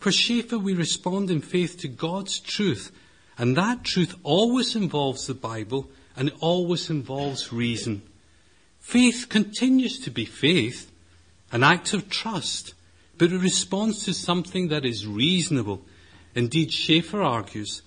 For 0.00 0.10
Schaeffer, 0.10 0.58
we 0.58 0.74
respond 0.74 1.30
in 1.30 1.40
faith 1.40 1.78
to 1.78 1.88
God's 1.88 2.40
truth, 2.40 2.92
and 3.38 3.56
that 3.56 3.84
truth 3.84 4.16
always 4.24 4.74
involves 4.74 5.26
the 5.26 5.34
Bible 5.34 5.88
and 6.16 6.28
it 6.28 6.34
always 6.40 6.90
involves 6.90 7.52
reason. 7.52 8.02
Faith 8.80 9.26
continues 9.28 10.00
to 10.00 10.10
be 10.10 10.24
faith, 10.24 10.90
an 11.52 11.62
act 11.62 11.94
of 11.94 12.10
trust, 12.10 12.74
but 13.16 13.32
it 13.32 13.38
responds 13.38 14.04
to 14.04 14.12
something 14.12 14.68
that 14.68 14.84
is 14.84 15.06
reasonable. 15.06 15.82
Indeed, 16.34 16.72
Schaeffer 16.72 17.22
argues 17.22 17.82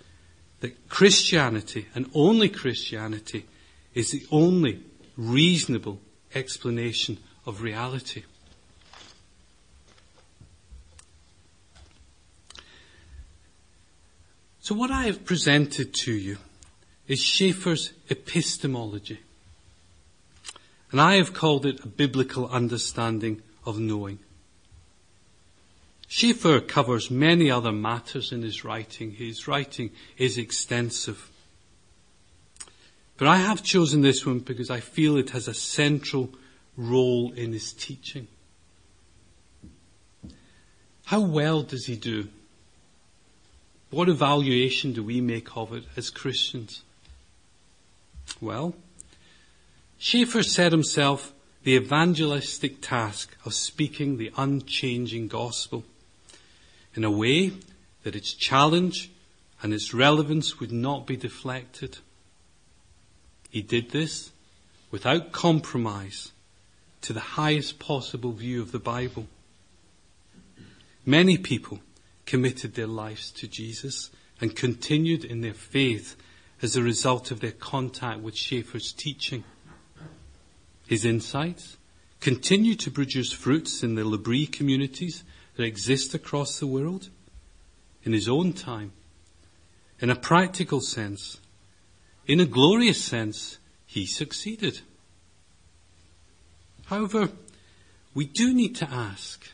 that 0.61 0.89
Christianity, 0.89 1.87
and 1.93 2.09
only 2.13 2.47
Christianity, 2.47 3.45
is 3.93 4.11
the 4.11 4.25
only 4.31 4.83
reasonable 5.17 5.99
explanation 6.33 7.17
of 7.45 7.61
reality. 7.61 8.23
So 14.61 14.75
what 14.75 14.91
I 14.91 15.05
have 15.05 15.25
presented 15.25 15.91
to 15.95 16.13
you 16.13 16.37
is 17.07 17.19
Schaeffer's 17.19 17.93
epistemology. 18.09 19.19
And 20.91 21.01
I 21.01 21.15
have 21.15 21.33
called 21.33 21.65
it 21.65 21.83
a 21.83 21.87
biblical 21.87 22.47
understanding 22.47 23.41
of 23.65 23.79
knowing. 23.79 24.19
Schaeffer 26.07 26.59
covers 26.59 27.09
many 27.09 27.49
other 27.49 27.71
matters 27.71 28.31
in 28.31 28.43
his 28.43 28.63
writing. 28.63 29.11
His 29.11 29.47
writing 29.47 29.89
is 30.17 30.37
extensive. 30.37 31.31
But 33.17 33.27
I 33.27 33.37
have 33.37 33.63
chosen 33.63 34.01
this 34.01 34.25
one 34.25 34.39
because 34.39 34.69
I 34.69 34.79
feel 34.79 35.17
it 35.17 35.31
has 35.31 35.47
a 35.47 35.55
central 35.55 36.29
role 36.77 37.31
in 37.31 37.51
his 37.51 37.73
teaching. 37.73 38.27
How 41.05 41.21
well 41.21 41.63
does 41.63 41.87
he 41.87 41.95
do? 41.95 42.27
What 43.91 44.07
evaluation 44.07 44.93
do 44.93 45.03
we 45.03 45.19
make 45.19 45.55
of 45.55 45.73
it 45.73 45.83
as 45.97 46.09
Christians? 46.09 46.81
Well, 48.39 48.73
Schaeffer 49.99 50.43
set 50.43 50.71
himself 50.71 51.33
the 51.63 51.75
evangelistic 51.75 52.81
task 52.81 53.35
of 53.45 53.53
speaking 53.53 54.17
the 54.17 54.31
unchanging 54.37 55.27
gospel 55.27 55.83
in 56.95 57.03
a 57.03 57.11
way 57.11 57.51
that 58.03 58.15
its 58.15 58.33
challenge 58.33 59.11
and 59.61 59.73
its 59.73 59.93
relevance 59.93 60.59
would 60.59 60.71
not 60.71 61.05
be 61.05 61.17
deflected. 61.17 61.97
He 63.49 63.61
did 63.61 63.91
this 63.91 64.31
without 64.89 65.33
compromise 65.33 66.31
to 67.01 67.11
the 67.11 67.19
highest 67.19 67.77
possible 67.77 68.31
view 68.31 68.61
of 68.61 68.71
the 68.71 68.79
Bible. 68.79 69.27
Many 71.05 71.37
people 71.37 71.79
committed 72.31 72.75
their 72.75 72.87
lives 72.87 73.29
to 73.29 73.45
Jesus 73.45 74.09
and 74.39 74.55
continued 74.55 75.25
in 75.25 75.41
their 75.41 75.53
faith 75.53 76.15
as 76.61 76.77
a 76.77 76.81
result 76.81 77.29
of 77.29 77.41
their 77.41 77.51
contact 77.51 78.21
with 78.21 78.37
Schaeffer's 78.37 78.93
teaching. 78.93 79.43
His 80.87 81.03
insights 81.03 81.75
continue 82.21 82.75
to 82.75 82.89
produce 82.89 83.33
fruits 83.33 83.83
in 83.83 83.95
the 83.95 84.05
L'Abri 84.05 84.45
communities 84.45 85.25
that 85.57 85.65
exist 85.65 86.13
across 86.13 86.57
the 86.57 86.67
world 86.67 87.09
in 88.03 88.13
his 88.13 88.29
own 88.29 88.53
time. 88.53 88.93
In 89.99 90.09
a 90.09 90.15
practical 90.15 90.79
sense, 90.79 91.41
in 92.27 92.39
a 92.39 92.45
glorious 92.45 93.03
sense, 93.03 93.57
he 93.85 94.05
succeeded. 94.05 94.79
However, 96.85 97.27
we 98.13 98.23
do 98.23 98.53
need 98.53 98.77
to 98.77 98.89
ask, 98.89 99.51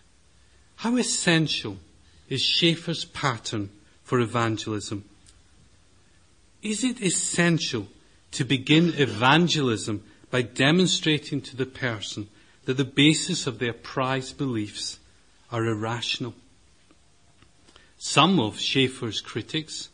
how 0.75 0.95
essential 0.95 1.78
is 2.30 2.41
Schaeffer's 2.41 3.05
pattern 3.05 3.69
for 4.03 4.19
evangelism? 4.19 5.05
Is 6.61 6.84
it 6.84 7.01
essential 7.01 7.88
to 8.32 8.43
begin 8.43 8.93
evangelism 8.97 10.03
by 10.30 10.41
demonstrating 10.41 11.41
to 11.41 11.55
the 11.55 11.65
person 11.65 12.28
that 12.65 12.75
the 12.75 12.86
basis 12.86 13.47
of 13.47 13.59
their 13.59 13.73
prized 13.73 14.38
beliefs 14.38 14.99
are 15.51 15.65
irrational? 15.65 16.34
Some 17.97 18.39
of 18.39 18.59
Schaeffer's 18.59 19.21
critics 19.21 19.89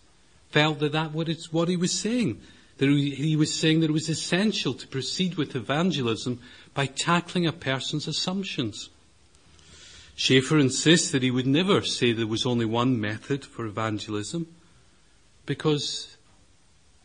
felt 0.50 0.80
that 0.80 0.92
that 0.92 1.14
was 1.14 1.52
what 1.54 1.68
he 1.68 1.78
was 1.78 1.92
saying. 1.92 2.42
That 2.78 2.90
he 2.90 3.36
was 3.36 3.54
saying 3.54 3.82
that 3.82 3.90
it 3.90 3.94
was 3.94 4.10
essential 4.10 4.74
to 4.74 4.88
proceed 4.88 5.36
with 5.36 5.56
evangelism 5.56 6.40
by 6.74 6.88
tackling 6.88 7.46
a 7.46 7.54
person's 7.54 8.08
assumptions. 8.08 8.90
Schaeffer 10.16 10.60
insists 10.60 11.12
that 11.12 11.24
he 11.24 11.32
would 11.32 11.48
never 11.48 11.82
say 11.82 12.12
there 12.12 12.28
was 12.28 12.46
only 12.46 12.66
one 12.66 13.00
method 13.00 13.44
for 13.44 13.66
evangelism 13.66 14.48
because 15.46 16.18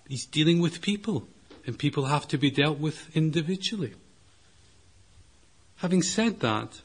he's 0.08 0.26
dealing 0.26 0.60
with 0.60 0.82
people 0.82 1.26
and 1.66 1.78
people 1.78 2.06
have 2.06 2.28
to 2.28 2.38
be 2.38 2.50
dealt 2.50 2.78
with 2.78 3.14
individually. 3.16 3.94
Having 5.76 6.02
said 6.02 6.40
that, 6.40 6.80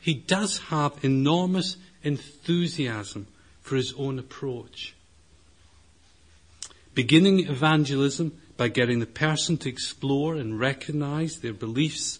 he 0.00 0.14
does 0.14 0.58
have 0.58 1.04
enormous 1.04 1.76
enthusiasm 2.02 3.26
for 3.60 3.76
his 3.76 3.92
own 3.94 4.18
approach. 4.18 4.94
Beginning 6.94 7.48
evangelism 7.48 8.32
by 8.56 8.68
getting 8.68 8.98
the 8.98 9.06
person 9.06 9.56
to 9.58 9.68
explore 9.68 10.34
and 10.34 10.58
recognize 10.58 11.38
their 11.38 11.52
beliefs 11.52 12.18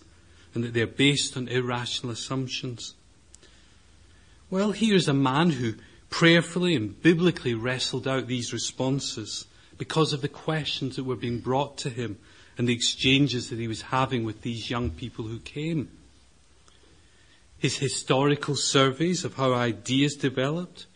and 0.54 0.64
that 0.64 0.74
they're 0.74 0.86
based 0.86 1.36
on 1.36 1.48
irrational 1.48 2.12
assumptions. 2.12 2.94
Well, 4.50 4.72
here's 4.72 5.06
a 5.06 5.14
man 5.14 5.50
who 5.50 5.74
prayerfully 6.10 6.74
and 6.74 7.00
biblically 7.00 7.54
wrestled 7.54 8.08
out 8.08 8.26
these 8.26 8.52
responses 8.52 9.46
because 9.78 10.12
of 10.12 10.22
the 10.22 10.28
questions 10.28 10.96
that 10.96 11.04
were 11.04 11.14
being 11.14 11.38
brought 11.38 11.78
to 11.78 11.88
him 11.88 12.18
and 12.58 12.68
the 12.68 12.74
exchanges 12.74 13.48
that 13.48 13.60
he 13.60 13.68
was 13.68 13.82
having 13.82 14.24
with 14.24 14.42
these 14.42 14.68
young 14.68 14.90
people 14.90 15.26
who 15.26 15.38
came. 15.38 15.88
His 17.58 17.78
historical 17.78 18.56
surveys 18.56 19.24
of 19.24 19.34
how 19.34 19.54
ideas 19.54 20.16
developed 20.16 20.86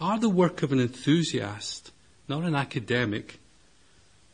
are 0.00 0.18
the 0.18 0.30
work 0.30 0.62
of 0.62 0.72
an 0.72 0.80
enthusiast, 0.80 1.92
not 2.28 2.44
an 2.44 2.54
academic. 2.54 3.40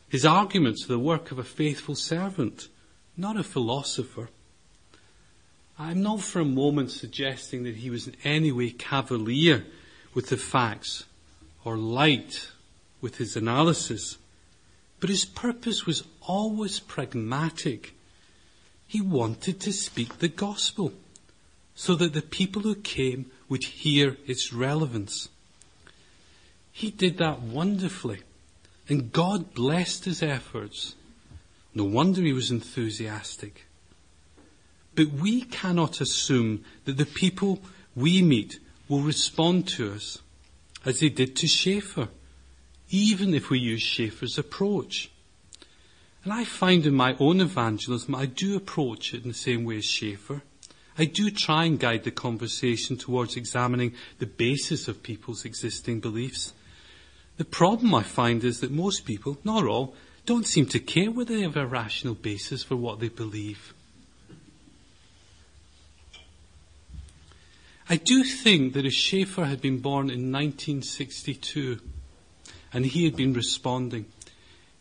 His 0.07 0.25
arguments 0.25 0.85
are 0.85 0.93
the 0.93 0.99
work 0.99 1.31
of 1.31 1.39
a 1.39 1.43
faithful 1.43 1.95
servant, 1.95 2.69
not 3.17 3.35
a 3.35 3.43
philosopher. 3.43 4.29
I'm 5.77 6.03
not 6.03 6.21
for 6.21 6.39
a 6.39 6.45
moment 6.45 6.91
suggesting 6.91 7.63
that 7.63 7.77
he 7.77 7.89
was 7.89 8.07
in 8.07 8.15
any 8.23 8.51
way 8.51 8.69
cavalier 8.69 9.65
with 10.13 10.29
the 10.29 10.37
facts 10.37 11.05
or 11.65 11.77
light 11.77 12.51
with 13.01 13.17
his 13.17 13.35
analysis, 13.35 14.17
but 14.99 15.09
his 15.09 15.25
purpose 15.25 15.85
was 15.85 16.03
always 16.21 16.79
pragmatic. 16.79 17.95
He 18.87 19.01
wanted 19.01 19.59
to 19.61 19.73
speak 19.73 20.19
the 20.19 20.27
gospel 20.27 20.93
so 21.75 21.95
that 21.95 22.13
the 22.13 22.21
people 22.21 22.61
who 22.61 22.75
came 22.75 23.31
would 23.49 23.63
hear 23.63 24.17
its 24.27 24.53
relevance. 24.53 25.29
He 26.71 26.91
did 26.91 27.17
that 27.17 27.41
wonderfully, 27.41 28.21
and 28.87 29.11
God 29.11 29.53
blessed 29.53 30.05
his 30.05 30.21
efforts. 30.21 30.95
No 31.73 31.83
wonder 31.83 32.21
he 32.21 32.33
was 32.33 32.51
enthusiastic. 32.51 33.65
But 34.95 35.11
we 35.11 35.41
cannot 35.41 36.01
assume 36.01 36.63
that 36.85 36.97
the 36.97 37.05
people 37.05 37.61
we 37.95 38.21
meet 38.21 38.59
will 38.87 39.01
respond 39.01 39.67
to 39.69 39.93
us 39.93 40.19
as 40.85 40.99
they 40.99 41.09
did 41.09 41.35
to 41.37 41.47
Schaeffer, 41.47 42.09
even 42.89 43.33
if 43.33 43.49
we 43.49 43.59
use 43.59 43.81
Schaeffer's 43.81 44.37
approach. 44.37 45.09
And 46.23 46.31
I 46.31 46.45
find 46.45 46.85
in 46.85 46.93
my 46.93 47.15
own 47.19 47.41
evangelism, 47.41 48.15
I 48.15 48.25
do 48.25 48.55
approach 48.55 49.13
it 49.13 49.23
in 49.23 49.29
the 49.29 49.33
same 49.33 49.65
way 49.65 49.77
as 49.77 49.85
Schaefer. 49.85 50.43
I 50.97 51.05
do 51.05 51.31
try 51.31 51.65
and 51.65 51.79
guide 51.79 52.03
the 52.03 52.11
conversation 52.11 52.97
towards 52.97 53.35
examining 53.35 53.93
the 54.19 54.27
basis 54.27 54.87
of 54.87 55.01
people's 55.01 55.43
existing 55.43 55.99
beliefs. 55.99 56.53
The 57.37 57.45
problem 57.45 57.95
I 57.95 58.03
find 58.03 58.43
is 58.43 58.59
that 58.59 58.71
most 58.71 59.05
people, 59.05 59.39
not 59.43 59.65
all, 59.65 59.95
don't 60.25 60.45
seem 60.45 60.67
to 60.67 60.79
care 60.79 61.09
whether 61.11 61.35
they 61.35 61.41
have 61.41 61.57
a 61.57 61.65
rational 61.65 62.13
basis 62.13 62.63
for 62.63 62.75
what 62.75 62.99
they 62.99 63.09
believe. 63.09 63.72
I 67.89 67.97
do 67.97 68.23
think 68.23 68.73
that 68.73 68.85
if 68.85 68.93
Schaeffer 68.93 69.45
had 69.45 69.61
been 69.61 69.79
born 69.79 70.09
in 70.09 70.31
1962 70.31 71.79
and 72.71 72.85
he 72.85 73.03
had 73.05 73.15
been 73.15 73.33
responding, 73.33 74.05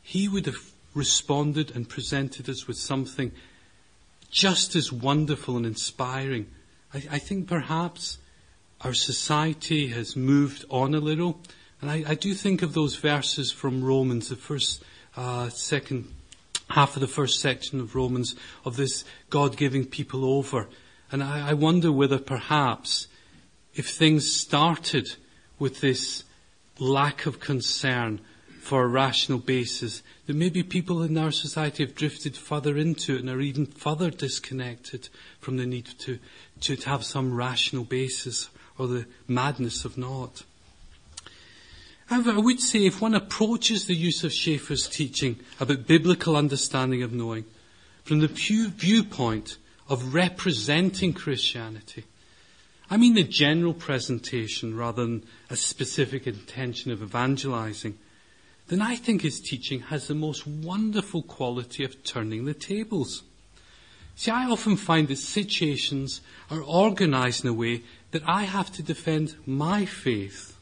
he 0.02 0.28
would 0.28 0.46
have 0.46 0.72
responded 0.94 1.74
and 1.74 1.88
presented 1.88 2.48
us 2.48 2.66
with 2.66 2.76
something 2.76 3.32
just 4.30 4.76
as 4.76 4.92
wonderful 4.92 5.56
and 5.56 5.66
inspiring. 5.66 6.46
I, 6.94 7.02
I 7.12 7.18
think 7.18 7.48
perhaps 7.48 8.18
our 8.80 8.94
society 8.94 9.88
has 9.88 10.16
moved 10.16 10.64
on 10.70 10.94
a 10.94 11.00
little, 11.00 11.40
and 11.80 11.90
I, 11.90 12.04
I 12.08 12.14
do 12.14 12.34
think 12.34 12.62
of 12.62 12.72
those 12.72 12.96
verses 12.96 13.52
from 13.52 13.84
Romans, 13.84 14.28
the 14.28 14.36
first, 14.36 14.82
uh, 15.16 15.48
second 15.50 16.12
half 16.70 16.96
of 16.96 17.00
the 17.00 17.08
first 17.08 17.40
section 17.40 17.80
of 17.80 17.94
Romans, 17.94 18.34
of 18.64 18.76
this 18.76 19.04
God 19.28 19.56
giving 19.56 19.84
people 19.84 20.24
over 20.24 20.68
and 21.12 21.22
I, 21.22 21.50
I 21.50 21.52
wonder 21.52 21.92
whether 21.92 22.18
perhaps 22.18 23.06
if 23.74 23.90
things 23.90 24.32
started 24.32 25.14
with 25.58 25.80
this 25.80 26.24
lack 26.78 27.26
of 27.26 27.38
concern 27.38 28.20
for 28.60 28.84
a 28.84 28.88
rational 28.88 29.38
basis, 29.38 30.02
that 30.26 30.36
maybe 30.36 30.62
people 30.62 31.02
in 31.02 31.18
our 31.18 31.32
society 31.32 31.84
have 31.84 31.94
drifted 31.94 32.36
further 32.36 32.76
into 32.76 33.16
it 33.16 33.20
and 33.20 33.28
are 33.28 33.40
even 33.40 33.66
further 33.66 34.10
disconnected 34.10 35.08
from 35.40 35.56
the 35.56 35.66
need 35.66 35.86
to, 35.98 36.18
to, 36.60 36.76
to 36.76 36.88
have 36.88 37.04
some 37.04 37.34
rational 37.34 37.84
basis 37.84 38.48
or 38.78 38.86
the 38.86 39.06
madness 39.28 39.84
of 39.84 39.98
not. 39.98 40.44
However, 42.06 42.32
I 42.32 42.38
would 42.38 42.60
say 42.60 42.86
if 42.86 43.00
one 43.00 43.14
approaches 43.14 43.86
the 43.86 43.94
use 43.94 44.22
of 44.24 44.32
Schaeffer's 44.32 44.88
teaching 44.88 45.40
about 45.60 45.86
biblical 45.86 46.36
understanding 46.36 47.02
of 47.02 47.12
knowing 47.12 47.44
from 48.04 48.20
the 48.20 48.28
viewpoint 48.28 49.56
of 49.88 50.14
representing 50.14 51.12
Christianity. 51.12 52.04
I 52.90 52.96
mean 52.96 53.14
the 53.14 53.24
general 53.24 53.74
presentation 53.74 54.76
rather 54.76 55.02
than 55.02 55.24
a 55.48 55.56
specific 55.56 56.26
intention 56.26 56.92
of 56.92 57.02
evangelizing. 57.02 57.98
Then 58.68 58.82
I 58.82 58.96
think 58.96 59.22
his 59.22 59.40
teaching 59.40 59.80
has 59.80 60.06
the 60.06 60.14
most 60.14 60.46
wonderful 60.46 61.22
quality 61.22 61.84
of 61.84 62.04
turning 62.04 62.44
the 62.44 62.54
tables. 62.54 63.22
See, 64.14 64.30
I 64.30 64.44
often 64.44 64.76
find 64.76 65.08
that 65.08 65.16
situations 65.16 66.20
are 66.50 66.62
organized 66.62 67.44
in 67.44 67.50
a 67.50 67.54
way 67.54 67.82
that 68.10 68.22
I 68.26 68.42
have 68.42 68.70
to 68.72 68.82
defend 68.82 69.36
my 69.46 69.86
faith. 69.86 70.56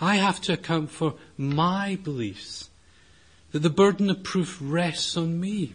I 0.00 0.16
have 0.16 0.40
to 0.42 0.52
account 0.52 0.90
for 0.90 1.14
my 1.38 1.98
beliefs. 2.02 2.68
That 3.52 3.60
the 3.60 3.70
burden 3.70 4.10
of 4.10 4.22
proof 4.22 4.58
rests 4.60 5.16
on 5.16 5.40
me. 5.40 5.72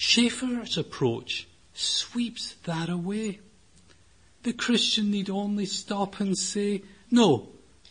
Schaeffer's 0.00 0.78
approach 0.78 1.48
sweeps 1.74 2.54
that 2.62 2.88
away. 2.88 3.40
The 4.44 4.52
Christian 4.52 5.10
need 5.10 5.28
only 5.28 5.66
stop 5.66 6.20
and 6.20 6.38
say, 6.38 6.82
no, 7.10 7.48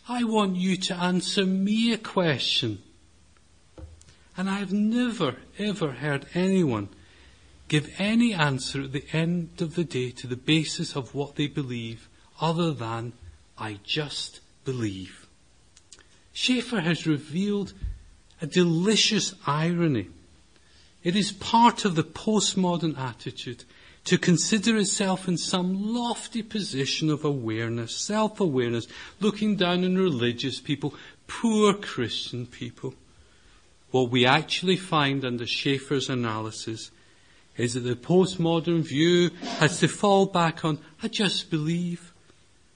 I 0.08 0.24
want 0.24 0.56
you 0.56 0.78
to 0.78 0.94
answer 0.94 1.44
me 1.44 1.92
a 1.92 1.98
question. 1.98 2.78
And 4.38 4.48
I 4.48 4.54
have 4.54 4.72
never 4.72 5.36
ever 5.58 5.92
heard 5.92 6.24
anyone 6.32 6.88
give 7.68 7.94
any 7.98 8.32
answer 8.32 8.84
at 8.84 8.92
the 8.92 9.04
end 9.12 9.60
of 9.60 9.74
the 9.74 9.84
day 9.84 10.10
to 10.12 10.26
the 10.26 10.36
basis 10.36 10.96
of 10.96 11.14
what 11.14 11.36
they 11.36 11.46
believe 11.46 12.08
other 12.40 12.72
than, 12.72 13.12
I 13.58 13.80
just 13.84 14.40
believe. 14.64 15.26
Schaeffer 16.32 16.80
has 16.80 17.06
revealed 17.06 17.74
a 18.40 18.46
delicious 18.46 19.34
irony 19.46 20.08
it 21.02 21.16
is 21.16 21.32
part 21.32 21.84
of 21.84 21.94
the 21.94 22.04
postmodern 22.04 22.98
attitude 22.98 23.64
to 24.04 24.18
consider 24.18 24.76
itself 24.78 25.28
in 25.28 25.36
some 25.36 25.94
lofty 25.94 26.42
position 26.42 27.10
of 27.10 27.24
awareness, 27.24 27.94
self-awareness, 27.96 28.86
looking 29.20 29.56
down 29.56 29.84
on 29.84 29.96
religious 29.96 30.60
people, 30.60 30.94
poor 31.26 31.74
Christian 31.74 32.46
people. 32.46 32.94
What 33.90 34.10
we 34.10 34.26
actually 34.26 34.76
find 34.76 35.24
under 35.24 35.46
Schaeffer's 35.46 36.08
analysis 36.08 36.90
is 37.56 37.74
that 37.74 37.80
the 37.80 37.96
postmodern 37.96 38.82
view 38.82 39.30
has 39.58 39.80
to 39.80 39.88
fall 39.88 40.26
back 40.26 40.64
on, 40.64 40.78
I 41.02 41.08
just 41.08 41.50
believe, 41.50 42.12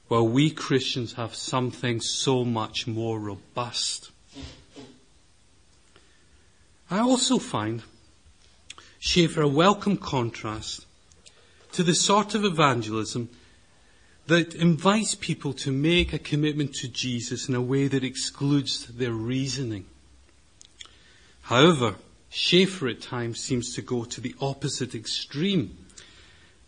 while 0.09 0.27
we 0.27 0.51
Christians 0.51 1.15
have 1.15 1.35
something 1.35 2.01
so 2.01 2.45
much 2.45 2.87
more 2.87 3.19
robust. 3.19 4.11
I 6.91 6.99
also 6.99 7.39
find 7.39 7.83
Schaeffer 9.05 9.43
a 9.43 9.49
welcome 9.49 9.97
contrast 9.97 10.87
to 11.73 11.83
the 11.83 11.93
sort 11.93 12.37
of 12.37 12.45
evangelism 12.45 13.31
that 14.29 14.55
invites 14.55 15.17
people 15.17 15.53
to 15.55 15.73
make 15.73 16.13
a 16.13 16.21
commitment 16.21 16.73
to 16.75 16.87
Jesus 16.87 17.49
in 17.49 17.57
a 17.57 17.61
way 17.61 17.89
that 17.89 18.05
excludes 18.05 18.87
their 18.87 19.11
reasoning. 19.11 19.87
However, 21.43 21.97
Schaeffer 22.31 22.87
at 22.87 23.03
times 23.03 23.41
seems 23.41 23.75
to 23.75 23.83
go 23.83 24.05
to 24.05 24.21
the 24.21 24.37
opposite 24.41 24.95
extreme 24.95 25.77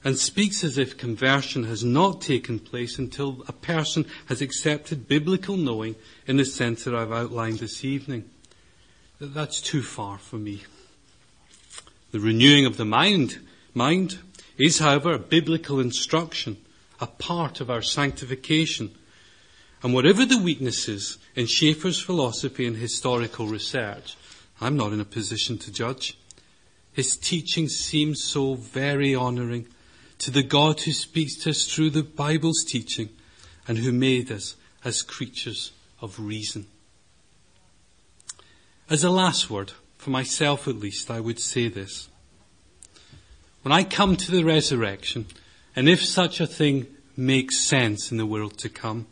and 0.03 0.19
speaks 0.19 0.65
as 0.65 0.77
if 0.77 0.99
conversion 0.99 1.63
has 1.63 1.85
not 1.85 2.21
taken 2.21 2.59
place 2.59 2.99
until 2.99 3.45
a 3.47 3.53
person 3.53 4.07
has 4.27 4.43
accepted 4.43 5.07
biblical 5.07 5.57
knowing 5.57 5.95
in 6.27 6.39
the 6.39 6.45
sense 6.45 6.83
that 6.83 6.97
I've 6.97 7.13
outlined 7.13 7.61
this 7.61 7.85
evening. 7.85 8.29
That's 9.21 9.61
too 9.61 9.83
far 9.83 10.19
for 10.19 10.37
me. 10.37 10.65
The 12.15 12.21
renewing 12.21 12.65
of 12.65 12.77
the 12.77 12.85
mind, 12.85 13.45
mind 13.75 14.21
is, 14.57 14.79
however, 14.79 15.15
a 15.15 15.19
biblical 15.19 15.81
instruction, 15.81 16.59
a 17.01 17.09
part 17.09 17.61
of 17.61 17.69
our 17.69 17.83
sanctification. 17.83 18.95
And 19.83 19.93
whatever 19.93 20.25
the 20.25 20.39
weaknesses 20.39 21.19
in 21.35 21.47
Schaeffer's 21.47 22.01
philosophy 22.01 22.69
and 22.69 22.77
historical 22.77 23.49
research, 23.49 24.15
I'm 24.61 24.77
not 24.77 24.93
in 24.93 25.01
a 25.01 25.05
position 25.05 25.59
to 25.59 25.73
judge. 25.73 26.17
His 26.93 27.17
teaching 27.17 27.69
seems 27.69 28.23
so 28.23 28.55
very 28.55 29.13
honoring 29.13 29.67
to 30.19 30.31
the 30.31 30.45
God 30.45 30.79
who 30.83 30.93
speaks 30.93 31.35
to 31.39 31.51
us 31.51 31.65
through 31.65 31.91
the 31.91 32.05
Bible's 32.05 32.63
teaching 32.63 33.09
and 33.67 33.79
who 33.79 33.91
made 33.91 34.31
us 34.31 34.55
as 34.85 35.03
creatures 35.03 35.73
of 36.01 36.21
reason. 36.21 36.69
As 38.89 39.03
a 39.03 39.11
last 39.11 39.51
word, 39.51 39.73
for 40.05 40.11
myself 40.11 40.69
at 40.69 40.77
least, 40.77 41.11
I 41.11 41.19
would 41.19 41.39
say 41.39 41.67
this. 41.67 42.11
When 43.63 43.73
I 43.73 43.85
come 43.85 44.17
to 44.17 44.31
the 44.31 44.45
resurrection, 44.45 45.25
and 45.75 45.89
if 45.89 46.05
such 46.05 46.43
a 46.43 46.47
thing 46.47 46.87
makes 47.17 47.67
sense 47.67 48.13
in 48.13 48.19
the 48.19 48.27
world 48.27 48.59
to 48.59 48.69
come, 48.69 49.07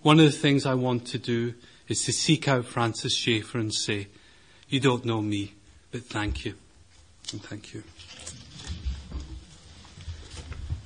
one 0.00 0.18
of 0.18 0.24
the 0.24 0.38
things 0.38 0.64
I 0.64 0.72
want 0.72 1.06
to 1.08 1.18
do 1.18 1.52
is 1.88 2.06
to 2.06 2.12
seek 2.14 2.48
out 2.48 2.64
Francis 2.64 3.14
Schaeffer 3.14 3.58
and 3.58 3.74
say, 3.74 4.08
you 4.70 4.80
don't 4.80 5.04
know 5.04 5.20
me, 5.20 5.52
but 5.92 6.04
thank 6.04 6.46
you. 6.46 6.54
And 7.32 7.42
thank 7.42 7.74
you. 7.74 7.82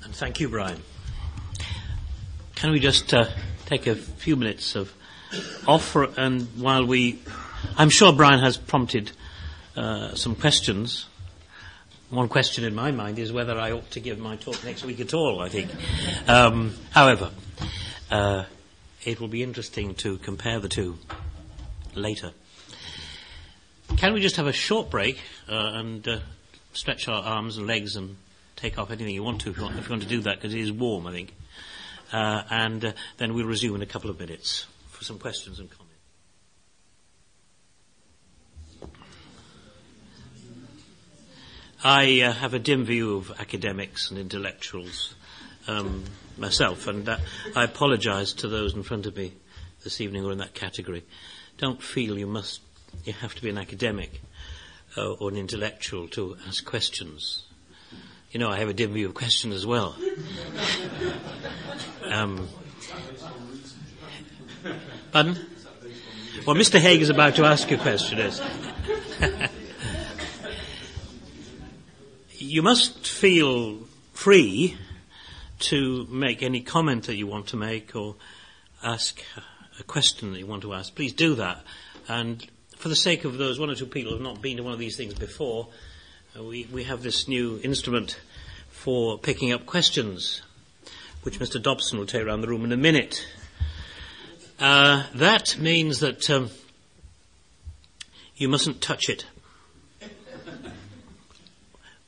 And 0.03 0.13
thank 0.13 0.41
you, 0.41 0.49
Brian. 0.49 0.81
Can 2.55 2.71
we 2.71 2.81
just 2.81 3.13
uh, 3.13 3.27
take 3.67 3.87
a 3.87 3.95
few 3.95 4.35
minutes 4.35 4.75
of 4.75 4.93
offer 5.65 6.09
and 6.17 6.41
while 6.57 6.85
we, 6.85 7.19
I'm 7.77 7.89
sure 7.89 8.11
Brian 8.11 8.41
has 8.41 8.57
prompted 8.57 9.13
uh, 9.75 10.15
some 10.15 10.35
questions. 10.35 11.07
One 12.09 12.29
question 12.29 12.63
in 12.63 12.75
my 12.75 12.91
mind 12.91 13.19
is 13.19 13.31
whether 13.31 13.57
I 13.59 13.71
ought 13.71 13.89
to 13.91 13.99
give 13.99 14.19
my 14.19 14.35
talk 14.35 14.63
next 14.63 14.85
week 14.85 14.99
at 14.99 15.13
all, 15.13 15.41
I 15.41 15.49
think. 15.49 15.71
Um, 16.27 16.73
however, 16.91 17.31
uh, 18.11 18.45
it 19.03 19.19
will 19.19 19.27
be 19.27 19.43
interesting 19.43 19.95
to 19.95 20.17
compare 20.17 20.59
the 20.59 20.69
two 20.69 20.97
later. 21.95 22.31
Can 23.97 24.13
we 24.13 24.21
just 24.21 24.35
have 24.35 24.47
a 24.47 24.53
short 24.53 24.89
break 24.89 25.19
uh, 25.49 25.71
and 25.73 26.07
uh, 26.07 26.19
stretch 26.73 27.07
our 27.07 27.23
arms 27.23 27.57
and 27.57 27.67
legs 27.67 27.95
and 27.95 28.17
take 28.55 28.77
off 28.77 28.91
anything 28.91 29.13
you 29.13 29.23
want 29.23 29.41
to 29.41 29.49
if 29.49 29.57
you 29.57 29.63
want, 29.63 29.77
if 29.77 29.85
you 29.85 29.89
want 29.89 30.03
to 30.03 30.07
do 30.07 30.21
that 30.21 30.37
because 30.37 30.53
it 30.53 30.59
is 30.59 30.71
warm, 30.71 31.07
I 31.07 31.11
think. 31.11 31.33
Uh, 32.11 32.43
and 32.49 32.85
uh, 32.85 32.91
then 33.17 33.33
we'll 33.33 33.45
resume 33.45 33.75
in 33.75 33.81
a 33.81 33.85
couple 33.85 34.09
of 34.09 34.19
minutes 34.19 34.67
for 34.89 35.03
some 35.03 35.19
questions 35.19 35.59
and 35.59 35.69
comments. 35.69 35.84
I 41.85 42.21
uh, 42.21 42.31
have 42.33 42.55
a 42.55 42.59
dim 42.59 42.83
view 42.83 43.15
of 43.15 43.31
academics 43.39 44.09
and 44.09 44.17
intellectuals 44.19 45.13
um, 45.67 46.03
myself, 46.35 46.87
and 46.87 47.07
I 47.07 47.63
apologise 47.63 48.33
to 48.33 48.47
those 48.47 48.73
in 48.73 48.81
front 48.81 49.05
of 49.05 49.15
me 49.15 49.33
this 49.83 50.01
evening 50.01 50.23
who 50.23 50.29
are 50.29 50.31
in 50.31 50.39
that 50.39 50.55
category. 50.55 51.03
Don't 51.59 51.79
feel 51.79 52.17
you 52.17 52.25
must, 52.25 52.61
you 53.03 53.13
have 53.13 53.35
to 53.35 53.41
be 53.43 53.51
an 53.51 53.59
academic 53.59 54.19
uh, 54.97 55.11
or 55.11 55.29
an 55.29 55.37
intellectual 55.37 56.07
to 56.07 56.37
ask 56.47 56.65
questions. 56.65 57.43
You 58.31 58.39
know, 58.39 58.49
I 58.49 58.57
have 58.57 58.69
a 58.69 58.73
dim 58.73 58.93
view 58.93 59.05
of 59.05 59.13
questions 59.13 59.53
as 59.53 59.67
well. 59.67 59.95
um, 62.09 62.49
pardon? 65.11 65.37
Well, 66.47 66.55
Mr. 66.55 66.79
Haig 66.79 67.03
is 67.03 67.09
about 67.09 67.35
to 67.35 67.45
ask 67.45 67.69
you 67.69 67.77
a 67.77 67.79
question. 67.79 68.17
Yes. 68.17 68.41
You 72.55 72.61
must 72.61 73.05
feel 73.05 73.79
free 74.13 74.77
to 75.59 76.07
make 76.09 76.41
any 76.41 76.61
comment 76.61 77.03
that 77.03 77.17
you 77.17 77.27
want 77.27 77.47
to 77.47 77.57
make 77.57 77.93
or 77.97 78.15
ask 78.81 79.21
a 79.77 79.83
question 79.83 80.31
that 80.31 80.39
you 80.39 80.47
want 80.47 80.61
to 80.61 80.73
ask. 80.73 80.95
Please 80.95 81.11
do 81.11 81.35
that. 81.35 81.61
And 82.07 82.47
for 82.77 82.87
the 82.87 82.95
sake 82.95 83.25
of 83.25 83.37
those 83.37 83.59
one 83.59 83.69
or 83.69 83.75
two 83.75 83.85
people 83.85 84.13
who 84.13 84.19
have 84.19 84.23
not 84.23 84.41
been 84.41 84.55
to 84.55 84.63
one 84.63 84.71
of 84.71 84.79
these 84.79 84.95
things 84.95 85.13
before, 85.13 85.67
uh, 86.33 86.43
we, 86.43 86.65
we 86.71 86.85
have 86.85 87.03
this 87.03 87.27
new 87.27 87.59
instrument 87.61 88.21
for 88.69 89.19
picking 89.19 89.51
up 89.51 89.65
questions, 89.65 90.41
which 91.23 91.39
Mr. 91.39 91.61
Dobson 91.61 91.99
will 91.99 92.05
take 92.05 92.23
around 92.23 92.39
the 92.39 92.47
room 92.47 92.63
in 92.63 92.71
a 92.71 92.77
minute. 92.77 93.27
Uh, 94.61 95.03
that 95.13 95.57
means 95.59 95.99
that 95.99 96.29
um, 96.29 96.49
you 98.37 98.47
mustn't 98.47 98.79
touch 98.79 99.09
it 99.09 99.25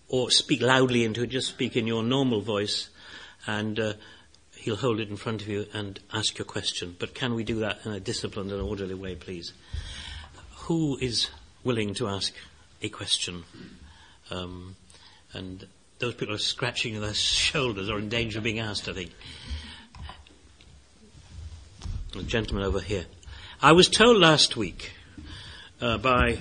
or 0.10 0.32
speak 0.32 0.62
loudly 0.62 1.03
into 1.03 1.24
it, 1.24 1.28
just 1.28 1.49
speak 1.49 1.76
in 1.76 1.88
your 1.88 2.03
normal 2.03 2.41
voice, 2.41 2.89
and 3.45 3.80
uh, 3.80 3.93
he'll 4.55 4.76
hold 4.76 4.99
it 4.99 5.10
in 5.10 5.18
front 5.18 5.41
of 5.41 5.47
you 5.47 5.66
and 5.74 5.99
ask 6.14 6.38
your 6.38 6.45
question. 6.45 6.95
But 6.97 7.14
can 7.14 7.36
we 7.36 7.43
do 7.43 7.60
that 7.60 7.80
in 7.86 7.91
a 7.91 7.99
disciplined 7.99 8.51
and 8.51 8.62
orderly 8.62 8.95
way, 8.95 9.16
please? 9.16 9.53
Who 10.68 10.97
is 10.97 11.30
willing 11.64 11.93
to 11.95 12.08
ask 12.08 12.34
a 12.82 12.89
question? 12.89 13.43
Um, 14.30 14.76
and 15.34 15.66
those 15.99 16.16
people 16.16 16.36
are 16.36 16.39
scratching 16.39 16.99
their 16.99 17.14
shoulders 17.14 17.89
or 17.89 17.99
in 17.99 18.10
danger 18.10 18.39
of 18.39 18.43
being 18.43 18.60
asked, 18.60 18.88
I 18.88 18.93
think. 18.93 19.12
The 22.14 22.24
gentleman 22.24 22.66
over 22.66 22.80
here. 22.80 23.05
I 23.62 23.74
was 23.74 23.89
told 23.89 24.18
last 24.18 24.55
week 24.55 24.91
uh, 25.82 25.97
by 25.97 26.38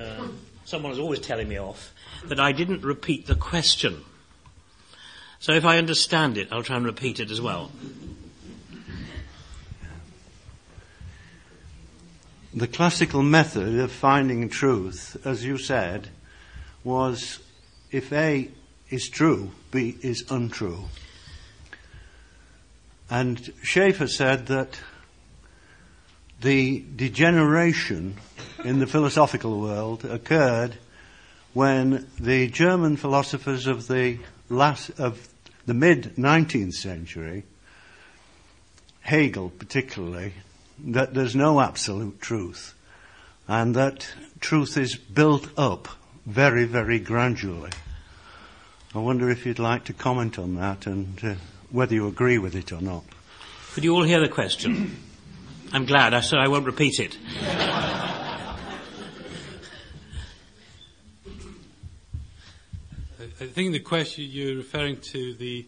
uh, 0.00 0.28
someone 0.64 0.92
who's 0.92 1.00
always 1.00 1.20
telling 1.20 1.48
me 1.48 1.58
off 1.58 1.92
that 2.24 2.40
I 2.40 2.52
didn't 2.52 2.84
repeat 2.84 3.26
the 3.26 3.34
question. 3.34 4.04
So 5.38 5.52
if 5.52 5.64
I 5.64 5.78
understand 5.78 6.38
it, 6.38 6.48
I'll 6.50 6.62
try 6.62 6.76
and 6.76 6.86
repeat 6.86 7.20
it 7.20 7.30
as 7.30 7.40
well. 7.40 7.70
The 12.54 12.66
classical 12.66 13.22
method 13.22 13.78
of 13.78 13.92
finding 13.92 14.48
truth, 14.48 15.16
as 15.24 15.44
you 15.44 15.58
said, 15.58 16.08
was 16.84 17.40
if 17.90 18.12
A 18.12 18.50
is 18.88 19.08
true, 19.08 19.50
B 19.70 19.98
is 20.00 20.24
untrue. 20.30 20.84
And 23.10 23.52
Schaeffer 23.62 24.06
said 24.06 24.46
that 24.46 24.80
the 26.40 26.84
degeneration 26.96 28.16
in 28.64 28.78
the 28.78 28.86
philosophical 28.86 29.60
world 29.60 30.04
occurred 30.04 30.78
when 31.56 32.06
the 32.20 32.48
German 32.48 32.98
philosophers 32.98 33.66
of 33.66 33.88
the 33.88 34.18
last, 34.50 34.90
of 35.00 35.26
the 35.64 35.72
mid 35.72 36.14
19th 36.16 36.74
century, 36.74 37.44
Hegel 39.00 39.48
particularly, 39.48 40.34
that 40.78 41.14
there's 41.14 41.34
no 41.34 41.58
absolute 41.58 42.20
truth 42.20 42.74
and 43.48 43.74
that 43.74 44.06
truth 44.38 44.76
is 44.76 44.96
built 44.96 45.48
up 45.56 45.88
very, 46.26 46.66
very 46.66 46.98
gradually. 46.98 47.70
I 48.94 48.98
wonder 48.98 49.30
if 49.30 49.46
you'd 49.46 49.58
like 49.58 49.84
to 49.84 49.94
comment 49.94 50.38
on 50.38 50.56
that 50.56 50.86
and 50.86 51.18
uh, 51.24 51.34
whether 51.70 51.94
you 51.94 52.06
agree 52.06 52.36
with 52.36 52.54
it 52.54 52.70
or 52.70 52.82
not. 52.82 53.04
Could 53.72 53.82
you 53.82 53.94
all 53.94 54.02
hear 54.02 54.20
the 54.20 54.28
question? 54.28 54.94
I'm 55.72 55.86
glad, 55.86 56.20
so 56.20 56.36
I 56.36 56.48
won't 56.48 56.66
repeat 56.66 57.00
it. 57.00 57.16
I 63.38 63.44
think 63.44 63.72
the 63.72 63.80
question 63.80 64.24
you're 64.30 64.56
referring 64.56 64.96
to 65.12 65.34
the 65.34 65.66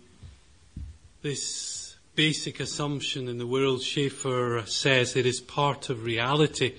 this 1.21 1.97
basic 2.15 2.61
assumption 2.61 3.29
in 3.29 3.37
the 3.37 3.47
world 3.47 3.83
Schaeffer 3.83 4.63
says 4.65 5.17
it 5.17 5.27
is 5.27 5.43
part 5.43 5.91
of 5.91 6.03
reality 6.03 6.77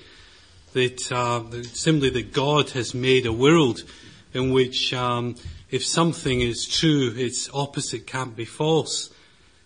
that 0.73 1.11
uh, 1.11 1.43
simply 1.61 2.09
that 2.09 2.33
God 2.33 2.71
has 2.71 2.95
made 2.95 3.27
a 3.27 3.31
world 3.31 3.83
in 4.33 4.51
which 4.51 4.91
um, 4.91 5.35
if 5.69 5.85
something 5.85 6.41
is 6.41 6.65
true, 6.65 7.13
its 7.15 7.51
opposite 7.53 8.07
can't 8.07 8.35
be 8.35 8.45
false. 8.45 9.11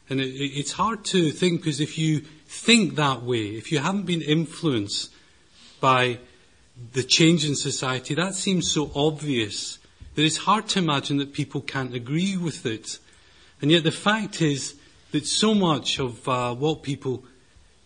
And 0.10 0.20
it, 0.20 0.26
it's 0.26 0.74
hard 0.74 1.06
to 1.06 1.32
think 1.32 1.62
because 1.62 1.80
if 1.80 1.98
you 1.98 2.20
think 2.48 2.96
that 2.96 3.24
way, 3.24 3.46
if 3.46 3.72
you 3.72 3.80
haven't 3.80 4.06
been 4.06 4.22
influenced 4.22 5.14
by 5.80 6.20
the 6.92 7.04
change 7.04 7.46
in 7.46 7.56
society, 7.56 8.14
that 8.14 8.36
seems 8.36 8.70
so 8.70 8.92
obvious 8.94 9.80
that 10.16 10.24
it's 10.24 10.38
hard 10.38 10.68
to 10.70 10.80
imagine 10.80 11.18
that 11.18 11.34
people 11.34 11.62
can't 11.62 11.94
agree 11.94 12.38
with 12.38 12.66
it. 12.66 13.00
And 13.62 13.72
yet 13.72 13.84
the 13.84 13.92
fact 13.92 14.42
is 14.42 14.76
that 15.12 15.26
so 15.26 15.54
much 15.54 16.00
of 16.00 16.28
uh, 16.28 16.54
what 16.54 16.84
people 16.84 17.24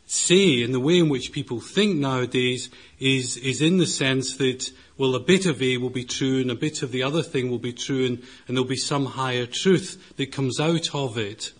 say 0.07 0.63
and 0.63 0.73
the 0.73 0.79
way 0.79 0.97
in 0.97 1.09
which 1.09 1.33
people 1.33 1.59
think 1.59 1.97
nowadays 1.97 2.69
is, 2.99 3.37
is 3.37 3.61
in 3.61 3.77
the 3.77 3.85
sense 3.85 4.37
that, 4.37 4.71
well, 4.97 5.15
a 5.15 5.19
bit 5.19 5.45
of 5.45 5.61
A 5.61 5.77
will 5.77 5.89
be 5.89 6.05
true 6.05 6.39
and 6.39 6.49
a 6.49 6.55
bit 6.55 6.81
of 6.81 6.91
the 6.91 7.03
other 7.03 7.21
thing 7.21 7.51
will 7.51 7.59
be 7.59 7.73
true 7.73 8.05
and, 8.05 8.23
and 8.47 8.55
there'll 8.55 8.63
be 8.67 8.77
some 8.77 9.05
higher 9.05 9.45
truth 9.45 10.15
that 10.15 10.31
comes 10.31 10.59
out 10.59 10.95
of 10.95 11.17
it. 11.17 11.51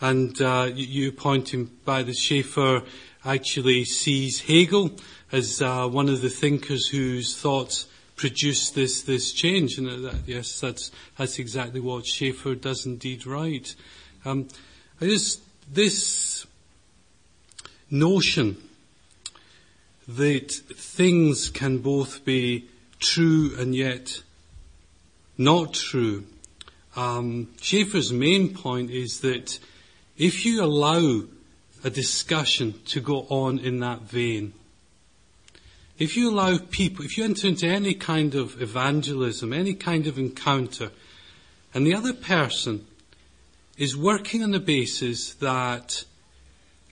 And 0.00 0.40
uh, 0.40 0.70
you, 0.74 1.12
pointing 1.12 1.70
by 1.84 2.02
the 2.02 2.14
Schaeffer 2.14 2.82
actually 3.24 3.84
sees 3.84 4.42
Hegel 4.42 4.92
as 5.32 5.60
uh, 5.60 5.88
one 5.88 6.08
of 6.08 6.20
the 6.20 6.30
thinkers 6.30 6.88
whose 6.88 7.36
thoughts 7.36 7.86
produce 8.16 8.70
this, 8.70 9.02
this 9.02 9.32
change. 9.32 9.78
And 9.78 10.04
that, 10.04 10.16
yes, 10.26 10.60
that's, 10.60 10.90
that's 11.18 11.38
exactly 11.38 11.80
what 11.80 12.06
Schaeffer 12.06 12.54
does 12.54 12.86
indeed 12.86 13.26
write. 13.26 13.74
Um, 14.24 14.48
I 15.00 15.06
just, 15.06 15.42
this 15.72 16.46
notion 17.90 18.56
that 20.06 20.50
things 20.50 21.50
can 21.50 21.78
both 21.78 22.24
be 22.24 22.66
true 22.98 23.54
and 23.58 23.74
yet 23.74 24.22
not 25.36 25.74
true. 25.74 26.24
Um, 26.96 27.48
Schaeffer's 27.60 28.12
main 28.12 28.54
point 28.54 28.90
is 28.90 29.20
that 29.20 29.58
if 30.16 30.44
you 30.44 30.62
allow 30.62 31.22
a 31.82 31.90
discussion 31.90 32.74
to 32.86 33.00
go 33.00 33.26
on 33.28 33.58
in 33.58 33.80
that 33.80 34.02
vein, 34.02 34.52
if 35.98 36.16
you 36.16 36.30
allow 36.30 36.58
people, 36.70 37.04
if 37.04 37.16
you 37.16 37.24
enter 37.24 37.46
into 37.48 37.66
any 37.66 37.94
kind 37.94 38.34
of 38.34 38.60
evangelism, 38.60 39.52
any 39.52 39.74
kind 39.74 40.06
of 40.06 40.18
encounter, 40.18 40.90
and 41.72 41.86
the 41.86 41.94
other 41.94 42.12
person 42.12 42.86
is 43.76 43.96
working 43.96 44.42
on 44.42 44.52
the 44.52 44.60
basis 44.60 45.34
that 45.34 46.04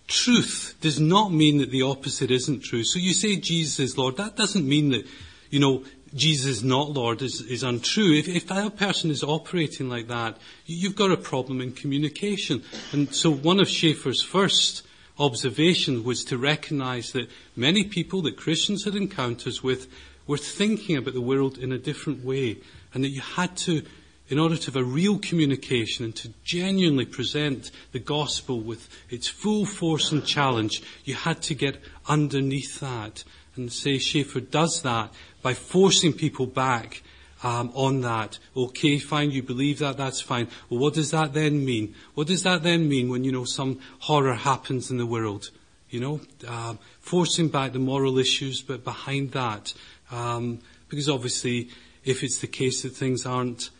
truth 0.09 0.74
does 0.80 1.00
not 1.00 1.32
mean 1.32 1.59
that 1.59 1.70
the 1.70 1.82
opposite 1.82 2.30
isn't 2.30 2.62
true. 2.62 2.84
So 2.84 2.98
you 2.98 3.14
say 3.14 3.36
Jesus 3.36 3.78
is 3.80 3.98
Lord. 3.98 4.16
That 4.16 4.36
doesn't 4.36 4.68
mean 4.68 4.90
that, 4.90 5.07
you 5.50 5.61
know, 5.61 5.84
Jesus 6.14 6.59
is 6.59 6.64
not 6.64 6.90
Lord 6.90 7.22
is, 7.22 7.40
is 7.40 7.62
untrue. 7.62 8.12
If, 8.14 8.28
if 8.28 8.46
that 8.48 8.76
person 8.76 9.11
is 9.11 9.22
operating 9.22 9.88
like 9.88 10.09
that, 10.09 10.36
you've 10.66 10.96
got 10.96 11.11
a 11.11 11.16
problem 11.16 11.61
in 11.61 11.72
communication. 11.72 12.62
And 12.92 13.14
so 13.14 13.32
one 13.32 13.61
of 13.61 13.68
Schaeffer's 13.68 14.22
first 14.22 14.82
observations 15.18 16.04
was 16.04 16.24
to 16.24 16.38
recognize 16.38 17.12
that 17.12 17.30
many 17.56 17.84
people 17.84 18.22
that 18.22 18.36
Christians 18.36 18.84
had 18.84 18.94
encounters 18.94 19.62
with 19.62 19.88
were 20.26 20.38
thinking 20.38 20.96
about 20.96 21.14
the 21.14 21.20
world 21.20 21.58
in 21.58 21.72
a 21.72 21.78
different 21.78 22.24
way. 22.24 22.58
And 22.94 23.04
that 23.04 23.10
you 23.10 23.20
had 23.20 23.56
to 23.58 23.82
in 24.28 24.38
order 24.38 24.56
to 24.56 24.66
have 24.66 24.76
a 24.76 24.84
real 24.84 25.18
communication 25.18 26.06
and 26.06 26.16
to 26.16 26.32
genuinely 26.42 27.04
present 27.04 27.70
the 27.90 27.98
gospel 27.98 28.60
with 28.60 28.88
its 29.10 29.28
full 29.28 29.66
force 29.66 30.10
and 30.10 30.24
challenge, 30.24 30.82
you 31.04 31.14
had 31.14 31.42
to 31.42 31.54
get 31.54 31.82
underneath 32.06 32.80
that. 32.80 33.24
And 33.56 33.70
say 33.70 33.98
Schaeffer 33.98 34.40
does 34.40 34.80
that 34.82 35.12
by 35.42 35.52
forcing 35.52 36.14
people 36.14 36.46
back 36.46 37.02
um, 37.43 37.70
on 37.74 38.01
that. 38.03 38.38
Okay, 38.57 38.99
fine, 38.99 39.30
you 39.30 39.43
believe 39.43 39.78
that, 39.80 39.97
that's 39.97 40.20
fine. 40.20 40.49
Well, 40.68 40.80
what 40.80 40.95
does 40.95 41.11
that 41.11 41.32
then 41.32 41.64
mean? 41.64 41.95
What 42.14 42.26
does 42.26 42.43
that 42.45 42.62
then 42.62 42.88
mean 42.88 43.09
when, 43.09 43.24
you 43.24 43.32
know, 43.32 43.45
some 43.45 43.80
horror 44.01 44.34
happens 44.34 44.90
in 44.90 44.99
the 44.99 45.07
world? 45.07 45.51
You 45.90 46.01
know, 46.01 46.20
um, 46.49 46.78
forcing 47.01 47.49
back 47.49 47.72
the 47.72 47.78
moral 47.78 48.18
issues, 48.18 48.62
but 48.62 48.82
behind 48.82 49.32
that, 49.32 49.74
um, 50.11 50.61
because 50.88 51.09
obviously, 51.09 51.68
if 52.05 52.22
it's 52.22 52.40
the 52.40 52.47
case 52.47 52.82
that 52.82 52.90
things 52.90 53.26
aren't 53.26 53.70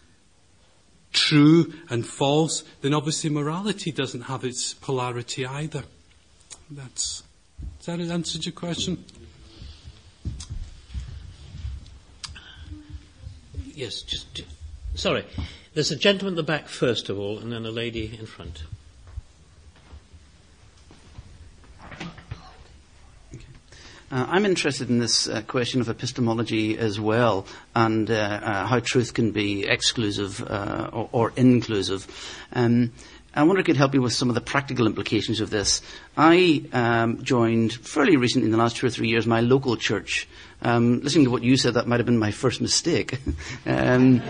true 1.13 1.73
and 1.89 2.07
false, 2.07 2.65
then 2.81 2.95
obviously 2.95 3.31
morality 3.31 3.93
doesn't 3.93 4.23
have 4.23 4.45
its 4.45 4.75
polarity 4.75 5.47
either. 5.47 5.85
That's, 6.71 7.23
does 7.79 7.87
that 7.87 8.01
answer 8.01 8.39
your 8.39 8.53
question? 8.53 9.05
Yes, 13.83 14.03
just, 14.03 14.43
sorry. 14.95 15.25
There's 15.75 15.91
a 15.91 15.97
gentleman 15.97 16.35
at 16.35 16.37
the 16.37 16.45
back 16.45 16.69
first 16.69 17.09
of 17.09 17.19
all, 17.19 17.41
and 17.41 17.51
then 17.51 17.67
a 17.67 17.71
lady 17.73 18.17
in 18.17 18.27
front. 18.27 18.63
Uh, 24.13 24.27
I'm 24.29 24.45
interested 24.45 24.89
in 24.89 25.01
this 25.01 25.27
uh, 25.27 25.43
question 25.49 25.81
of 25.81 25.89
epistemology 25.89 26.79
as 26.79 27.01
well, 27.01 27.45
and 27.75 28.09
uh, 28.09 28.15
uh 28.15 28.67
how 28.67 28.79
truth 28.79 29.15
can 29.15 29.33
be 29.33 29.67
exclusive 29.67 30.41
uh, 30.49 30.91
or, 30.93 31.09
or, 31.11 31.33
inclusive. 31.35 32.07
Um, 32.53 32.93
I 33.35 33.45
wonder 33.45 33.61
if 33.61 33.69
you 33.69 33.73
could 33.73 33.79
help 33.79 33.95
me 33.95 33.99
with 33.99 34.13
some 34.13 34.29
of 34.29 34.35
the 34.35 34.43
practical 34.43 34.87
implications 34.87 35.41
of 35.41 35.49
this. 35.49 35.81
I 36.19 36.65
um, 36.73 37.25
joined 37.25 37.73
fairly 37.73 38.19
recently, 38.19 38.47
in 38.47 38.53
the 38.53 38.59
last 38.59 38.77
two 38.77 38.87
or 38.87 38.91
three 38.91 39.09
years, 39.09 39.27
my 39.27 39.41
local 39.41 39.77
church. 39.77 40.29
Um, 40.61 41.01
listening 41.01 41.25
to 41.25 41.31
what 41.31 41.43
you 41.43 41.57
said, 41.57 41.75
that 41.75 41.87
might 41.87 41.99
have 41.99 42.07
been 42.07 42.19
my 42.19 42.31
first 42.31 42.61
mistake. 42.61 43.19
um, 43.67 44.21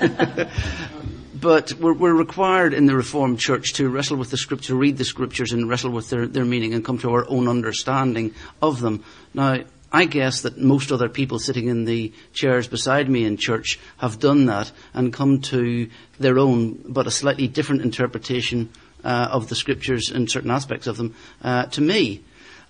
but 1.40 1.72
we're, 1.74 1.94
we're, 1.94 2.12
required 2.12 2.74
in 2.74 2.84
the 2.84 2.94
Reformed 2.94 3.40
Church 3.40 3.72
to 3.74 3.88
wrestle 3.88 4.18
with 4.18 4.30
the 4.30 4.36
Scripture, 4.36 4.74
read 4.74 4.98
the 4.98 5.04
Scriptures 5.06 5.52
and 5.52 5.66
wrestle 5.66 5.90
with 5.90 6.10
their, 6.10 6.26
their 6.26 6.44
meaning 6.44 6.74
and 6.74 6.84
come 6.84 6.98
to 6.98 7.12
our 7.12 7.26
own 7.30 7.48
understanding 7.48 8.34
of 8.60 8.80
them. 8.80 9.02
Now, 9.32 9.64
I 9.92 10.04
guess 10.04 10.42
that 10.42 10.58
most 10.58 10.90
other 10.90 11.08
people 11.08 11.38
sitting 11.38 11.68
in 11.68 11.84
the 11.84 12.12
chairs 12.32 12.66
beside 12.66 13.08
me 13.08 13.24
in 13.24 13.36
church 13.36 13.78
have 13.98 14.18
done 14.18 14.46
that 14.46 14.72
and 14.92 15.12
come 15.12 15.40
to 15.42 15.88
their 16.18 16.38
own, 16.38 16.80
but 16.88 17.06
a 17.06 17.10
slightly 17.10 17.46
different 17.46 17.82
interpretation 17.82 18.70
uh, 19.04 19.28
of 19.30 19.48
the 19.48 19.54
Scriptures 19.54 20.10
and 20.10 20.30
certain 20.30 20.50
aspects 20.50 20.86
of 20.86 20.96
them 20.96 21.14
uh, 21.42 21.66
to 21.66 21.80
me. 21.80 22.22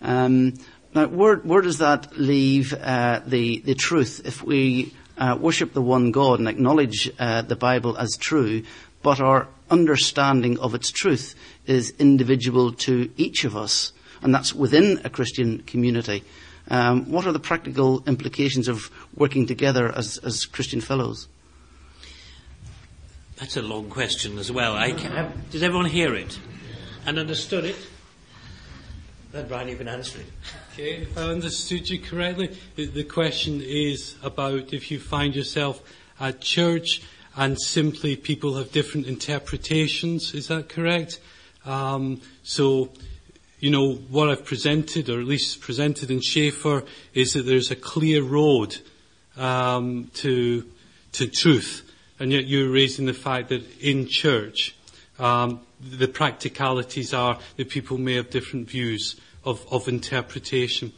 Um, 0.02 0.54
now, 0.94 1.06
where, 1.06 1.36
where, 1.36 1.62
does 1.62 1.78
that 1.78 2.16
leave 2.18 2.72
uh, 2.72 3.20
the 3.26 3.58
the 3.60 3.74
truth 3.74 4.22
if 4.24 4.42
we 4.42 4.94
uh, 5.18 5.36
worship 5.40 5.72
the 5.72 5.82
one 5.82 6.10
God 6.10 6.38
and 6.38 6.48
acknowledge 6.48 7.10
uh, 7.18 7.42
the 7.42 7.56
Bible 7.56 7.96
as 7.96 8.16
true, 8.16 8.62
but 9.02 9.20
our 9.20 9.48
understanding 9.70 10.58
of 10.58 10.74
its 10.74 10.90
truth 10.90 11.34
is 11.66 11.94
individual 11.98 12.72
to 12.72 13.10
each 13.16 13.44
of 13.44 13.56
us, 13.56 13.92
and 14.22 14.34
that's 14.34 14.54
within 14.54 15.00
a 15.04 15.10
Christian 15.10 15.62
community. 15.62 16.22
Um, 16.68 17.10
what 17.10 17.26
are 17.26 17.32
the 17.32 17.38
practical 17.38 18.02
implications 18.06 18.68
of 18.68 18.90
working 19.14 19.46
together 19.46 19.92
as, 19.96 20.18
as 20.18 20.46
Christian 20.46 20.80
fellows? 20.80 21.28
That's 23.36 23.56
a 23.56 23.62
long 23.62 23.90
question 23.90 24.38
as 24.38 24.50
well. 24.50 24.76
Have, 24.76 25.50
did 25.50 25.62
everyone 25.62 25.86
hear 25.86 26.14
it 26.14 26.38
and 27.04 27.18
understood 27.18 27.64
it? 27.64 27.76
Then 29.32 29.46
Brian, 29.48 29.68
you 29.68 29.76
can 29.76 29.88
answer 29.88 30.18
it. 30.18 30.26
Okay, 30.72 31.02
if 31.02 31.18
I 31.18 31.22
understood 31.22 31.88
you 31.88 31.98
correctly, 31.98 32.56
the 32.76 33.04
question 33.04 33.60
is 33.60 34.16
about 34.22 34.72
if 34.72 34.90
you 34.90 34.98
find 34.98 35.34
yourself 35.36 35.82
at 36.18 36.40
church 36.40 37.02
and 37.36 37.60
simply 37.60 38.16
people 38.16 38.56
have 38.56 38.72
different 38.72 39.06
interpretations. 39.06 40.34
Is 40.34 40.48
that 40.48 40.70
correct? 40.70 41.20
Um, 41.66 42.22
so, 42.42 42.90
you 43.66 43.72
know, 43.72 43.94
what 43.94 44.30
I've 44.30 44.44
presented, 44.44 45.10
or 45.10 45.18
at 45.18 45.26
least 45.26 45.60
presented 45.60 46.08
in 46.08 46.20
Schaeffer, 46.20 46.84
is 47.14 47.32
that 47.32 47.46
there's 47.46 47.72
a 47.72 47.74
clear 47.74 48.22
road 48.22 48.76
um, 49.36 50.08
to 50.22 50.64
to 51.14 51.26
truth, 51.26 51.82
and 52.20 52.30
yet 52.30 52.46
you're 52.46 52.70
raising 52.70 53.06
the 53.06 53.12
fact 53.12 53.48
that 53.48 53.64
in 53.80 54.06
church, 54.06 54.76
um, 55.18 55.62
the 55.80 56.06
practicalities 56.06 57.12
are 57.12 57.40
that 57.56 57.68
people 57.68 57.98
may 57.98 58.14
have 58.14 58.30
different 58.30 58.70
views 58.70 59.20
of, 59.44 59.66
of 59.68 59.88
interpretation. 59.88 60.92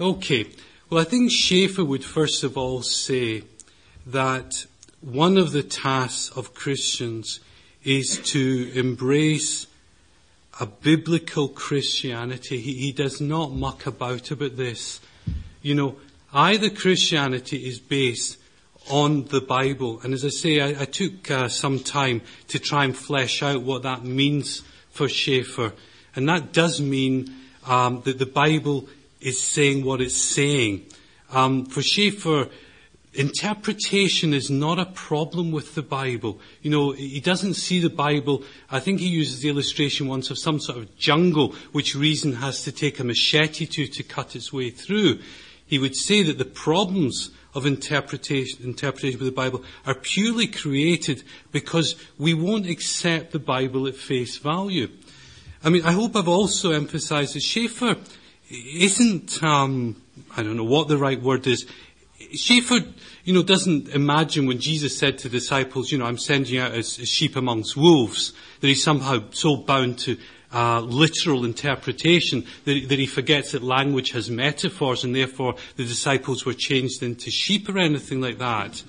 Okay, 0.00 0.46
well, 0.88 1.00
I 1.00 1.04
think 1.04 1.30
Schaeffer 1.30 1.84
would 1.84 2.04
first 2.04 2.42
of 2.42 2.58
all 2.58 2.82
say 2.82 3.44
that 4.04 4.66
one 5.00 5.38
of 5.38 5.52
the 5.52 5.62
tasks 5.62 6.36
of 6.36 6.52
Christians 6.52 7.38
is 7.84 8.18
to 8.32 8.72
embrace 8.74 9.68
a 10.60 10.66
biblical 10.66 11.48
Christianity. 11.48 12.60
He, 12.60 12.74
he, 12.74 12.92
does 12.92 13.18
not 13.20 13.50
muck 13.50 13.86
about 13.86 14.30
about 14.30 14.56
this. 14.58 15.00
You 15.62 15.74
know, 15.74 15.96
either 16.34 16.68
Christianity 16.68 17.66
is 17.66 17.80
based 17.80 18.36
on 18.90 19.24
the 19.24 19.40
Bible, 19.40 20.00
and 20.02 20.12
as 20.12 20.24
I 20.24 20.28
say, 20.28 20.60
I, 20.60 20.82
I 20.82 20.84
took 20.84 21.30
uh, 21.30 21.48
some 21.48 21.80
time 21.80 22.20
to 22.48 22.58
try 22.58 22.84
and 22.84 22.96
flesh 22.96 23.42
out 23.42 23.62
what 23.62 23.82
that 23.84 24.04
means 24.04 24.62
for 24.90 25.08
Schaeffer, 25.08 25.72
and 26.14 26.28
that 26.28 26.52
does 26.52 26.80
mean 26.80 27.34
um, 27.66 28.02
that 28.04 28.18
the 28.18 28.26
Bible 28.26 28.86
is 29.20 29.42
saying 29.42 29.84
what 29.84 30.00
it's 30.00 30.16
saying. 30.16 30.84
Um, 31.32 31.64
for 31.64 31.82
Schaeffer, 31.82 32.48
interpretation 33.12 34.32
is 34.32 34.50
not 34.50 34.78
a 34.78 34.86
problem 34.86 35.50
with 35.50 35.74
the 35.74 35.82
Bible. 35.82 36.40
You 36.62 36.70
know, 36.70 36.92
he 36.92 37.20
doesn't 37.20 37.54
see 37.54 37.80
the 37.80 37.90
Bible, 37.90 38.44
I 38.70 38.80
think 38.80 39.00
he 39.00 39.08
uses 39.08 39.40
the 39.40 39.48
illustration 39.48 40.06
once 40.06 40.30
of 40.30 40.38
some 40.38 40.60
sort 40.60 40.78
of 40.78 40.96
jungle 40.96 41.54
which 41.72 41.94
reason 41.94 42.34
has 42.34 42.62
to 42.64 42.72
take 42.72 43.00
a 43.00 43.04
machete 43.04 43.66
to 43.66 43.86
to 43.86 44.02
cut 44.02 44.36
its 44.36 44.52
way 44.52 44.70
through. 44.70 45.20
He 45.66 45.78
would 45.78 45.96
say 45.96 46.22
that 46.22 46.38
the 46.38 46.44
problems 46.44 47.30
of 47.54 47.66
interpretation, 47.66 48.64
interpretation 48.64 49.20
of 49.20 49.26
the 49.26 49.32
Bible 49.32 49.64
are 49.86 49.94
purely 49.94 50.46
created 50.46 51.22
because 51.50 51.96
we 52.18 52.34
won't 52.34 52.68
accept 52.68 53.32
the 53.32 53.38
Bible 53.38 53.86
at 53.86 53.96
face 53.96 54.36
value. 54.36 54.88
I 55.62 55.68
mean, 55.68 55.84
I 55.84 55.92
hope 55.92 56.16
I've 56.16 56.28
also 56.28 56.72
emphasized 56.72 57.34
that 57.34 57.42
Schaeffer 57.42 57.96
isn't, 58.50 59.42
um, 59.42 60.00
I 60.36 60.42
don't 60.42 60.56
know 60.56 60.64
what 60.64 60.88
the 60.88 60.96
right 60.96 61.20
word 61.20 61.46
is. 61.46 61.66
Schaeffer, 62.34 62.80
you 63.24 63.34
know, 63.34 63.42
doesn't 63.42 63.88
imagine 63.88 64.46
when 64.46 64.60
Jesus 64.60 64.96
said 64.96 65.18
to 65.18 65.28
disciples, 65.28 65.90
you 65.90 65.98
know, 65.98 66.06
I'm 66.06 66.18
sending 66.18 66.58
out 66.58 66.72
as, 66.72 66.98
as 66.98 67.08
sheep 67.08 67.36
amongst 67.36 67.76
wolves, 67.76 68.32
that 68.60 68.68
he's 68.68 68.82
somehow 68.82 69.24
so 69.30 69.56
bound 69.56 69.98
to 70.00 70.16
uh, 70.52 70.80
literal 70.80 71.44
interpretation 71.44 72.44
that, 72.64 72.88
that, 72.88 72.98
he 72.98 73.06
forgets 73.06 73.52
that 73.52 73.62
language 73.62 74.10
has 74.10 74.30
metaphors 74.30 75.04
and 75.04 75.14
therefore 75.14 75.54
the 75.76 75.84
disciples 75.84 76.44
were 76.44 76.54
changed 76.54 77.02
into 77.02 77.30
sheep 77.30 77.68
or 77.68 77.78
anything 77.78 78.20
like 78.20 78.38
that. 78.38 78.82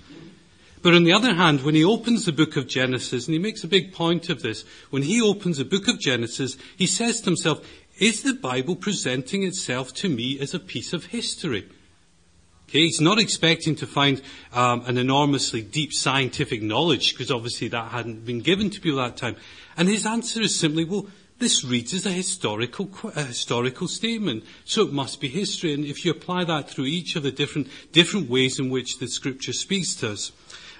But 0.82 0.96
on 0.96 1.04
the 1.04 1.14
other 1.14 1.36
hand, 1.36 1.62
when 1.62 1.76
he 1.76 1.84
opens 1.84 2.26
the 2.26 2.32
book 2.32 2.58
of 2.58 2.68
Genesis, 2.68 3.28
and 3.28 3.34
he 3.34 3.40
makes 3.40 3.64
a 3.64 3.68
big 3.68 3.94
point 3.94 4.30
of 4.30 4.42
this, 4.42 4.66
when 4.90 5.04
he 5.04 5.22
opens 5.22 5.60
the 5.60 5.66
book 5.66 5.88
of 5.88 6.00
Genesis, 6.00 6.58
he 6.76 6.88
says 6.88 7.22
to 7.22 7.26
himself, 7.26 7.64
is 8.00 8.24
the 8.24 8.34
Bible 8.34 8.76
presenting 8.76 9.44
itself 9.44 9.94
to 9.96 10.10
me 10.10 10.40
as 10.40 10.56
a 10.56 10.60
piece 10.60 10.94
of 10.94 11.06
history? 11.06 11.70
Okay, 12.72 12.86
he's 12.86 13.02
not 13.02 13.20
expecting 13.20 13.76
to 13.76 13.86
find 13.86 14.22
um, 14.54 14.86
an 14.86 14.98
enormously 14.98 15.62
deep 15.62 15.92
scientific 15.92 16.62
knowledge, 16.62 17.12
because 17.12 17.30
obviously 17.30 17.68
that 17.68 17.92
hadn't 17.92 18.26
been 18.26 18.40
given 18.40 18.70
to 18.70 18.80
people 18.80 19.02
at 19.02 19.18
that 19.18 19.18
time. 19.18 19.36
And 19.76 19.90
his 19.90 20.06
answer 20.06 20.40
is 20.40 20.58
simply, 20.58 20.86
well, 20.86 21.08
this 21.38 21.66
reads 21.66 21.94
as 21.94 22.06
a 22.06 22.12
historical, 22.12 22.90
a 23.14 23.24
historical 23.24 23.90
statement, 23.90 24.46
so 24.64 24.84
it 24.84 24.94
must 24.94 25.20
be 25.20 25.28
history. 25.28 25.74
And 25.74 25.84
if 25.84 26.06
you 26.06 26.12
apply 26.12 26.46
that 26.46 26.70
through 26.70 26.86
each 26.86 27.18
of 27.18 27.24
the 27.24 27.32
different, 27.32 27.68
different 27.92 28.30
ways 28.30 28.58
in 28.58 28.70
which 28.70 29.00
the 29.00 29.10
scripture 29.10 29.52
speaks 29.52 29.94
to 29.96 30.14
us, 30.14 30.32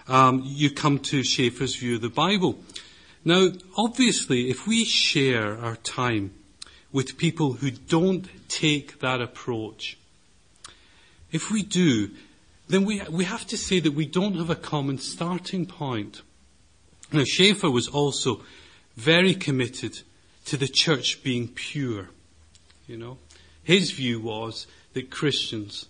um, 0.08 0.44
you 0.46 0.72
come 0.72 0.98
to 1.00 1.24
Schaeffer's 1.24 1.76
view 1.76 1.96
of 1.96 2.02
the 2.02 2.10
Bible. 2.10 2.58
Now, 3.26 3.50
obviously, 3.76 4.50
if 4.50 4.66
we 4.66 4.86
share 4.86 5.58
our 5.58 5.76
time 5.76 6.32
with 6.94 7.18
people 7.18 7.52
who 7.52 7.70
don't 7.70 8.30
take 8.48 9.02
that 9.02 9.20
approach, 9.20 9.98
if 11.32 11.52
we 11.52 11.64
do, 11.64 12.12
then 12.68 12.86
we, 12.86 13.02
we 13.10 13.26
have 13.26 13.46
to 13.48 13.58
say 13.58 13.80
that 13.80 13.94
we 13.94 14.06
don't 14.06 14.36
have 14.36 14.50
a 14.50 14.56
common 14.56 14.98
starting 14.98 15.66
point. 15.66 16.22
Now, 17.12 17.24
Schaeffer 17.26 17.70
was 17.70 17.88
also 17.88 18.44
very 18.96 19.34
committed 19.34 20.00
to 20.46 20.58
the 20.58 20.68
church 20.68 21.24
being 21.24 21.50
pure. 21.50 22.10
You 22.88 22.98
know, 22.98 23.18
his 23.64 23.92
view 23.92 24.20
was 24.20 24.68
that 24.94 25.10
Christians 25.10 25.88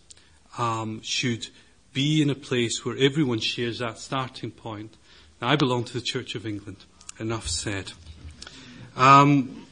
um, 0.58 1.02
should 1.04 1.48
be 1.94 2.22
in 2.22 2.30
a 2.30 2.36
place 2.36 2.86
where 2.86 2.98
everyone 2.98 3.40
shares 3.40 3.80
that 3.80 3.98
starting 3.98 4.52
point. 4.52 4.96
Now, 5.42 5.50
I 5.50 5.56
belong 5.56 5.84
to 5.86 5.94
the 5.94 6.02
Church 6.02 6.36
of 6.36 6.46
England. 6.46 6.78
Enough 7.20 7.48
said. 7.48 7.92
Um, 8.96 9.68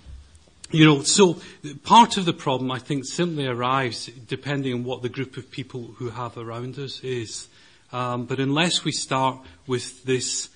you 0.71 0.85
know, 0.85 1.01
so 1.01 1.39
part 1.83 2.17
of 2.17 2.25
the 2.25 2.33
problem, 2.33 2.71
I 2.71 2.79
think, 2.79 3.05
simply 3.05 3.47
arrives 3.47 4.07
depending 4.27 4.73
on 4.73 4.83
what 4.83 5.01
the 5.01 5.09
group 5.09 5.37
of 5.37 5.49
people 5.49 5.95
who 5.97 6.09
have 6.09 6.37
around 6.37 6.77
us 6.77 6.99
is. 7.03 7.47
Um, 7.91 8.25
but 8.25 8.39
unless 8.39 8.83
we 8.83 8.91
start 8.91 9.39
with 9.65 10.03
this, 10.03 10.49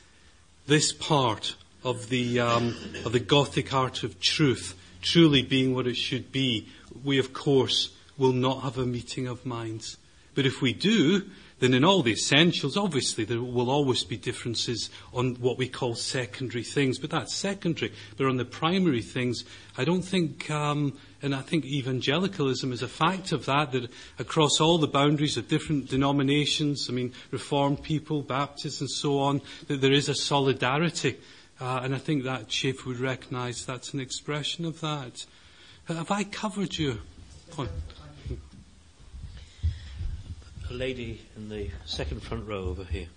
this 0.67 0.93
part 0.93 1.55
of 1.83 2.09
the, 2.09 2.39
um, 2.39 2.75
of 3.05 3.11
the 3.11 3.19
Gothic 3.19 3.73
arch 3.73 4.03
of 4.03 4.19
truth 4.19 4.75
truly 5.01 5.41
being 5.41 5.75
what 5.75 5.87
it 5.87 5.97
should 5.97 6.31
be, 6.31 6.67
we 7.03 7.19
of 7.19 7.33
course 7.33 7.89
will 8.17 8.31
not 8.31 8.61
have 8.61 8.77
a 8.77 8.85
meeting 8.85 9.27
of 9.27 9.45
minds. 9.45 9.97
But 10.35 10.45
if 10.45 10.61
we 10.61 10.73
do, 10.73 11.29
then 11.59 11.73
in 11.73 11.85
all 11.85 12.01
the 12.01 12.11
essentials, 12.11 12.75
obviously 12.75 13.23
there 13.23 13.41
will 13.41 13.69
always 13.69 14.03
be 14.03 14.17
differences 14.17 14.89
on 15.13 15.35
what 15.35 15.57
we 15.57 15.67
call 15.69 15.95
secondary 15.95 16.63
things, 16.63 16.99
but 16.99 17.09
that's 17.09 17.33
secondary. 17.33 17.93
But 18.17 18.27
on 18.27 18.37
the 18.37 18.45
primary 18.45 19.01
things, 19.01 19.45
I 19.77 19.85
don't 19.85 20.01
think, 20.01 20.49
um, 20.49 20.97
and 21.21 21.33
I 21.33 21.41
think 21.41 21.65
evangelicalism 21.65 22.71
is 22.71 22.81
a 22.81 22.87
fact 22.87 23.31
of 23.31 23.45
that, 23.45 23.71
that 23.71 23.91
across 24.19 24.59
all 24.59 24.77
the 24.77 24.87
boundaries 24.87 25.37
of 25.37 25.47
different 25.47 25.89
denominations, 25.89 26.89
I 26.89 26.93
mean, 26.93 27.13
Reformed 27.31 27.83
people, 27.83 28.21
Baptists 28.21 28.81
and 28.81 28.89
so 28.89 29.19
on, 29.19 29.41
that 29.67 29.81
there 29.81 29.93
is 29.93 30.09
a 30.09 30.15
solidarity. 30.15 31.17
Uh, 31.61 31.81
and 31.83 31.95
I 31.95 31.97
think 31.97 32.23
that 32.23 32.51
Schaeffer 32.51 32.89
would 32.89 32.99
recognise 32.99 33.65
that's 33.65 33.93
an 33.93 33.99
expression 33.99 34.65
of 34.65 34.81
that. 34.81 35.25
Have 35.87 36.11
I 36.11 36.23
covered 36.23 36.77
your 36.77 36.97
point? 40.73 40.81
A 40.81 40.85
lady 40.85 41.21
in 41.35 41.49
the 41.49 41.69
second 41.85 42.21
front 42.21 42.47
row 42.47 42.65
over 42.65 42.83
here. 42.83 43.07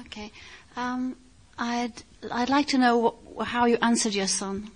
Okay. 0.00 0.30
Um, 0.76 1.16
I'd, 1.58 1.92
I'd 2.30 2.48
like 2.48 2.68
to 2.68 2.78
know 2.78 2.98
what, 2.98 3.48
how 3.48 3.66
you 3.66 3.78
answered 3.82 4.14
your 4.14 4.26
son 4.26 4.70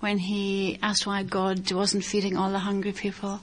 when 0.00 0.18
he 0.18 0.78
asked 0.82 1.06
why 1.06 1.22
God 1.22 1.70
wasn't 1.72 2.04
feeding 2.04 2.36
all 2.36 2.50
the 2.50 2.58
hungry 2.58 2.92
people. 2.92 3.40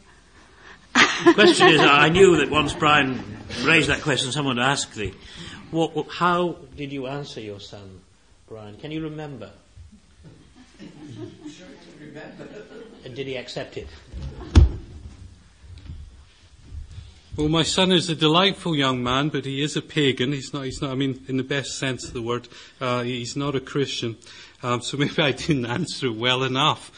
The 0.94 1.34
question 1.34 1.68
is, 1.70 1.82
I 1.82 2.10
knew 2.10 2.38
that 2.38 2.50
once 2.50 2.74
Brian 2.74 3.24
raised 3.64 3.90
that 3.90 4.02
question, 4.02 4.32
someone 4.32 4.58
would 4.58 4.66
ask 4.66 4.94
thee, 4.94 5.14
what, 5.72 5.96
what, 5.96 6.08
how 6.10 6.58
did 6.76 6.92
you 6.92 7.08
answer 7.08 7.40
your 7.40 7.60
son, 7.60 8.02
Brian? 8.48 8.78
Can 8.78 8.92
you 8.92 9.02
remember? 9.04 9.52
Sure, 11.52 11.68
remember? 12.00 12.48
and 13.06 13.16
did 13.16 13.28
he 13.28 13.36
accept 13.36 13.78
it? 13.78 13.88
Well, 17.38 17.48
my 17.48 17.64
son 17.64 17.94
is 17.94 18.10
a 18.10 18.16
delightful 18.16 18.76
young 18.76 19.02
man, 19.02 19.30
but 19.30 19.46
he 19.46 19.64
is 19.64 19.78
a 19.78 19.82
pagan. 19.82 20.34
He's 20.34 20.54
not, 20.54 20.66
he's 20.66 20.82
not, 20.82 20.92
I 20.92 20.96
mean, 20.96 21.24
in 21.30 21.38
the 21.38 21.44
best 21.44 21.80
sense 21.80 22.04
of 22.06 22.12
the 22.14 22.22
word, 22.22 22.50
uh, 22.82 23.04
he's 23.04 23.38
not 23.38 23.56
a 23.56 23.62
Christian. 23.62 24.18
Um, 24.62 24.82
so 24.82 24.98
maybe 24.98 25.18
I 25.18 25.32
didn't 25.32 25.66
answer 25.66 26.12
well 26.12 26.44
enough. 26.44 26.92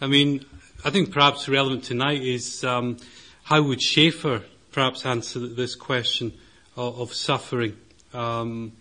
I 0.00 0.06
mean, 0.06 0.46
I 0.86 0.90
think 0.90 1.12
perhaps 1.12 1.50
relevant 1.50 1.84
tonight 1.84 2.22
is 2.22 2.64
um, 2.64 2.96
how 3.42 3.60
would 3.60 3.82
Schaeffer 3.82 4.42
perhaps 4.72 5.04
answer 5.04 5.38
this 5.38 5.74
question 5.74 6.32
of, 6.78 6.98
of 6.98 7.12
suffering? 7.12 7.76
Um, 8.14 8.72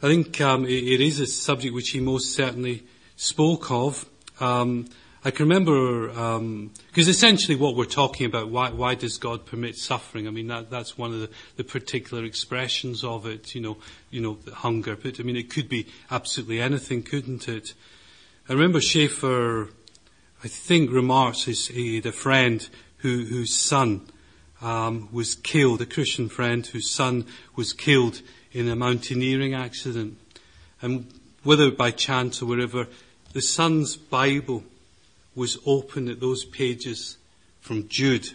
I 0.00 0.06
think 0.06 0.40
um, 0.40 0.66
it, 0.66 0.84
it 0.84 1.00
is 1.00 1.18
a 1.18 1.26
subject 1.26 1.74
which 1.74 1.90
he 1.90 1.98
most 1.98 2.32
certainly 2.32 2.84
spoke 3.16 3.72
of. 3.72 4.06
I 5.26 5.32
can 5.32 5.48
remember, 5.48 6.06
because 6.06 6.36
um, 6.38 6.70
essentially 6.94 7.56
what 7.56 7.74
we're 7.74 7.84
talking 7.84 8.26
about, 8.26 8.48
why, 8.48 8.70
why 8.70 8.94
does 8.94 9.18
God 9.18 9.44
permit 9.44 9.74
suffering? 9.74 10.28
I 10.28 10.30
mean, 10.30 10.46
that, 10.46 10.70
that's 10.70 10.96
one 10.96 11.12
of 11.12 11.18
the, 11.18 11.28
the, 11.56 11.64
particular 11.64 12.22
expressions 12.22 13.02
of 13.02 13.26
it, 13.26 13.52
you 13.52 13.60
know, 13.60 13.76
you 14.08 14.20
know, 14.20 14.38
hunger. 14.54 14.94
But 14.94 15.18
I 15.18 15.24
mean, 15.24 15.34
it 15.34 15.50
could 15.50 15.68
be 15.68 15.88
absolutely 16.12 16.60
anything, 16.60 17.02
couldn't 17.02 17.48
it? 17.48 17.74
I 18.48 18.52
remember 18.52 18.80
Schaeffer, 18.80 19.70
I 20.44 20.46
think, 20.46 20.92
remarks 20.92 21.42
his, 21.42 21.66
he 21.66 21.96
had 21.96 22.06
a 22.06 22.12
friend 22.12 22.68
who, 22.98 23.24
whose 23.24 23.52
son 23.52 24.02
um, 24.62 25.08
was 25.10 25.34
killed, 25.34 25.82
a 25.82 25.86
Christian 25.86 26.28
friend 26.28 26.64
whose 26.64 26.88
son 26.88 27.26
was 27.56 27.72
killed 27.72 28.22
in 28.52 28.68
a 28.68 28.76
mountaineering 28.76 29.54
accident. 29.54 30.18
And 30.80 31.12
whether 31.42 31.72
by 31.72 31.90
chance 31.90 32.40
or 32.40 32.46
wherever, 32.46 32.86
the 33.32 33.42
son's 33.42 33.96
Bible 33.96 34.62
was 35.36 35.58
open 35.66 36.08
at 36.08 36.18
those 36.18 36.44
pages 36.44 37.18
from 37.60 37.86
Jude, 37.88 38.30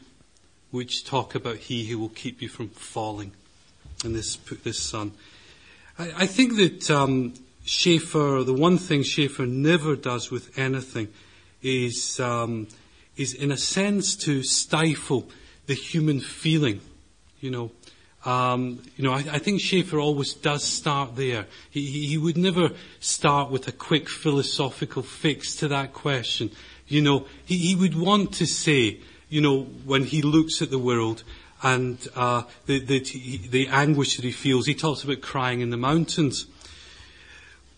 which 0.69 1.03
talk 1.03 1.35
about 1.35 1.57
he 1.57 1.87
who 1.87 1.99
will 1.99 2.09
keep 2.09 2.41
you 2.41 2.47
from 2.47 2.69
falling. 2.69 3.33
And 4.05 4.15
this, 4.15 4.37
this 4.63 4.79
son. 4.79 5.11
I, 5.99 6.13
I 6.19 6.25
think 6.27 6.55
that 6.55 6.89
um, 6.89 7.33
Schaeffer, 7.65 8.43
the 8.45 8.53
one 8.53 8.77
thing 8.77 9.03
Schaeffer 9.03 9.45
never 9.45 9.95
does 9.95 10.31
with 10.31 10.57
anything 10.57 11.09
is, 11.61 12.19
um, 12.19 12.67
is 13.17 13.33
in 13.33 13.51
a 13.51 13.57
sense 13.57 14.15
to 14.17 14.43
stifle 14.43 15.27
the 15.65 15.73
human 15.73 16.19
feeling. 16.19 16.81
You 17.39 17.51
know, 17.51 17.71
um, 18.25 18.83
you 18.97 19.03
know, 19.03 19.13
I, 19.13 19.25
I, 19.31 19.39
think 19.39 19.61
Schaeffer 19.61 19.99
always 19.99 20.35
does 20.35 20.63
start 20.63 21.15
there. 21.15 21.47
He, 21.71 21.85
he, 21.85 22.05
he 22.05 22.17
would 22.19 22.37
never 22.37 22.69
start 22.99 23.49
with 23.49 23.67
a 23.67 23.71
quick 23.71 24.07
philosophical 24.07 25.01
fix 25.01 25.55
to 25.55 25.67
that 25.69 25.93
question. 25.93 26.51
You 26.91 27.01
know, 27.01 27.25
he, 27.45 27.57
he 27.57 27.75
would 27.75 27.97
want 27.97 28.33
to 28.33 28.45
say, 28.45 28.99
you 29.29 29.39
know, 29.39 29.63
when 29.85 30.03
he 30.03 30.21
looks 30.21 30.61
at 30.61 30.71
the 30.71 30.77
world 30.77 31.23
and 31.63 31.97
uh, 32.15 32.43
the, 32.65 32.79
the, 32.79 32.99
the 33.49 33.67
anguish 33.69 34.17
that 34.17 34.25
he 34.25 34.31
feels, 34.31 34.65
he 34.65 34.73
talks 34.73 35.03
about 35.03 35.21
crying 35.21 35.61
in 35.61 35.69
the 35.69 35.77
mountains. 35.77 36.47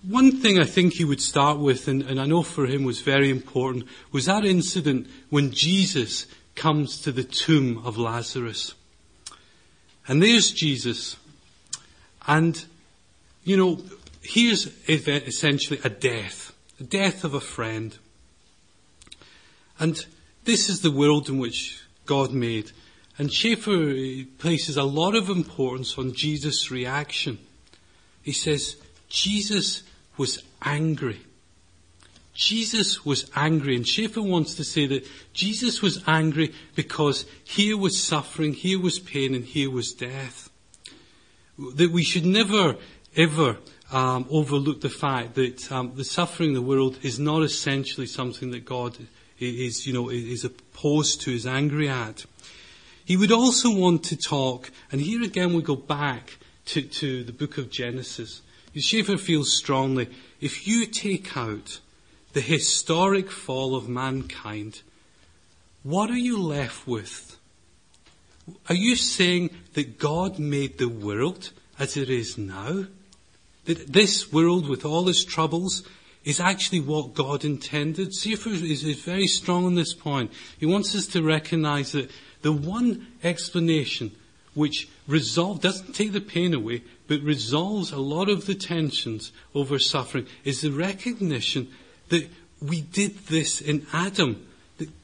One 0.01 0.31
thing 0.31 0.57
I 0.57 0.65
think 0.65 0.93
he 0.93 1.05
would 1.05 1.21
start 1.21 1.59
with, 1.59 1.87
and, 1.87 2.01
and 2.01 2.19
I 2.19 2.25
know 2.25 2.41
for 2.41 2.65
him 2.65 2.83
was 2.83 3.01
very 3.01 3.29
important, 3.29 3.85
was 4.11 4.25
that 4.25 4.43
incident 4.43 5.07
when 5.29 5.51
Jesus 5.51 6.25
comes 6.55 6.99
to 7.01 7.11
the 7.11 7.23
tomb 7.23 7.81
of 7.85 7.97
Lazarus. 7.97 8.73
And 10.07 10.21
there's 10.21 10.51
Jesus. 10.51 11.17
And, 12.27 12.65
you 13.43 13.57
know, 13.57 13.79
here's 14.21 14.67
essentially 14.87 15.79
a 15.83 15.89
death, 15.89 16.51
a 16.79 16.83
death 16.83 17.23
of 17.23 17.33
a 17.33 17.39
friend. 17.39 17.97
And 19.83 20.05
this 20.45 20.69
is 20.69 20.79
the 20.79 20.91
world 20.91 21.27
in 21.27 21.39
which 21.39 21.83
God 22.05 22.31
made. 22.31 22.71
And 23.17 23.33
Schaeffer 23.33 23.93
places 24.37 24.77
a 24.77 24.83
lot 24.83 25.13
of 25.13 25.27
importance 25.27 25.97
on 25.97 26.13
Jesus' 26.13 26.71
reaction. 26.71 27.37
He 28.21 28.31
says, 28.31 28.77
Jesus 29.09 29.83
was 30.15 30.41
angry. 30.61 31.19
Jesus 32.33 33.05
was 33.05 33.29
angry, 33.35 33.75
and 33.75 33.85
Schaeffer 33.85 34.21
wants 34.21 34.55
to 34.55 34.63
say 34.63 34.87
that 34.87 35.05
Jesus 35.33 35.81
was 35.81 36.01
angry 36.07 36.53
because 36.75 37.25
here 37.43 37.75
was 37.75 38.01
suffering, 38.01 38.53
here 38.53 38.79
was 38.79 38.99
pain, 38.99 39.35
and 39.35 39.43
here 39.43 39.69
was 39.69 39.91
death. 39.91 40.49
That 41.75 41.91
we 41.91 42.05
should 42.05 42.25
never, 42.25 42.77
ever 43.17 43.57
um, 43.91 44.27
overlook 44.29 44.79
the 44.79 44.89
fact 44.89 45.35
that 45.35 45.69
um, 45.73 45.91
the 45.95 46.05
suffering 46.05 46.51
of 46.51 46.55
the 46.55 46.61
world 46.61 46.99
is 47.01 47.19
not 47.19 47.43
essentially 47.43 48.07
something 48.07 48.51
that 48.51 48.63
God 48.63 48.97
is, 49.43 49.85
you 49.85 49.93
know, 49.93 50.09
is 50.09 50.43
opposed 50.43 51.21
to, 51.21 51.33
is 51.33 51.45
angry 51.45 51.89
at. 51.89 52.25
he 53.05 53.17
would 53.17 53.31
also 53.31 53.73
want 53.73 54.03
to 54.05 54.15
talk, 54.15 54.71
and 54.91 55.01
here 55.01 55.23
again 55.23 55.53
we 55.53 55.61
go 55.61 55.75
back 55.75 56.37
to, 56.65 56.81
to 56.81 57.23
the 57.23 57.33
book 57.33 57.57
of 57.57 57.69
Genesis. 57.69 58.41
Schaeffer 58.75 59.17
feels 59.17 59.55
strongly, 59.55 60.09
if 60.41 60.67
you 60.67 60.85
take 60.85 61.37
out 61.37 61.79
the 62.33 62.41
historic 62.41 63.29
fall 63.29 63.75
of 63.75 63.87
mankind, 63.87 64.81
what 65.83 66.09
are 66.09 66.17
you 66.17 66.41
left 66.41 66.87
with? 66.87 67.37
Are 68.67 68.75
you 68.75 68.95
saying 68.95 69.51
that 69.73 69.99
God 69.99 70.39
made 70.39 70.77
the 70.77 70.89
world 70.89 71.51
as 71.77 71.95
it 71.97 72.09
is 72.09 72.37
now? 72.37 72.85
That 73.65 73.93
this 73.93 74.33
world 74.33 74.67
with 74.67 74.83
all 74.85 75.07
its 75.07 75.23
troubles 75.23 75.87
is 76.23 76.39
actually 76.39 76.79
what 76.79 77.13
God 77.13 77.43
intended? 77.43 78.13
Schaeffer 78.13 78.49
is, 78.49 78.61
is 78.61 79.03
very 79.03 79.27
strong 79.27 79.65
on 79.65 79.75
this 79.75 79.93
point. 79.93 80.31
He 80.57 80.65
wants 80.65 80.95
us 80.95 81.07
to 81.07 81.21
recognize 81.21 81.91
that 81.91 82.09
the 82.41 82.51
one 82.51 83.07
explanation 83.23 84.11
which 84.53 84.87
resolve, 85.07 85.61
doesn't 85.61 85.93
take 85.93 86.13
the 86.13 86.21
pain 86.21 86.53
away, 86.53 86.83
but 87.07 87.21
resolves 87.21 87.91
a 87.91 87.97
lot 87.97 88.29
of 88.29 88.45
the 88.45 88.55
tensions 88.55 89.31
over 89.55 89.79
suffering 89.79 90.27
is 90.43 90.61
the 90.61 90.71
recognition 90.71 91.67
that 92.09 92.29
we 92.61 92.81
did 92.81 93.17
this 93.27 93.59
in 93.59 93.85
Adam. 93.91 94.47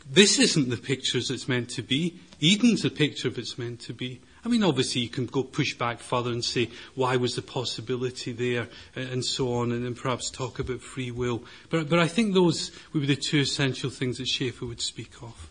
This 0.10 0.40
isn't 0.40 0.70
the 0.70 0.78
picture 0.78 1.18
as 1.18 1.30
it's 1.30 1.48
meant 1.48 1.70
to 1.72 1.82
be. 1.82 2.20
Eden's 2.42 2.84
the 2.84 2.90
picture 2.90 3.28
of 3.28 3.38
it's 3.38 3.58
meant 3.58 3.80
to 3.82 3.94
be. 3.94 4.22
I 4.44 4.48
mean, 4.48 4.64
obviously 4.64 5.02
you 5.02 5.10
can 5.10 5.26
go 5.26 5.44
push 5.44 5.74
back 5.74 6.00
further 6.00 6.32
and 6.32 6.44
say, 6.44 6.70
why 6.96 7.18
was 7.18 7.36
the 7.36 7.42
possibility 7.42 8.32
there, 8.32 8.68
and 8.96 9.24
so 9.24 9.54
on, 9.54 9.72
and 9.72 9.84
then 9.84 9.96
perhaps 9.96 10.30
talk 10.30 10.60
about 10.60 10.82
free 10.82 11.12
will. 11.12 11.44
But, 11.70 11.90
but 11.90 12.00
I 12.00 12.08
think 12.08 12.34
those 12.34 12.72
would 12.94 13.02
be 13.02 13.08
the 13.08 13.16
two 13.18 13.40
essential 13.40 13.90
things 13.90 14.18
that 14.18 14.28
Schaeffer 14.28 14.66
would 14.66 14.82
speak 14.82 15.12
of. 15.22 15.50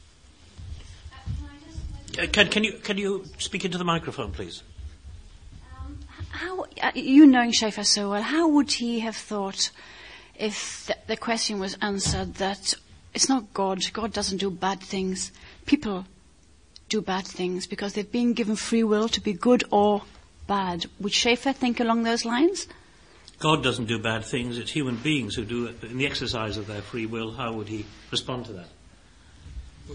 Uh, 2.19 2.27
can, 2.33 2.49
can, 2.49 2.65
you, 2.65 2.73
can 2.83 2.97
you 2.97 3.25
speak 3.39 3.65
into 3.65 3.77
the 3.77 3.85
microphone, 3.85 4.33
please? 4.33 4.63
Um, 5.79 5.99
how, 6.31 6.65
uh, 6.83 6.91
you 6.95 7.27
knowing 7.27 7.53
Schaeffer 7.53 7.85
so 7.85 8.11
well, 8.11 8.23
how 8.23 8.49
would 8.49 8.73
he 8.73 9.01
have 9.01 9.17
thought 9.17 9.71
if 10.35 10.87
the, 10.87 10.97
the 11.09 11.17
question 11.17 11.61
was 11.61 11.77
answered 11.83 12.35
that 12.37 12.75
it's 13.13 13.29
not 13.29 13.53
God, 13.53 13.85
God 13.93 14.13
doesn't 14.13 14.39
do 14.39 14.51
bad 14.51 14.81
things, 14.81 15.31
people 15.67 16.07
do 16.89 17.01
bad 17.01 17.27
things 17.27 17.67
because 17.67 17.93
they've 17.93 18.11
been 18.11 18.33
given 18.33 18.57
free 18.57 18.85
will 18.85 19.09
to 19.09 19.21
be 19.21 19.33
good 19.33 19.65
or 19.71 20.03
bad. 20.47 20.87
Would 21.01 21.13
Schaeffer 21.13 21.53
think 21.53 21.81
along 21.81 22.03
those 22.03 22.25
lines? 22.25 22.67
God 23.39 23.63
doesn't 23.63 23.87
do 23.87 23.99
bad 24.01 24.25
things, 24.25 24.59
it's 24.59 24.71
human 24.71 24.97
beings 24.97 25.37
who 25.37 25.45
do 25.45 25.67
it 25.67 25.81
But 25.81 25.91
in 25.91 25.99
the 25.99 26.07
exercise 26.07 26.57
of 26.57 26.67
their 26.67 26.83
free 26.83 27.07
will. 27.07 27.33
How 27.33 27.53
would 27.53 27.69
he 27.69 27.87
respond 28.11 28.47
to 28.47 28.53
that? 28.55 28.69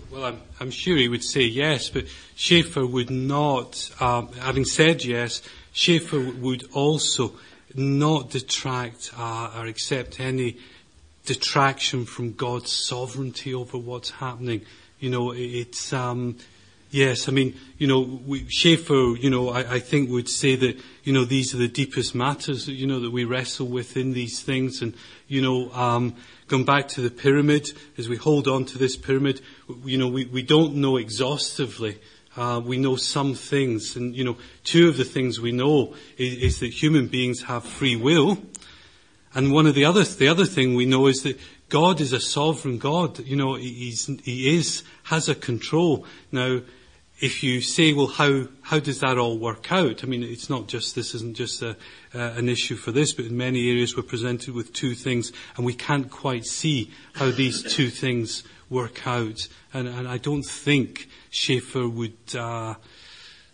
Well, 0.10 0.26
I'm, 0.26 0.42
I'm 0.60 0.72
sure 0.72 0.96
he 0.98 1.10
would 1.10 1.24
say 1.24 1.42
yes, 1.42 1.90
but 1.90 2.06
Schaeffer 2.36 2.86
would 2.86 3.10
not, 3.10 3.92
um, 4.00 4.32
having 4.34 4.66
said 4.66 5.04
yes, 5.04 5.42
Schaeffer 5.72 6.20
would 6.20 6.64
also 6.74 7.34
not 7.76 8.30
detract 8.30 9.12
uh, 9.18 9.52
or 9.56 9.66
accept 9.66 10.20
any 10.20 10.58
detraction 11.26 12.06
from 12.06 12.34
God's 12.34 12.72
sovereignty 12.72 13.54
over 13.54 13.78
what's 13.78 14.10
happening. 14.10 14.62
You 15.00 15.10
know, 15.10 15.32
it's, 15.32 15.94
um, 15.94 16.38
Yes, 16.94 17.28
I 17.28 17.32
mean, 17.32 17.56
you 17.80 17.88
know, 17.88 18.02
we, 18.02 18.48
Schaeffer, 18.50 19.16
you 19.20 19.32
know, 19.32 19.50
I, 19.50 19.62
I, 19.62 19.80
think 19.80 20.12
would 20.12 20.30
say 20.30 20.56
that, 20.58 20.80
you 21.04 21.12
know, 21.12 21.26
these 21.26 21.52
are 21.56 21.58
the 21.58 21.68
deepest 21.68 22.14
matters, 22.14 22.68
that 22.68 22.74
you 22.74 22.86
know, 22.86 23.00
that 23.00 23.10
we 23.10 23.26
wrestle 23.26 23.66
with 23.66 23.98
in 23.98 24.14
these 24.14 24.44
things. 24.44 24.80
And, 24.84 24.94
you 25.28 25.42
know, 25.42 25.72
um, 25.72 26.16
going 26.48 26.66
back 26.66 26.88
to 26.90 27.02
the 27.02 27.10
pyramid, 27.10 27.72
as 27.98 28.08
we 28.08 28.16
hold 28.16 28.48
on 28.48 28.66
to 28.66 28.78
this 28.78 28.96
pyramid, 28.96 29.42
you 29.84 29.98
know, 29.98 30.08
we, 30.08 30.26
we 30.26 30.44
don't 30.44 30.76
know 30.76 30.98
exhaustively. 30.98 31.98
Uh, 32.38 32.62
we 32.64 32.78
know 32.78 32.96
some 32.96 33.34
things. 33.34 33.96
And, 33.96 34.16
you 34.16 34.24
know, 34.24 34.38
two 34.64 34.88
of 34.88 34.96
the 34.96 35.04
things 35.04 35.42
we 35.42 35.52
know 35.52 35.96
is, 36.20 36.36
is 36.36 36.60
that 36.60 36.68
human 36.68 37.08
beings 37.08 37.42
have 37.42 37.64
free 37.64 37.96
will. 37.96 38.38
And 39.34 39.52
one 39.52 39.66
of 39.66 39.74
the 39.74 39.86
other, 39.86 40.04
the 40.04 40.28
other 40.28 40.46
thing 40.46 40.76
we 40.76 40.86
know 40.86 41.08
is 41.08 41.24
that 41.24 41.40
God 41.70 42.00
is 42.00 42.14
a 42.14 42.20
sovereign 42.20 42.78
God. 42.78 43.18
You 43.18 43.36
know, 43.36 43.56
he's, 43.56 44.06
he 44.24 44.56
is, 44.56 44.84
has 45.06 45.28
a 45.28 45.34
control. 45.34 46.06
Now, 46.32 46.62
if 47.24 47.42
you 47.42 47.62
say, 47.62 47.94
well, 47.94 48.08
how, 48.08 48.44
how 48.64 48.80
does 48.80 49.00
that 49.00 49.18
all 49.18 49.38
work 49.38 49.72
out? 49.72 50.04
I 50.04 50.08
mean, 50.08 50.24
it's 50.24 50.50
not 50.50 50.68
just, 50.68 50.94
this 50.94 51.16
isn't 51.16 51.38
just 51.38 51.62
a, 51.62 51.78
uh, 52.14 52.34
an 52.36 52.50
issue 52.50 52.76
for 52.76 52.92
this, 52.92 53.14
but 53.14 53.24
in 53.24 53.38
many 53.38 53.70
areas 53.70 53.96
we're 53.96 54.04
presented 54.04 54.54
with 54.54 54.74
two 54.74 54.94
things 54.94 55.32
and 55.56 55.66
we 55.66 55.74
can't 55.74 56.12
quite 56.12 56.46
see 56.46 56.92
how 57.14 57.32
these 57.32 57.64
two 57.76 57.90
things 57.90 58.44
work 58.70 59.08
out. 59.08 59.48
And, 59.74 59.88
and 59.88 60.06
I 60.06 60.18
don't 60.18 60.44
think 60.44 61.08
Schaeffer 61.30 61.88
would, 61.88 62.36
uh, 62.36 62.76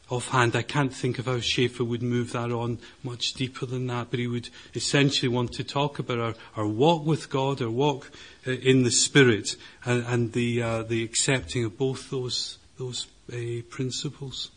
offhand, 0.09 0.55
I 0.55 0.63
can't 0.63 0.91
think 0.91 1.19
of 1.19 1.27
how 1.27 1.39
Schaeffer 1.39 1.83
would 1.83 2.01
move 2.01 2.31
that 2.31 2.51
on 2.51 2.79
much 3.03 3.33
deeper 3.33 3.67
than 3.67 3.85
that, 3.85 4.07
but 4.09 4.19
he 4.19 4.25
would 4.25 4.49
essentially 4.73 5.29
want 5.29 5.53
to 5.53 5.63
talk 5.63 5.99
about 5.99 6.17
our, 6.17 6.33
our 6.55 6.67
walk 6.67 7.05
with 7.05 7.29
God, 7.29 7.61
our 7.61 7.69
walk 7.69 8.09
uh, 8.47 8.51
in 8.51 8.81
the 8.81 8.89
Spirit, 8.89 9.55
and, 9.85 10.03
and 10.07 10.33
the, 10.33 10.59
uh, 10.59 10.81
the 10.81 11.03
accepting 11.03 11.65
of 11.65 11.77
both 11.77 12.09
those, 12.09 12.57
those 12.79 13.05
uh, 13.31 13.61
principles. 13.69 14.51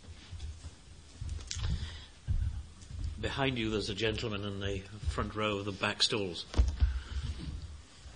Behind 3.21 3.59
you, 3.59 3.71
there's 3.71 3.89
a 3.89 3.95
gentleman 3.95 4.45
in 4.45 4.61
the 4.61 4.83
front 5.09 5.35
row 5.37 5.59
of 5.59 5.65
the 5.65 5.73
back 5.73 6.03
stalls. 6.03 6.45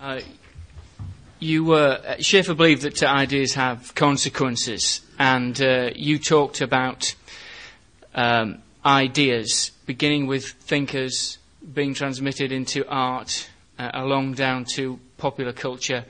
Uh, 0.00 0.20
you 1.38 1.72
uh, 1.72 2.16
Schaeffer 2.18 2.54
believed 2.54 2.82
that 2.82 3.02
uh, 3.02 3.07
ideas 3.07 3.54
have 3.54 3.94
consequences, 3.94 5.02
and 5.18 5.61
uh, 5.61 5.90
you 5.94 6.18
talked 6.18 6.61
about 6.61 7.14
um, 8.14 8.62
ideas 8.84 9.70
beginning 9.86 10.26
with 10.26 10.46
thinkers 10.46 11.38
being 11.74 11.94
transmitted 11.94 12.52
into 12.52 12.86
art, 12.88 13.48
uh, 13.78 13.90
along 13.94 14.34
down 14.34 14.64
to 14.64 14.98
popular 15.18 15.52
culture, 15.52 16.04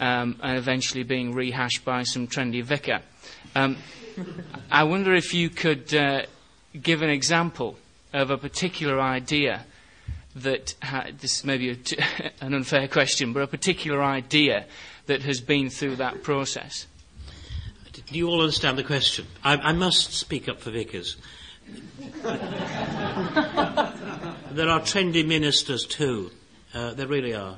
um, 0.00 0.38
and 0.42 0.58
eventually 0.58 1.02
being 1.02 1.32
rehashed 1.32 1.84
by 1.84 2.02
some 2.02 2.26
trendy 2.26 2.62
vicar. 2.62 3.00
Um, 3.54 3.76
I 4.70 4.84
wonder 4.84 5.14
if 5.14 5.34
you 5.34 5.50
could 5.50 5.92
uh, 5.94 6.22
give 6.80 7.02
an 7.02 7.10
example 7.10 7.76
of 8.12 8.30
a 8.30 8.38
particular 8.38 9.00
idea 9.00 9.64
that 10.36 10.74
ha- 10.82 11.08
this 11.20 11.44
may 11.44 11.58
be 11.58 11.74
t- 11.76 11.98
an 12.40 12.54
unfair 12.54 12.88
question, 12.88 13.32
but 13.32 13.42
a 13.42 13.46
particular 13.46 14.02
idea 14.02 14.64
that 15.06 15.22
has 15.22 15.40
been 15.40 15.68
through 15.68 15.96
that 15.96 16.22
process. 16.22 16.86
Do 17.92 18.18
you 18.18 18.28
all 18.28 18.40
understand 18.40 18.78
the 18.78 18.84
question? 18.84 19.26
I, 19.44 19.56
I 19.56 19.72
must 19.72 20.12
speak 20.14 20.48
up 20.48 20.60
for 20.60 20.70
vicars. 20.70 21.16
there 22.22 22.32
are 24.68 24.80
trendy 24.80 25.26
ministers 25.26 25.86
too. 25.86 26.30
Uh, 26.74 26.94
there 26.94 27.06
really 27.06 27.34
are. 27.34 27.56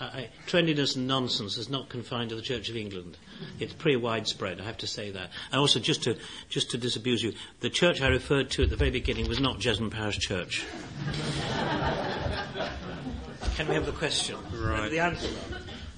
Uh, 0.00 0.10
trendiness 0.46 0.94
and 0.94 1.08
nonsense 1.08 1.56
is 1.56 1.68
not 1.68 1.88
confined 1.88 2.30
to 2.30 2.36
the 2.36 2.42
Church 2.42 2.68
of 2.68 2.76
England. 2.76 3.18
It's 3.58 3.72
pretty 3.72 3.96
widespread, 3.96 4.60
I 4.60 4.64
have 4.64 4.78
to 4.78 4.86
say 4.86 5.10
that. 5.10 5.30
And 5.50 5.60
also, 5.60 5.80
just 5.80 6.04
to, 6.04 6.16
just 6.48 6.70
to 6.70 6.78
disabuse 6.78 7.20
you, 7.20 7.32
the 7.60 7.70
church 7.70 8.00
I 8.00 8.06
referred 8.06 8.50
to 8.52 8.62
at 8.62 8.70
the 8.70 8.76
very 8.76 8.92
beginning 8.92 9.28
was 9.28 9.40
not 9.40 9.58
Jesmond 9.58 9.90
Parish 9.90 10.18
Church. 10.18 10.64
Can 13.56 13.66
we 13.66 13.74
have 13.74 13.86
the 13.86 13.92
question? 13.92 14.36
Right. 14.52 14.88
The 14.88 15.00
answer. 15.00 15.28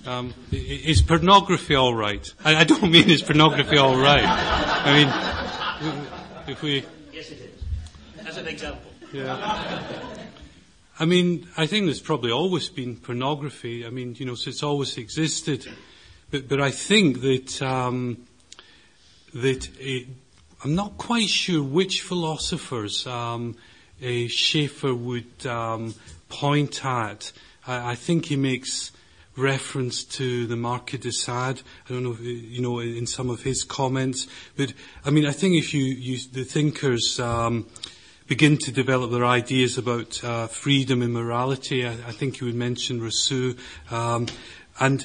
Um, 0.07 0.33
is 0.51 1.03
pornography 1.03 1.75
all 1.75 1.95
right? 1.95 2.27
I, 2.43 2.57
I, 2.57 2.65
don't 2.65 2.91
mean 2.91 3.11
is 3.11 3.21
pornography 3.21 3.77
all 3.77 3.99
right. 3.99 4.25
I 4.25 4.95
mean, 4.95 6.53
if 6.53 6.63
we. 6.63 6.87
Yes, 7.13 7.31
it 7.33 7.41
is. 7.41 8.27
As 8.27 8.39
an 8.39 8.49
example. 8.49 8.91
Yeah. 9.13 10.27
I 11.01 11.07
mean, 11.07 11.49
I 11.57 11.67
think 11.67 11.87
there's 11.87 12.03
probably 12.03 12.31
always 12.31 12.69
been 12.69 12.95
pornography. 12.95 13.87
I 13.87 13.89
mean, 13.89 14.15
you 14.19 14.27
know, 14.27 14.35
so 14.35 14.51
it's 14.51 14.63
always 14.63 14.99
existed. 14.99 15.67
But, 16.31 16.47
but 16.47 16.61
I 16.61 16.71
think 16.71 17.23
that, 17.23 17.63
um, 17.63 18.27
that 19.33 19.67
it, 19.79 20.09
I'm 20.63 20.75
not 20.75 20.99
quite 20.99 21.31
sure 21.31 21.63
which 21.63 22.03
philosophers 22.03 23.07
um, 23.07 23.57
Schaeffer 23.99 24.95
would 24.95 25.47
um, 25.47 25.95
point 26.29 26.85
at. 26.85 27.33
I, 27.67 27.93
I, 27.93 27.95
think 27.95 28.27
he 28.27 28.37
makes 28.37 28.93
reference 29.39 30.05
to 30.05 30.47
the 30.47 30.57
Marquis 30.57 30.99
de 30.99 31.13
Sade. 31.13 31.63
I 31.89 31.93
don't 31.95 32.05
know, 32.05 32.13
if, 32.13 32.21
you 32.21 32.61
know, 32.61 32.79
in 32.79 33.07
some 33.07 33.31
of 33.31 33.43
his 33.43 33.65
comments. 33.65 34.27
But 34.55 34.75
I 35.03 35.09
mean, 35.09 35.25
I 35.25 35.33
think 35.33 35.55
if 35.55 35.73
you, 35.73 35.83
you 35.83 36.19
the 36.31 36.45
thinkers 36.45 37.19
um, 37.19 37.67
begin 38.31 38.57
to 38.57 38.71
develop 38.71 39.11
their 39.11 39.27
ideas 39.27 39.77
about 39.77 40.23
uh, 40.23 40.47
freedom 40.47 41.03
and 41.03 41.13
morality, 41.13 41.85
I, 41.85 41.95
I, 41.95 42.13
think 42.13 42.39
you 42.39 42.47
would 42.47 42.55
mention 42.55 43.03
Rousseau, 43.03 43.55
um, 43.91 44.29
and 44.79 45.05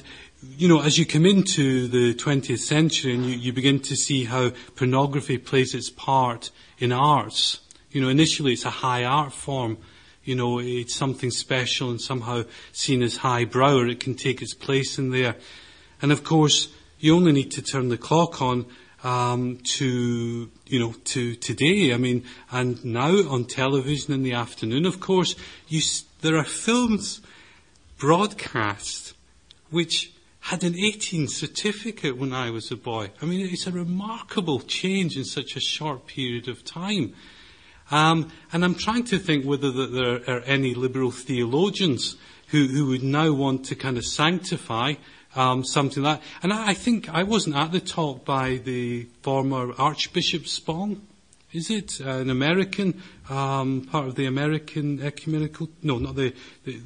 you 0.56 0.68
know, 0.68 0.80
as 0.80 0.96
you 0.96 1.04
come 1.04 1.26
into 1.26 1.88
the 1.88 2.14
20th 2.14 2.60
century 2.60 3.14
and 3.14 3.26
you, 3.26 3.36
you 3.36 3.52
begin 3.52 3.80
to 3.80 3.96
see 3.96 4.26
how 4.26 4.50
pornography 4.76 5.38
plays 5.38 5.74
its 5.74 5.90
part 5.90 6.52
in 6.78 6.92
arts, 6.92 7.58
you 7.90 8.00
know, 8.00 8.08
initially 8.08 8.52
it's 8.52 8.64
a 8.64 8.70
high 8.70 9.02
art 9.02 9.32
form. 9.32 9.78
You 10.22 10.36
know, 10.36 10.60
it's 10.60 10.94
something 10.94 11.32
special 11.32 11.90
and 11.90 12.00
somehow 12.00 12.44
seen 12.70 13.02
as 13.02 13.16
highbrow 13.16 13.78
or 13.78 13.88
it 13.88 13.98
can 13.98 14.14
take 14.14 14.40
its 14.40 14.54
place 14.54 14.98
in 14.98 15.10
there. 15.10 15.34
And 16.00 16.12
of 16.12 16.22
course, 16.22 16.68
you 17.00 17.16
only 17.16 17.32
need 17.32 17.50
to 17.52 17.62
turn 17.62 17.88
the 17.88 17.98
clock 17.98 18.40
on 18.40 18.66
um, 19.02 19.58
to 19.78 20.48
you 20.66 20.78
know 20.78 20.94
to 21.04 21.34
today. 21.34 21.92
I 21.92 21.96
mean, 21.96 22.24
and 22.50 22.84
now 22.84 23.28
on 23.28 23.44
television 23.44 24.14
in 24.14 24.22
the 24.22 24.32
afternoon, 24.32 24.86
of 24.86 25.00
course, 25.00 25.34
you, 25.68 25.80
there 26.20 26.36
are 26.36 26.44
films 26.44 27.20
broadcast 27.98 29.14
which 29.70 30.12
had 30.40 30.62
an 30.62 30.76
18 30.76 31.26
certificate 31.26 32.16
when 32.16 32.32
I 32.32 32.50
was 32.50 32.70
a 32.70 32.76
boy. 32.76 33.10
I 33.20 33.24
mean, 33.24 33.40
it's 33.46 33.66
a 33.66 33.72
remarkable 33.72 34.60
change 34.60 35.16
in 35.16 35.24
such 35.24 35.56
a 35.56 35.60
short 35.60 36.06
period 36.06 36.46
of 36.46 36.64
time. 36.64 37.14
Um, 37.90 38.30
and 38.52 38.64
I'm 38.64 38.76
trying 38.76 39.04
to 39.04 39.18
think 39.18 39.44
whether 39.44 39.70
there 39.72 40.20
are 40.28 40.42
any 40.42 40.74
liberal 40.74 41.10
theologians 41.10 42.16
who, 42.48 42.66
who 42.68 42.86
would 42.86 43.02
now 43.02 43.32
want 43.32 43.64
to 43.66 43.74
kind 43.74 43.98
of 43.98 44.04
sanctify 44.04 44.94
um, 45.36 45.64
something 45.64 46.02
like 46.02 46.20
that. 46.20 46.26
And 46.42 46.52
I, 46.52 46.68
I, 46.68 46.74
think 46.74 47.08
I 47.08 47.22
wasn't 47.22 47.56
at 47.56 47.72
the 47.72 47.80
talk 47.80 48.24
by 48.24 48.56
the 48.56 49.04
former 49.22 49.72
Archbishop 49.78 50.46
Spong. 50.46 51.02
Is 51.52 51.70
it 51.70 52.00
uh, 52.04 52.10
an 52.10 52.30
American 52.30 53.02
um, 53.30 53.82
part 53.82 54.08
of 54.08 54.14
the 54.16 54.26
American 54.26 55.02
ecumenical? 55.02 55.68
No, 55.82 55.98
not 55.98 56.16
the, 56.16 56.34
the 56.64 56.80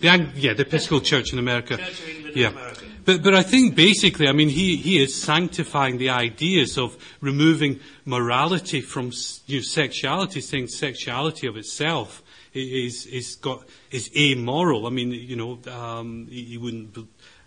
the, 0.00 0.28
yeah, 0.34 0.52
the 0.52 0.62
Episcopal 0.62 1.00
Church 1.00 1.32
in 1.32 1.38
America. 1.38 1.76
Church 1.76 2.02
yeah. 2.34 2.48
America. 2.48 2.84
But, 3.04 3.22
but 3.22 3.34
I 3.34 3.42
think 3.42 3.74
basically, 3.74 4.28
I 4.28 4.32
mean, 4.32 4.48
he, 4.48 4.76
he 4.76 5.02
is 5.02 5.14
sanctifying 5.14 5.98
the 5.98 6.10
ideas 6.10 6.78
of 6.78 6.96
removing 7.20 7.80
morality 8.04 8.80
from 8.80 9.12
you 9.46 9.58
know, 9.58 9.62
sexuality, 9.62 10.40
saying 10.40 10.68
sexuality 10.68 11.46
of 11.46 11.56
itself 11.56 12.22
is, 12.52 13.06
is 13.06 13.36
got, 13.36 13.64
is 13.90 14.10
amoral. 14.16 14.86
I 14.86 14.90
mean, 14.90 15.10
you 15.10 15.36
know, 15.36 15.58
um, 15.72 16.26
he, 16.30 16.44
he 16.44 16.58
wouldn't 16.58 16.96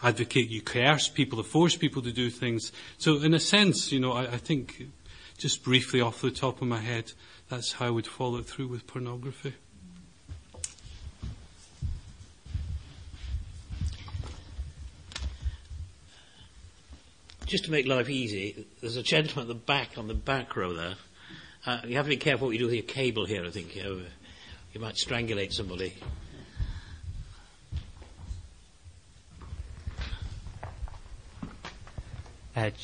advocate 0.03 0.49
you 0.49 0.61
coerce 0.61 1.07
people 1.07 1.39
or 1.39 1.43
force 1.43 1.75
people 1.75 2.01
to 2.03 2.11
do 2.11 2.29
things. 2.29 2.71
So 2.97 3.21
in 3.21 3.33
a 3.33 3.39
sense, 3.39 3.91
you 3.91 3.99
know, 3.99 4.13
I, 4.13 4.23
I 4.23 4.37
think 4.37 4.87
just 5.37 5.63
briefly 5.63 6.01
off 6.01 6.21
the 6.21 6.31
top 6.31 6.61
of 6.61 6.67
my 6.67 6.79
head, 6.79 7.11
that's 7.49 7.73
how 7.73 7.87
I 7.87 7.89
would 7.89 8.07
follow 8.07 8.41
through 8.41 8.67
with 8.67 8.87
pornography. 8.87 9.53
Just 17.45 17.63
to 17.65 17.71
make 17.71 17.87
life 17.87 18.09
easy, 18.09 18.67
there's 18.81 18.97
a 18.97 19.03
gentleman 19.03 19.43
at 19.43 19.47
the 19.47 19.55
back, 19.55 19.97
on 19.97 20.09
the 20.09 20.13
back 20.13 20.53
row 20.57 20.73
there. 20.73 20.95
Uh, 21.65 21.79
you 21.85 21.95
have 21.95 22.05
to 22.05 22.09
be 22.09 22.17
careful 22.17 22.47
what 22.47 22.53
you 22.53 22.59
do 22.59 22.65
with 22.65 22.73
your 22.73 22.83
cable 22.83 23.25
here, 23.25 23.45
I 23.45 23.51
think. 23.51 23.73
You, 23.73 23.83
know, 23.83 24.01
you 24.73 24.81
might 24.81 24.95
strangulate 24.95 25.53
somebody. 25.53 25.93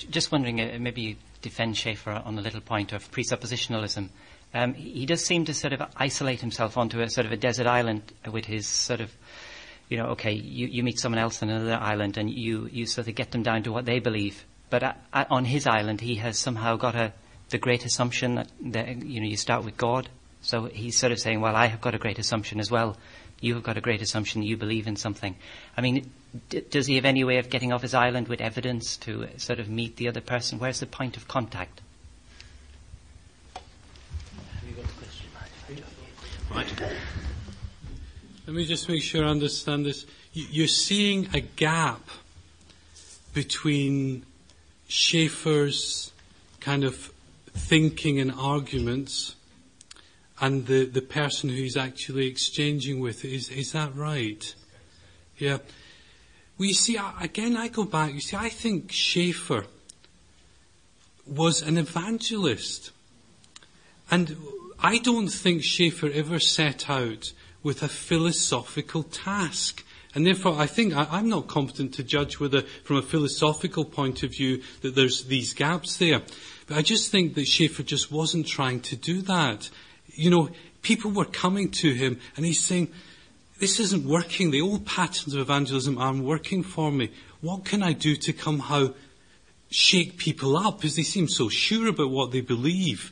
Just 0.09 0.31
wondering, 0.31 0.61
uh, 0.61 0.77
maybe 0.79 1.01
you 1.01 1.15
defend 1.41 1.77
Schaeffer 1.77 2.11
on 2.11 2.37
a 2.37 2.41
little 2.41 2.61
point 2.61 2.93
of 2.93 3.11
presuppositionalism. 3.11 4.09
Um, 4.53 4.73
he 4.75 5.05
does 5.05 5.25
seem 5.25 5.45
to 5.45 5.53
sort 5.53 5.73
of 5.73 5.81
isolate 5.97 6.41
himself 6.41 6.77
onto 6.77 7.01
a 7.01 7.09
sort 7.09 7.25
of 7.25 7.31
a 7.31 7.37
desert 7.37 7.65
island 7.65 8.03
with 8.31 8.45
his 8.45 8.67
sort 8.67 9.01
of 9.01 9.11
you 9.89 9.97
know, 9.97 10.05
okay, 10.07 10.31
you, 10.31 10.67
you 10.67 10.81
meet 10.83 10.99
someone 10.99 11.19
else 11.19 11.43
on 11.43 11.49
another 11.49 11.75
island 11.75 12.17
and 12.17 12.29
you, 12.29 12.67
you 12.71 12.85
sort 12.85 13.07
of 13.07 13.15
get 13.15 13.31
them 13.31 13.43
down 13.43 13.61
to 13.63 13.71
what 13.71 13.85
they 13.85 13.99
believe. 13.99 14.43
But 14.69 14.81
at, 14.81 14.97
on 15.29 15.45
his 15.45 15.67
island, 15.67 16.01
he 16.01 16.15
has 16.15 16.39
somehow 16.39 16.77
got 16.77 16.95
a, 16.95 17.13
the 17.49 17.57
great 17.57 17.85
assumption 17.85 18.35
that, 18.35 18.47
that, 18.71 19.03
you 19.03 19.19
know, 19.19 19.27
you 19.27 19.37
start 19.37 19.63
with 19.63 19.77
God. 19.77 20.09
So 20.41 20.65
he's 20.65 20.97
sort 20.97 21.11
of 21.11 21.19
saying, 21.19 21.41
well, 21.41 21.55
I 21.55 21.67
have 21.67 21.79
got 21.79 21.93
a 21.93 21.99
great 21.99 22.17
assumption 22.17 22.59
as 22.59 22.71
well. 22.71 22.97
You 23.39 23.53
have 23.53 23.63
got 23.63 23.77
a 23.77 23.81
great 23.81 24.01
assumption 24.01 24.41
that 24.41 24.47
you 24.47 24.57
believe 24.57 24.87
in 24.87 24.95
something. 24.95 25.35
I 25.77 25.81
mean, 25.81 26.09
d- 26.49 26.61
does 26.69 26.87
he 26.87 26.95
have 26.95 27.05
any 27.05 27.23
way 27.23 27.37
of 27.37 27.49
getting 27.49 27.71
off 27.71 27.81
his 27.81 27.93
island 27.93 28.27
with 28.27 28.41
evidence 28.41 28.97
to 28.97 29.27
sort 29.37 29.59
of 29.59 29.69
meet 29.69 29.97
the 29.97 30.07
other 30.07 30.21
person? 30.21 30.59
Where's 30.59 30.79
the 30.79 30.85
point 30.85 31.17
of 31.17 31.27
contact? 31.27 31.81
Right. 36.53 36.67
Let 38.45 38.55
me 38.55 38.65
just 38.65 38.87
make 38.87 39.01
sure 39.01 39.25
I 39.25 39.29
understand 39.29 39.85
this. 39.85 40.05
You're 40.33 40.67
seeing 40.67 41.29
a 41.33 41.39
gap 41.39 42.01
between 43.33 44.25
Schaeffer's 44.87 46.11
kind 46.59 46.83
of 46.83 47.11
thinking 47.53 48.19
and 48.19 48.31
arguments 48.31 49.35
and 50.39 50.67
the, 50.67 50.85
the 50.85 51.01
person 51.01 51.49
who 51.49 51.55
he's 51.55 51.77
actually 51.77 52.27
exchanging 52.27 52.99
with. 52.99 53.25
Is, 53.25 53.49
is 53.49 53.71
that 53.71 53.95
right? 53.95 54.53
Yeah. 55.37 55.59
Well, 56.57 56.67
you 56.67 56.73
see, 56.73 56.99
again, 57.19 57.57
I 57.57 57.67
go 57.67 57.83
back. 57.83 58.13
You 58.13 58.21
see, 58.21 58.37
I 58.37 58.49
think 58.49 58.91
Schaeffer 58.91 59.65
was 61.25 61.61
an 61.61 61.77
evangelist. 61.77 62.91
And 64.11 64.37
I 64.79 64.99
don't 64.99 65.29
think 65.29 65.63
Schaeffer 65.63 66.09
ever 66.13 66.39
set 66.39 66.89
out 66.89 67.33
with 67.63 67.81
a 67.81 67.87
philosophical 67.87 69.03
task. 69.03 69.83
And 70.13 70.27
therefore, 70.27 70.59
I 70.59 70.67
think 70.67 70.95
I, 70.95 71.19
am 71.19 71.29
not 71.29 71.47
competent 71.47 71.95
to 71.95 72.03
judge 72.03 72.39
whether, 72.39 72.61
from 72.83 72.97
a 72.97 73.01
philosophical 73.01 73.85
point 73.85 74.21
of 74.21 74.31
view, 74.31 74.61
that 74.81 74.93
there's 74.93 75.23
these 75.25 75.53
gaps 75.53 75.97
there. 75.97 76.21
But 76.67 76.77
I 76.77 76.81
just 76.83 77.09
think 77.09 77.33
that 77.33 77.47
Schaeffer 77.47 77.81
just 77.81 78.11
wasn't 78.11 78.45
trying 78.45 78.81
to 78.81 78.95
do 78.95 79.21
that. 79.23 79.69
You 80.07 80.29
know, 80.29 80.49
people 80.83 81.09
were 81.09 81.25
coming 81.25 81.71
to 81.71 81.93
him 81.93 82.19
and 82.35 82.45
he's 82.45 82.59
saying, 82.59 82.89
this 83.59 83.79
isn't 83.79 84.05
working. 84.05 84.51
The 84.51 84.61
old 84.61 84.85
patterns 84.85 85.33
of 85.33 85.41
evangelism 85.41 85.97
aren't 85.97 86.23
working 86.23 86.63
for 86.63 86.91
me. 86.91 87.11
What 87.41 87.65
can 87.65 87.83
I 87.83 87.93
do 87.93 88.15
to 88.15 88.33
somehow 88.33 88.93
shake 89.69 90.17
people 90.17 90.57
up? 90.57 90.77
Because 90.77 90.95
they 90.95 91.03
seem 91.03 91.27
so 91.27 91.49
sure 91.49 91.87
about 91.87 92.09
what 92.09 92.31
they 92.31 92.41
believe. 92.41 93.11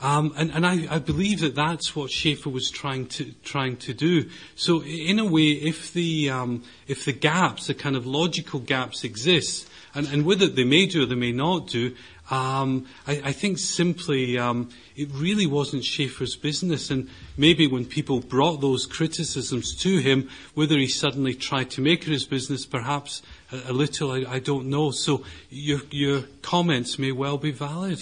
Um, 0.00 0.34
and, 0.36 0.50
and 0.50 0.66
I, 0.66 0.96
I, 0.96 0.98
believe 0.98 1.40
that 1.40 1.54
that's 1.54 1.94
what 1.94 2.10
Schaeffer 2.10 2.50
was 2.50 2.70
trying 2.70 3.06
to 3.06 3.32
trying 3.44 3.76
to 3.78 3.94
do. 3.94 4.28
So, 4.56 4.82
in 4.82 5.20
a 5.20 5.24
way, 5.24 5.50
if 5.50 5.92
the 5.92 6.28
um, 6.28 6.64
if 6.88 7.04
the 7.04 7.12
gaps, 7.12 7.68
the 7.68 7.74
kind 7.74 7.94
of 7.94 8.04
logical 8.04 8.58
gaps, 8.58 9.04
exist, 9.04 9.68
and, 9.94 10.08
and 10.08 10.26
it 10.26 10.56
they 10.56 10.64
may 10.64 10.86
do 10.86 11.04
or 11.04 11.06
they 11.06 11.14
may 11.14 11.30
not 11.30 11.68
do, 11.68 11.94
um, 12.30 12.86
I, 13.06 13.20
I, 13.24 13.32
think 13.32 13.58
simply 13.58 14.38
um, 14.38 14.70
it 14.96 15.08
really 15.12 15.46
wasn't 15.46 15.84
Schaeffer's 15.84 16.36
business. 16.36 16.88
And 16.88 17.10
maybe 17.36 17.66
when 17.66 17.84
people 17.84 18.20
brought 18.20 18.60
those 18.60 18.86
criticisms 18.86 19.74
to 19.82 19.98
him, 19.98 20.30
whether 20.54 20.78
he 20.78 20.86
suddenly 20.86 21.34
tried 21.34 21.70
to 21.72 21.80
make 21.80 22.02
it 22.02 22.08
his 22.12 22.24
business, 22.24 22.64
perhaps 22.64 23.22
a, 23.50 23.70
a 23.70 23.72
little, 23.72 24.12
I, 24.12 24.24
I 24.34 24.38
don't 24.38 24.66
know. 24.66 24.92
So, 24.92 25.24
your 25.50 25.80
your 25.90 26.22
comments 26.42 26.98
may 26.98 27.10
well 27.10 27.38
be 27.38 27.50
valid. 27.50 28.00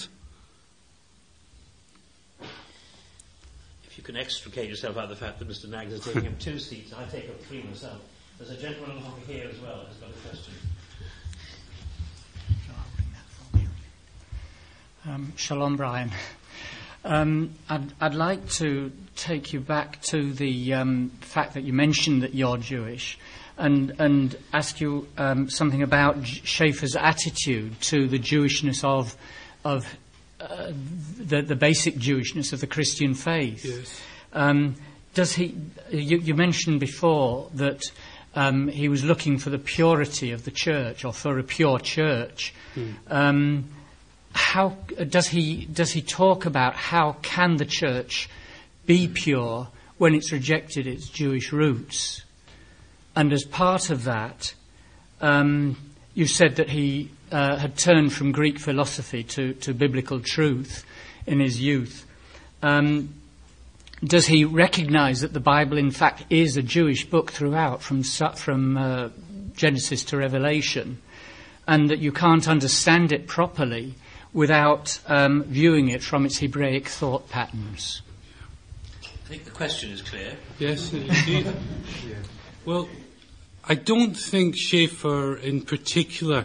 If 3.85 3.97
you 3.97 4.05
can 4.05 4.17
extricate 4.17 4.69
yourself 4.69 4.99
out 4.99 5.05
of 5.05 5.11
the 5.11 5.17
fact 5.17 5.39
that 5.39 5.49
Mr. 5.49 5.69
Nags 5.69 5.95
is 5.95 6.05
taking 6.05 6.27
up 6.27 6.39
two 6.39 6.59
seats. 6.59 6.93
I 6.93 7.05
take 7.07 7.29
up 7.31 7.41
three 7.43 7.63
myself. 7.63 8.01
There's 8.39 8.51
a 8.51 8.57
gentleman 8.57 8.99
over 8.99 9.33
here 9.33 9.49
as 9.51 9.59
well 9.61 9.87
who's 9.89 9.97
got 9.97 10.11
a 10.11 10.29
question. 10.29 10.55
Um, 15.09 15.33
Shalom, 15.35 15.77
Brian. 15.77 16.11
Um, 17.07 17.55
I'd, 17.71 17.91
I'd, 18.03 18.15
like 18.15 18.47
to 18.51 18.93
take 19.17 19.55
you 19.55 19.61
back 19.61 20.03
to 20.03 20.31
the 20.35 20.75
um, 20.75 21.11
fact 21.23 21.55
that 21.55 21.63
you 21.63 21.73
mentioned 21.73 22.23
that 22.23 22.35
you're 22.35 22.59
Jewish 22.59 23.19
and, 23.57 23.95
and 23.99 24.37
ask 24.53 24.79
you 24.79 25.09
um, 25.17 25.49
something 25.49 25.83
about 25.83 26.27
Schaeffer's 26.27 26.97
attitude 26.97 27.81
to 27.83 28.09
the 28.09 28.19
Jewishness 28.19 28.85
of, 28.85 29.17
of 29.65 29.87
uh, 30.39 30.73
the, 31.17 31.41
the 31.41 31.57
basic 31.57 31.95
Jewishness 31.95 32.53
of 32.53 32.61
the 32.61 32.67
Christian 32.67 33.15
faith. 33.15 33.65
Yes. 33.65 34.03
Um, 34.35 34.75
does 35.15 35.33
he? 35.33 35.57
You, 35.91 36.19
you, 36.19 36.35
mentioned 36.35 36.79
before 36.79 37.49
that 37.55 37.81
um, 38.35 38.69
he 38.69 38.89
was 38.91 39.03
looking 39.03 39.39
for 39.39 39.49
the 39.49 39.59
purity 39.59 40.31
of 40.33 40.45
the 40.45 40.51
church, 40.51 41.07
or 41.07 41.15
for 41.15 41.39
a 41.39 41.43
pure 41.43 41.79
church. 41.79 42.53
Mm. 42.77 42.95
Um, 43.09 43.69
how 44.33 44.77
does 45.09 45.29
he? 45.29 45.67
Does 45.67 45.93
he 45.93 46.03
talk 46.03 46.47
about 46.47 46.75
how 46.75 47.17
can 47.23 47.57
the 47.57 47.65
church 47.65 48.29
be 48.87 49.09
pure 49.09 49.69
when 49.99 50.15
it's 50.15 50.33
rejected 50.33 50.87
its 50.87 51.09
Jewish 51.09 51.53
roots? 51.53 52.23
And 53.17 53.33
as 53.33 53.45
part 53.45 53.91
of 53.91 54.05
that, 54.05 54.55
um, 55.21 55.77
you 56.15 56.27
said 56.27 56.57
that 56.57 56.71
he 56.71 57.11
uh, 57.33 57.57
had 57.57 57.77
turned 57.77 58.13
from 58.13 58.33
Greek 58.33 58.59
philosophy 58.59 59.23
to, 59.25 59.55
to 59.55 59.75
biblical 59.75 60.21
truth 60.21 60.85
in 61.27 61.41
his 61.41 61.61
youth. 61.61 62.07
Um, 62.63 63.15
does 64.03 64.27
he 64.27 64.45
recognize 64.45 65.21
that 65.21 65.33
the 65.33 65.41
Bible, 65.41 65.77
in 65.77 65.91
fact, 65.91 66.25
is 66.31 66.57
a 66.57 66.63
Jewish 66.63 67.05
book 67.05 67.31
throughout, 67.31 67.83
from, 67.83 68.03
from 68.03 68.77
uh, 68.77 69.09
Genesis 69.55 70.05
to 70.05 70.17
Revelation, 70.17 70.99
and 71.67 71.91
that 71.91 71.99
you 71.99 72.11
can't 72.11 72.49
understand 72.49 73.13
it 73.13 73.27
properly 73.27 73.95
without 74.33 74.99
um, 75.07 75.45
viewing 75.45 75.89
it 75.89 76.03
from 76.03 76.25
its 76.27 76.39
Hebraic 76.39 76.89
thought 76.89 77.29
patterns? 77.29 78.03
I 79.03 79.29
think 79.29 79.45
the 79.45 79.51
question 79.51 79.91
is 79.91 80.03
clear. 80.03 80.37
Yes, 80.59 80.93
indeed. 80.93 81.47
yeah. 82.09 82.15
Well, 82.67 82.91
I 83.65 83.75
don't 83.75 84.15
think 84.15 84.55
Schaeffer 84.55 85.35
in 85.35 85.63
particular 85.63 86.45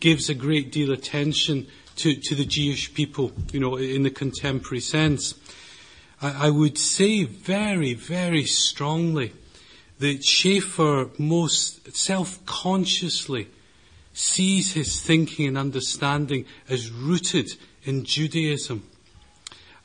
gives 0.00 0.30
a 0.30 0.34
great 0.34 0.72
deal 0.72 0.90
of 0.90 0.98
attention 0.98 1.66
to, 1.96 2.14
to 2.14 2.34
the 2.34 2.46
Jewish 2.46 2.94
people, 2.94 3.32
you 3.52 3.60
know, 3.60 3.76
in 3.76 4.02
the 4.02 4.10
contemporary 4.10 4.80
sense. 4.80 5.34
I, 6.22 6.46
I 6.46 6.50
would 6.50 6.78
say 6.78 7.24
very, 7.24 7.92
very 7.92 8.44
strongly 8.44 9.32
that 9.98 10.24
Schaeffer 10.24 11.10
most 11.18 11.94
self-consciously 11.94 13.48
sees 14.12 14.72
his 14.72 15.00
thinking 15.00 15.46
and 15.46 15.58
understanding 15.58 16.44
as 16.68 16.90
rooted 16.90 17.50
in 17.84 18.04
Judaism. 18.04 18.82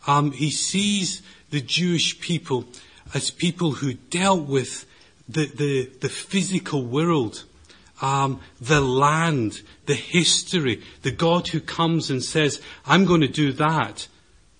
Um, 0.07 0.31
he 0.31 0.51
sees 0.51 1.21
the 1.49 1.61
Jewish 1.61 2.19
people 2.19 2.65
as 3.13 3.31
people 3.31 3.71
who 3.71 3.93
dealt 3.93 4.47
with 4.47 4.85
the, 5.27 5.45
the, 5.45 5.89
the 6.01 6.09
physical 6.09 6.83
world, 6.83 7.43
um, 8.01 8.39
the 8.59 8.81
land, 8.81 9.61
the 9.85 9.95
history, 9.95 10.83
the 11.01 11.11
God 11.11 11.47
who 11.47 11.59
comes 11.59 12.09
and 12.09 12.23
says, 12.23 12.61
I'm 12.85 13.05
going 13.05 13.21
to 13.21 13.27
do 13.27 13.51
that, 13.53 14.07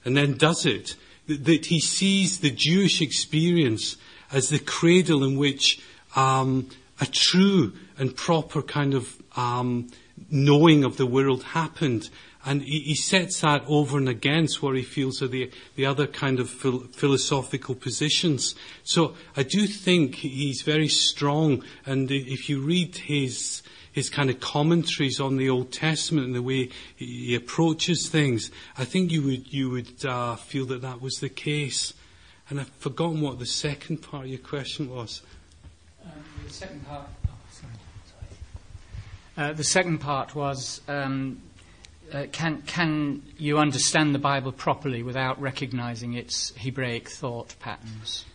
and 0.04 0.16
then 0.16 0.38
does 0.38 0.66
it. 0.66 0.96
That 1.28 1.66
he 1.66 1.80
sees 1.80 2.40
the 2.40 2.52
Jewish 2.52 3.02
experience 3.02 3.98
as 4.32 4.50
the 4.50 4.60
cradle 4.60 5.24
in 5.24 5.38
which 5.38 5.82
um, 6.16 6.70
a 7.02 7.06
true 7.06 7.74
and 7.98 8.16
proper 8.16 8.62
kind 8.62 8.94
of 8.94 9.16
um, 9.36 9.88
knowing 10.30 10.84
of 10.84 10.98
the 10.98 11.06
world 11.06 11.44
happened. 11.44 12.10
And 12.46 12.62
he, 12.62 12.80
he, 12.82 12.96
sets 12.96 13.42
that 13.42 13.64
over 13.68 13.98
and 13.98 14.08
against 14.08 14.62
what 14.62 14.76
he 14.76 14.84
feels 14.84 15.22
are 15.22 15.28
the, 15.28 15.52
the 15.76 15.88
other 15.88 16.06
kind 16.06 16.40
of 16.40 16.50
phil- 16.50 16.88
philosophical 16.92 17.74
positions. 17.74 18.54
So 18.84 19.16
I 19.36 19.44
do 19.44 19.66
think 19.66 20.16
he's 20.16 20.62
very 20.62 20.88
strong. 20.88 21.64
And 21.88 22.12
if 22.12 22.48
you 22.48 22.62
read 22.62 22.98
his, 22.98 23.64
his 23.92 24.12
kind 24.12 24.30
of 24.30 24.40
commentaries 24.40 25.20
on 25.20 25.38
the 25.38 25.50
Old 25.50 25.72
Testament 25.72 26.28
and 26.28 26.36
the 26.36 26.44
way 26.44 26.70
he 26.96 27.34
approaches 27.34 28.10
things, 28.10 28.52
I 28.78 28.86
think 28.86 29.12
you 29.12 29.24
would, 29.24 29.52
you 29.52 29.72
would 29.72 30.06
uh, 30.06 30.36
feel 30.36 30.68
that 30.68 30.84
that 30.84 31.02
was 31.02 31.16
the 31.16 31.30
case. 31.30 31.94
And 32.48 32.60
I've 32.60 32.70
forgotten 32.78 33.22
what 33.22 33.40
the 33.40 33.48
second 33.48 34.04
part 34.04 34.26
of 34.26 34.30
your 34.30 34.40
question 34.40 34.92
was. 34.92 35.24
Um, 36.04 36.12
the 36.46 36.54
second 36.54 36.86
part. 36.86 37.08
Uh, 39.38 39.52
the 39.52 39.64
second 39.64 39.98
part 39.98 40.34
was 40.34 40.82
um, 40.88 41.42
uh, 42.14 42.26
can, 42.32 42.62
can 42.62 43.22
you 43.38 43.58
understand 43.58 44.16
the 44.16 44.20
Bible 44.20 44.52
properly 44.52 45.04
without 45.04 45.40
recognizing 45.42 46.14
its 46.14 46.54
Hebraic 46.56 47.10
thought 47.10 47.56
patterns? 47.60 48.26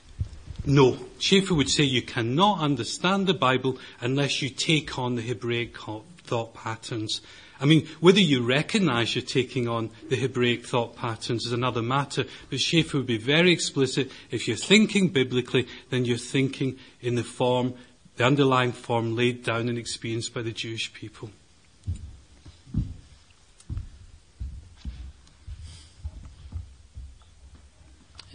No. 0.66 0.98
Schaeffer 1.18 1.54
would 1.54 1.70
say 1.70 1.84
you 1.84 2.02
cannot 2.02 2.60
understand 2.60 3.26
the 3.26 3.34
Bible 3.34 3.78
unless 4.00 4.42
you 4.42 4.50
take 4.50 4.98
on 4.98 5.14
the 5.14 5.22
Hebraic 5.22 5.76
thought 5.78 6.52
patterns. 6.54 7.22
I 7.60 7.66
mean, 7.66 7.86
whether 8.00 8.20
you 8.20 8.42
recognize 8.42 9.14
you're 9.14 9.22
taking 9.22 9.68
on 9.68 9.90
the 10.08 10.16
Hebraic 10.16 10.66
thought 10.66 10.96
patterns 10.96 11.46
is 11.46 11.52
another 11.52 11.82
matter, 11.82 12.24
but 12.48 12.60
Schaeffer 12.60 12.98
would 12.98 13.06
be 13.06 13.18
very 13.18 13.52
explicit. 13.52 14.10
If 14.30 14.48
you're 14.48 14.56
thinking 14.56 15.08
biblically, 15.08 15.68
then 15.90 16.04
you're 16.06 16.16
thinking 16.16 16.78
in 17.02 17.16
the 17.16 17.24
form, 17.24 17.74
the 18.20 18.26
underlying 18.26 18.70
form 18.70 19.16
laid 19.16 19.42
down 19.42 19.66
and 19.70 19.78
experienced 19.78 20.34
by 20.34 20.42
the 20.42 20.52
Jewish 20.52 20.92
people. 20.92 21.30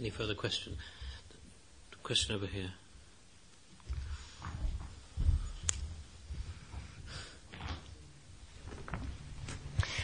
Any 0.00 0.10
further 0.10 0.34
question? 0.34 0.76
Question 2.02 2.34
over 2.34 2.46
here. 2.46 2.72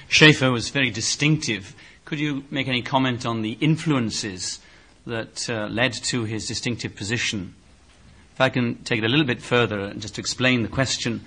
Schaeffer 0.07 0.53
was 0.53 0.69
very 0.69 0.91
distinctive. 0.91 1.75
Could 2.05 2.21
you 2.21 2.45
make 2.53 2.69
any 2.69 2.83
comment 2.83 3.27
on 3.27 3.43
the 3.43 3.59
influences 3.61 4.61
that 5.09 5.51
uh, 5.51 5.67
led 5.67 5.93
to 5.95 6.23
his 6.23 6.47
distinctive 6.47 6.95
position? 6.95 7.57
If 8.35 8.41
I 8.41 8.49
can 8.49 8.77
take 8.85 8.99
it 8.99 9.05
a 9.05 9.09
little 9.09 9.27
bit 9.27 9.43
further, 9.43 9.81
and 9.81 10.01
just 10.01 10.15
to 10.15 10.21
explain 10.21 10.63
the 10.63 10.69
question. 10.69 11.25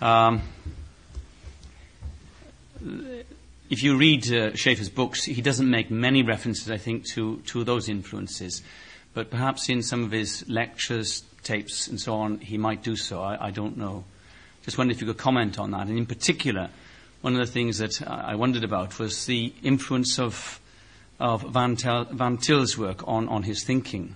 Um, 0.00 0.42
if 3.68 3.82
you 3.82 3.96
read 3.96 4.32
uh, 4.32 4.54
Schaeffer's 4.54 4.88
books, 4.88 5.24
he 5.24 5.42
doesn't 5.42 5.68
make 5.68 5.90
many 5.90 6.22
references, 6.22 6.70
I 6.70 6.76
think, 6.76 7.04
to, 7.08 7.38
to 7.46 7.64
those 7.64 7.88
influences. 7.88 8.62
But 9.12 9.30
perhaps 9.30 9.68
in 9.68 9.82
some 9.82 10.04
of 10.04 10.12
his 10.12 10.48
lectures, 10.48 11.24
tapes, 11.42 11.88
and 11.88 12.00
so 12.00 12.14
on, 12.14 12.38
he 12.38 12.58
might 12.58 12.82
do 12.82 12.96
so. 12.96 13.22
I, 13.22 13.46
I 13.46 13.50
don't 13.50 13.76
know. 13.76 14.04
Just 14.62 14.78
wondered 14.78 14.96
if 14.96 15.00
you 15.00 15.06
could 15.06 15.18
comment 15.18 15.58
on 15.58 15.70
that. 15.72 15.86
And 15.86 15.98
in 15.98 16.06
particular, 16.06 16.70
one 17.22 17.34
of 17.34 17.38
the 17.38 17.52
things 17.52 17.78
that 17.78 18.06
I 18.06 18.34
wondered 18.34 18.64
about 18.64 18.98
was 18.98 19.26
the 19.26 19.52
influence 19.62 20.18
of, 20.18 20.60
of 21.18 21.42
Van, 21.42 21.76
Van 21.76 22.36
Til's 22.36 22.76
work 22.76 23.06
on, 23.06 23.28
on 23.28 23.42
his 23.42 23.64
thinking. 23.64 24.14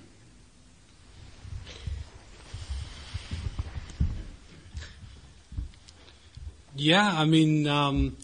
Yeah, 6.83 7.13
I 7.15 7.27
mean, 7.27 7.67
um, 7.67 8.17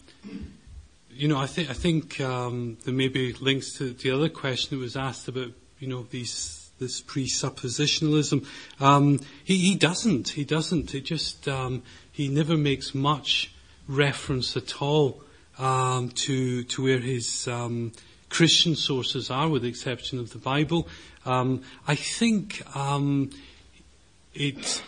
you 1.11 1.27
know, 1.27 1.37
I 1.37 1.45
think 1.45 1.69
I 1.69 1.73
think 1.73 2.19
um, 2.19 2.79
there 2.85 2.93
may 2.93 3.07
be 3.07 3.33
links 3.33 3.73
to 3.73 3.93
the 3.93 4.09
other 4.09 4.29
question 4.29 4.75
that 4.75 4.81
was 4.81 4.97
asked 4.97 5.27
about, 5.27 5.51
you 5.77 5.87
know, 5.87 6.07
these 6.09 6.71
this 6.79 6.99
presuppositionalism. 6.99 8.47
Um, 8.79 9.19
he, 9.43 9.57
he 9.57 9.75
doesn't. 9.75 10.29
He 10.29 10.43
doesn't. 10.43 10.95
It 10.95 11.01
just 11.01 11.47
um, 11.47 11.83
he 12.11 12.29
never 12.29 12.57
makes 12.57 12.95
much 12.95 13.53
reference 13.87 14.57
at 14.57 14.81
all 14.81 15.21
um, 15.59 16.09
to 16.25 16.63
to 16.63 16.81
where 16.81 16.97
his 16.97 17.47
um, 17.47 17.91
Christian 18.29 18.75
sources 18.75 19.29
are, 19.29 19.47
with 19.47 19.61
the 19.61 19.69
exception 19.69 20.17
of 20.17 20.31
the 20.31 20.39
Bible. 20.39 20.87
Um, 21.27 21.61
I 21.87 21.93
think 21.93 22.63
um, 22.75 23.29
it 24.33 24.81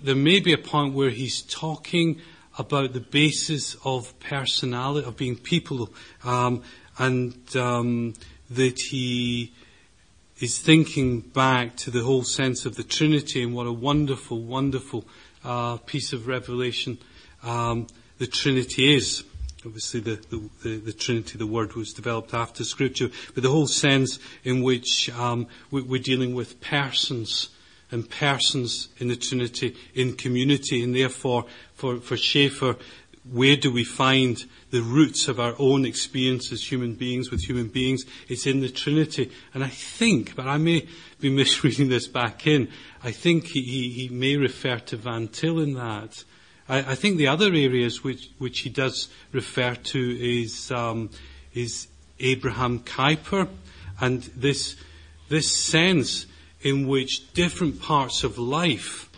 there 0.00 0.14
may 0.14 0.38
be 0.38 0.52
a 0.52 0.58
point 0.58 0.94
where 0.94 1.10
he's 1.10 1.42
talking 1.42 2.20
about 2.58 2.92
the 2.92 3.00
basis 3.00 3.76
of 3.84 4.18
personality 4.20 5.06
of 5.06 5.16
being 5.16 5.36
people, 5.36 5.90
um, 6.24 6.62
and 6.98 7.56
um, 7.56 8.14
that 8.50 8.78
he 8.78 9.52
is 10.40 10.58
thinking 10.58 11.20
back 11.20 11.76
to 11.76 11.90
the 11.90 12.02
whole 12.02 12.22
sense 12.22 12.66
of 12.66 12.76
the 12.76 12.84
Trinity 12.84 13.42
and 13.42 13.54
what 13.54 13.66
a 13.66 13.72
wonderful, 13.72 14.40
wonderful 14.40 15.04
uh, 15.44 15.78
piece 15.78 16.12
of 16.12 16.26
revelation 16.26 16.98
um, 17.42 17.86
the 18.18 18.26
Trinity 18.26 18.94
is. 18.94 19.24
Obviously, 19.64 20.00
the, 20.00 20.16
the, 20.30 20.50
the, 20.62 20.76
the, 20.76 20.92
Trinity, 20.92 21.38
the 21.38 21.46
word 21.46 21.74
was 21.74 21.92
developed 21.92 22.34
after 22.34 22.64
Scripture, 22.64 23.08
but 23.34 23.42
the 23.42 23.50
whole 23.50 23.66
sense 23.66 24.18
in 24.44 24.62
which 24.62 25.10
um, 25.18 25.46
we, 25.70 25.82
we're 25.82 26.02
dealing 26.02 26.34
with 26.34 26.60
persons 26.60 27.48
and 27.90 28.08
persons 28.08 28.88
in 28.98 29.08
the 29.08 29.16
Trinity 29.16 29.74
in 29.94 30.14
community, 30.14 30.82
and 30.82 30.94
therefore, 30.94 31.46
for, 31.76 31.98
for 31.98 32.16
Schaeffer, 32.16 32.76
where 33.30 33.56
do 33.56 33.72
we 33.72 33.84
find 33.84 34.44
the 34.70 34.82
roots 34.82 35.28
of 35.28 35.40
our 35.40 35.54
own 35.58 35.84
experience 35.84 36.52
as 36.52 36.70
human 36.70 36.94
beings 36.94 37.30
with 37.30 37.42
human 37.42 37.68
beings? 37.68 38.04
It's 38.28 38.46
in 38.46 38.60
the 38.60 38.68
Trinity. 38.68 39.30
And 39.52 39.64
I 39.64 39.68
think, 39.68 40.36
but 40.36 40.46
I 40.46 40.58
may 40.58 40.86
be 41.20 41.30
misreading 41.34 41.88
this 41.88 42.06
back 42.06 42.46
in, 42.46 42.68
I 43.02 43.10
think 43.10 43.46
he, 43.48 43.62
he, 43.62 43.90
he 43.90 44.08
may 44.08 44.36
refer 44.36 44.78
to 44.78 44.96
Van 44.96 45.28
Til 45.28 45.60
in 45.60 45.74
that. 45.74 46.24
I, 46.68 46.78
I 46.78 46.94
think 46.94 47.16
the 47.16 47.28
other 47.28 47.46
areas 47.46 48.02
which, 48.04 48.30
which 48.38 48.60
he 48.60 48.70
does 48.70 49.08
refer 49.32 49.74
to 49.74 50.42
is, 50.42 50.70
um, 50.70 51.10
is 51.54 51.88
Abraham 52.20 52.80
Kuyper 52.80 53.48
and 54.00 54.22
this, 54.36 54.76
this 55.28 55.50
sense 55.50 56.26
in 56.60 56.86
which 56.86 57.32
different 57.32 57.80
parts 57.80 58.24
of 58.24 58.38
life 58.38 59.10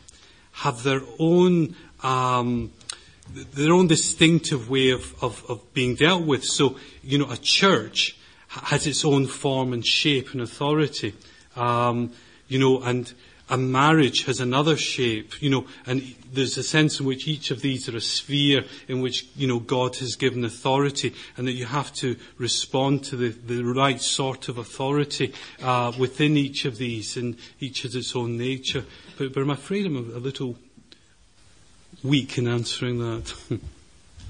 have 0.52 0.82
their 0.82 1.02
own, 1.18 1.76
um, 2.02 2.72
their 3.54 3.72
own 3.72 3.86
distinctive 3.86 4.70
way 4.70 4.90
of, 4.90 5.14
of, 5.22 5.44
of 5.48 5.74
being 5.74 5.94
dealt 5.94 6.24
with. 6.24 6.44
So, 6.44 6.76
you 7.02 7.18
know, 7.18 7.30
a 7.30 7.36
church 7.36 8.16
has 8.48 8.86
its 8.86 9.04
own 9.04 9.26
form 9.26 9.72
and 9.72 9.84
shape 9.84 10.32
and 10.32 10.40
authority. 10.40 11.14
Um, 11.56 12.12
you 12.48 12.58
know, 12.58 12.80
and 12.82 13.12
a 13.50 13.56
marriage 13.56 14.24
has 14.24 14.40
another 14.40 14.76
shape, 14.76 15.40
you 15.40 15.48
know, 15.48 15.66
and 15.86 16.14
there's 16.32 16.56
a 16.58 16.62
sense 16.62 17.00
in 17.00 17.06
which 17.06 17.26
each 17.26 17.50
of 17.50 17.62
these 17.62 17.88
are 17.88 17.96
a 17.96 18.00
sphere 18.00 18.64
in 18.88 19.00
which, 19.00 19.26
you 19.36 19.46
know, 19.46 19.58
God 19.58 19.96
has 19.96 20.16
given 20.16 20.44
authority 20.44 21.14
and 21.36 21.46
that 21.46 21.52
you 21.52 21.64
have 21.64 21.92
to 21.94 22.16
respond 22.36 23.04
to 23.04 23.16
the, 23.16 23.28
the 23.28 23.62
right 23.62 24.00
sort 24.00 24.48
of 24.48 24.58
authority 24.58 25.32
uh, 25.62 25.92
within 25.98 26.36
each 26.36 26.64
of 26.64 26.76
these 26.76 27.16
and 27.16 27.36
each 27.58 27.82
has 27.82 27.94
its 27.94 28.14
own 28.14 28.36
nature. 28.36 28.84
But, 29.16 29.32
but 29.32 29.42
I'm 29.42 29.50
afraid 29.50 29.86
I'm 29.86 29.96
a, 29.96 30.18
a 30.18 30.20
little 30.20 30.58
weak 32.02 32.38
in 32.38 32.46
answering 32.46 32.98
that. 32.98 33.34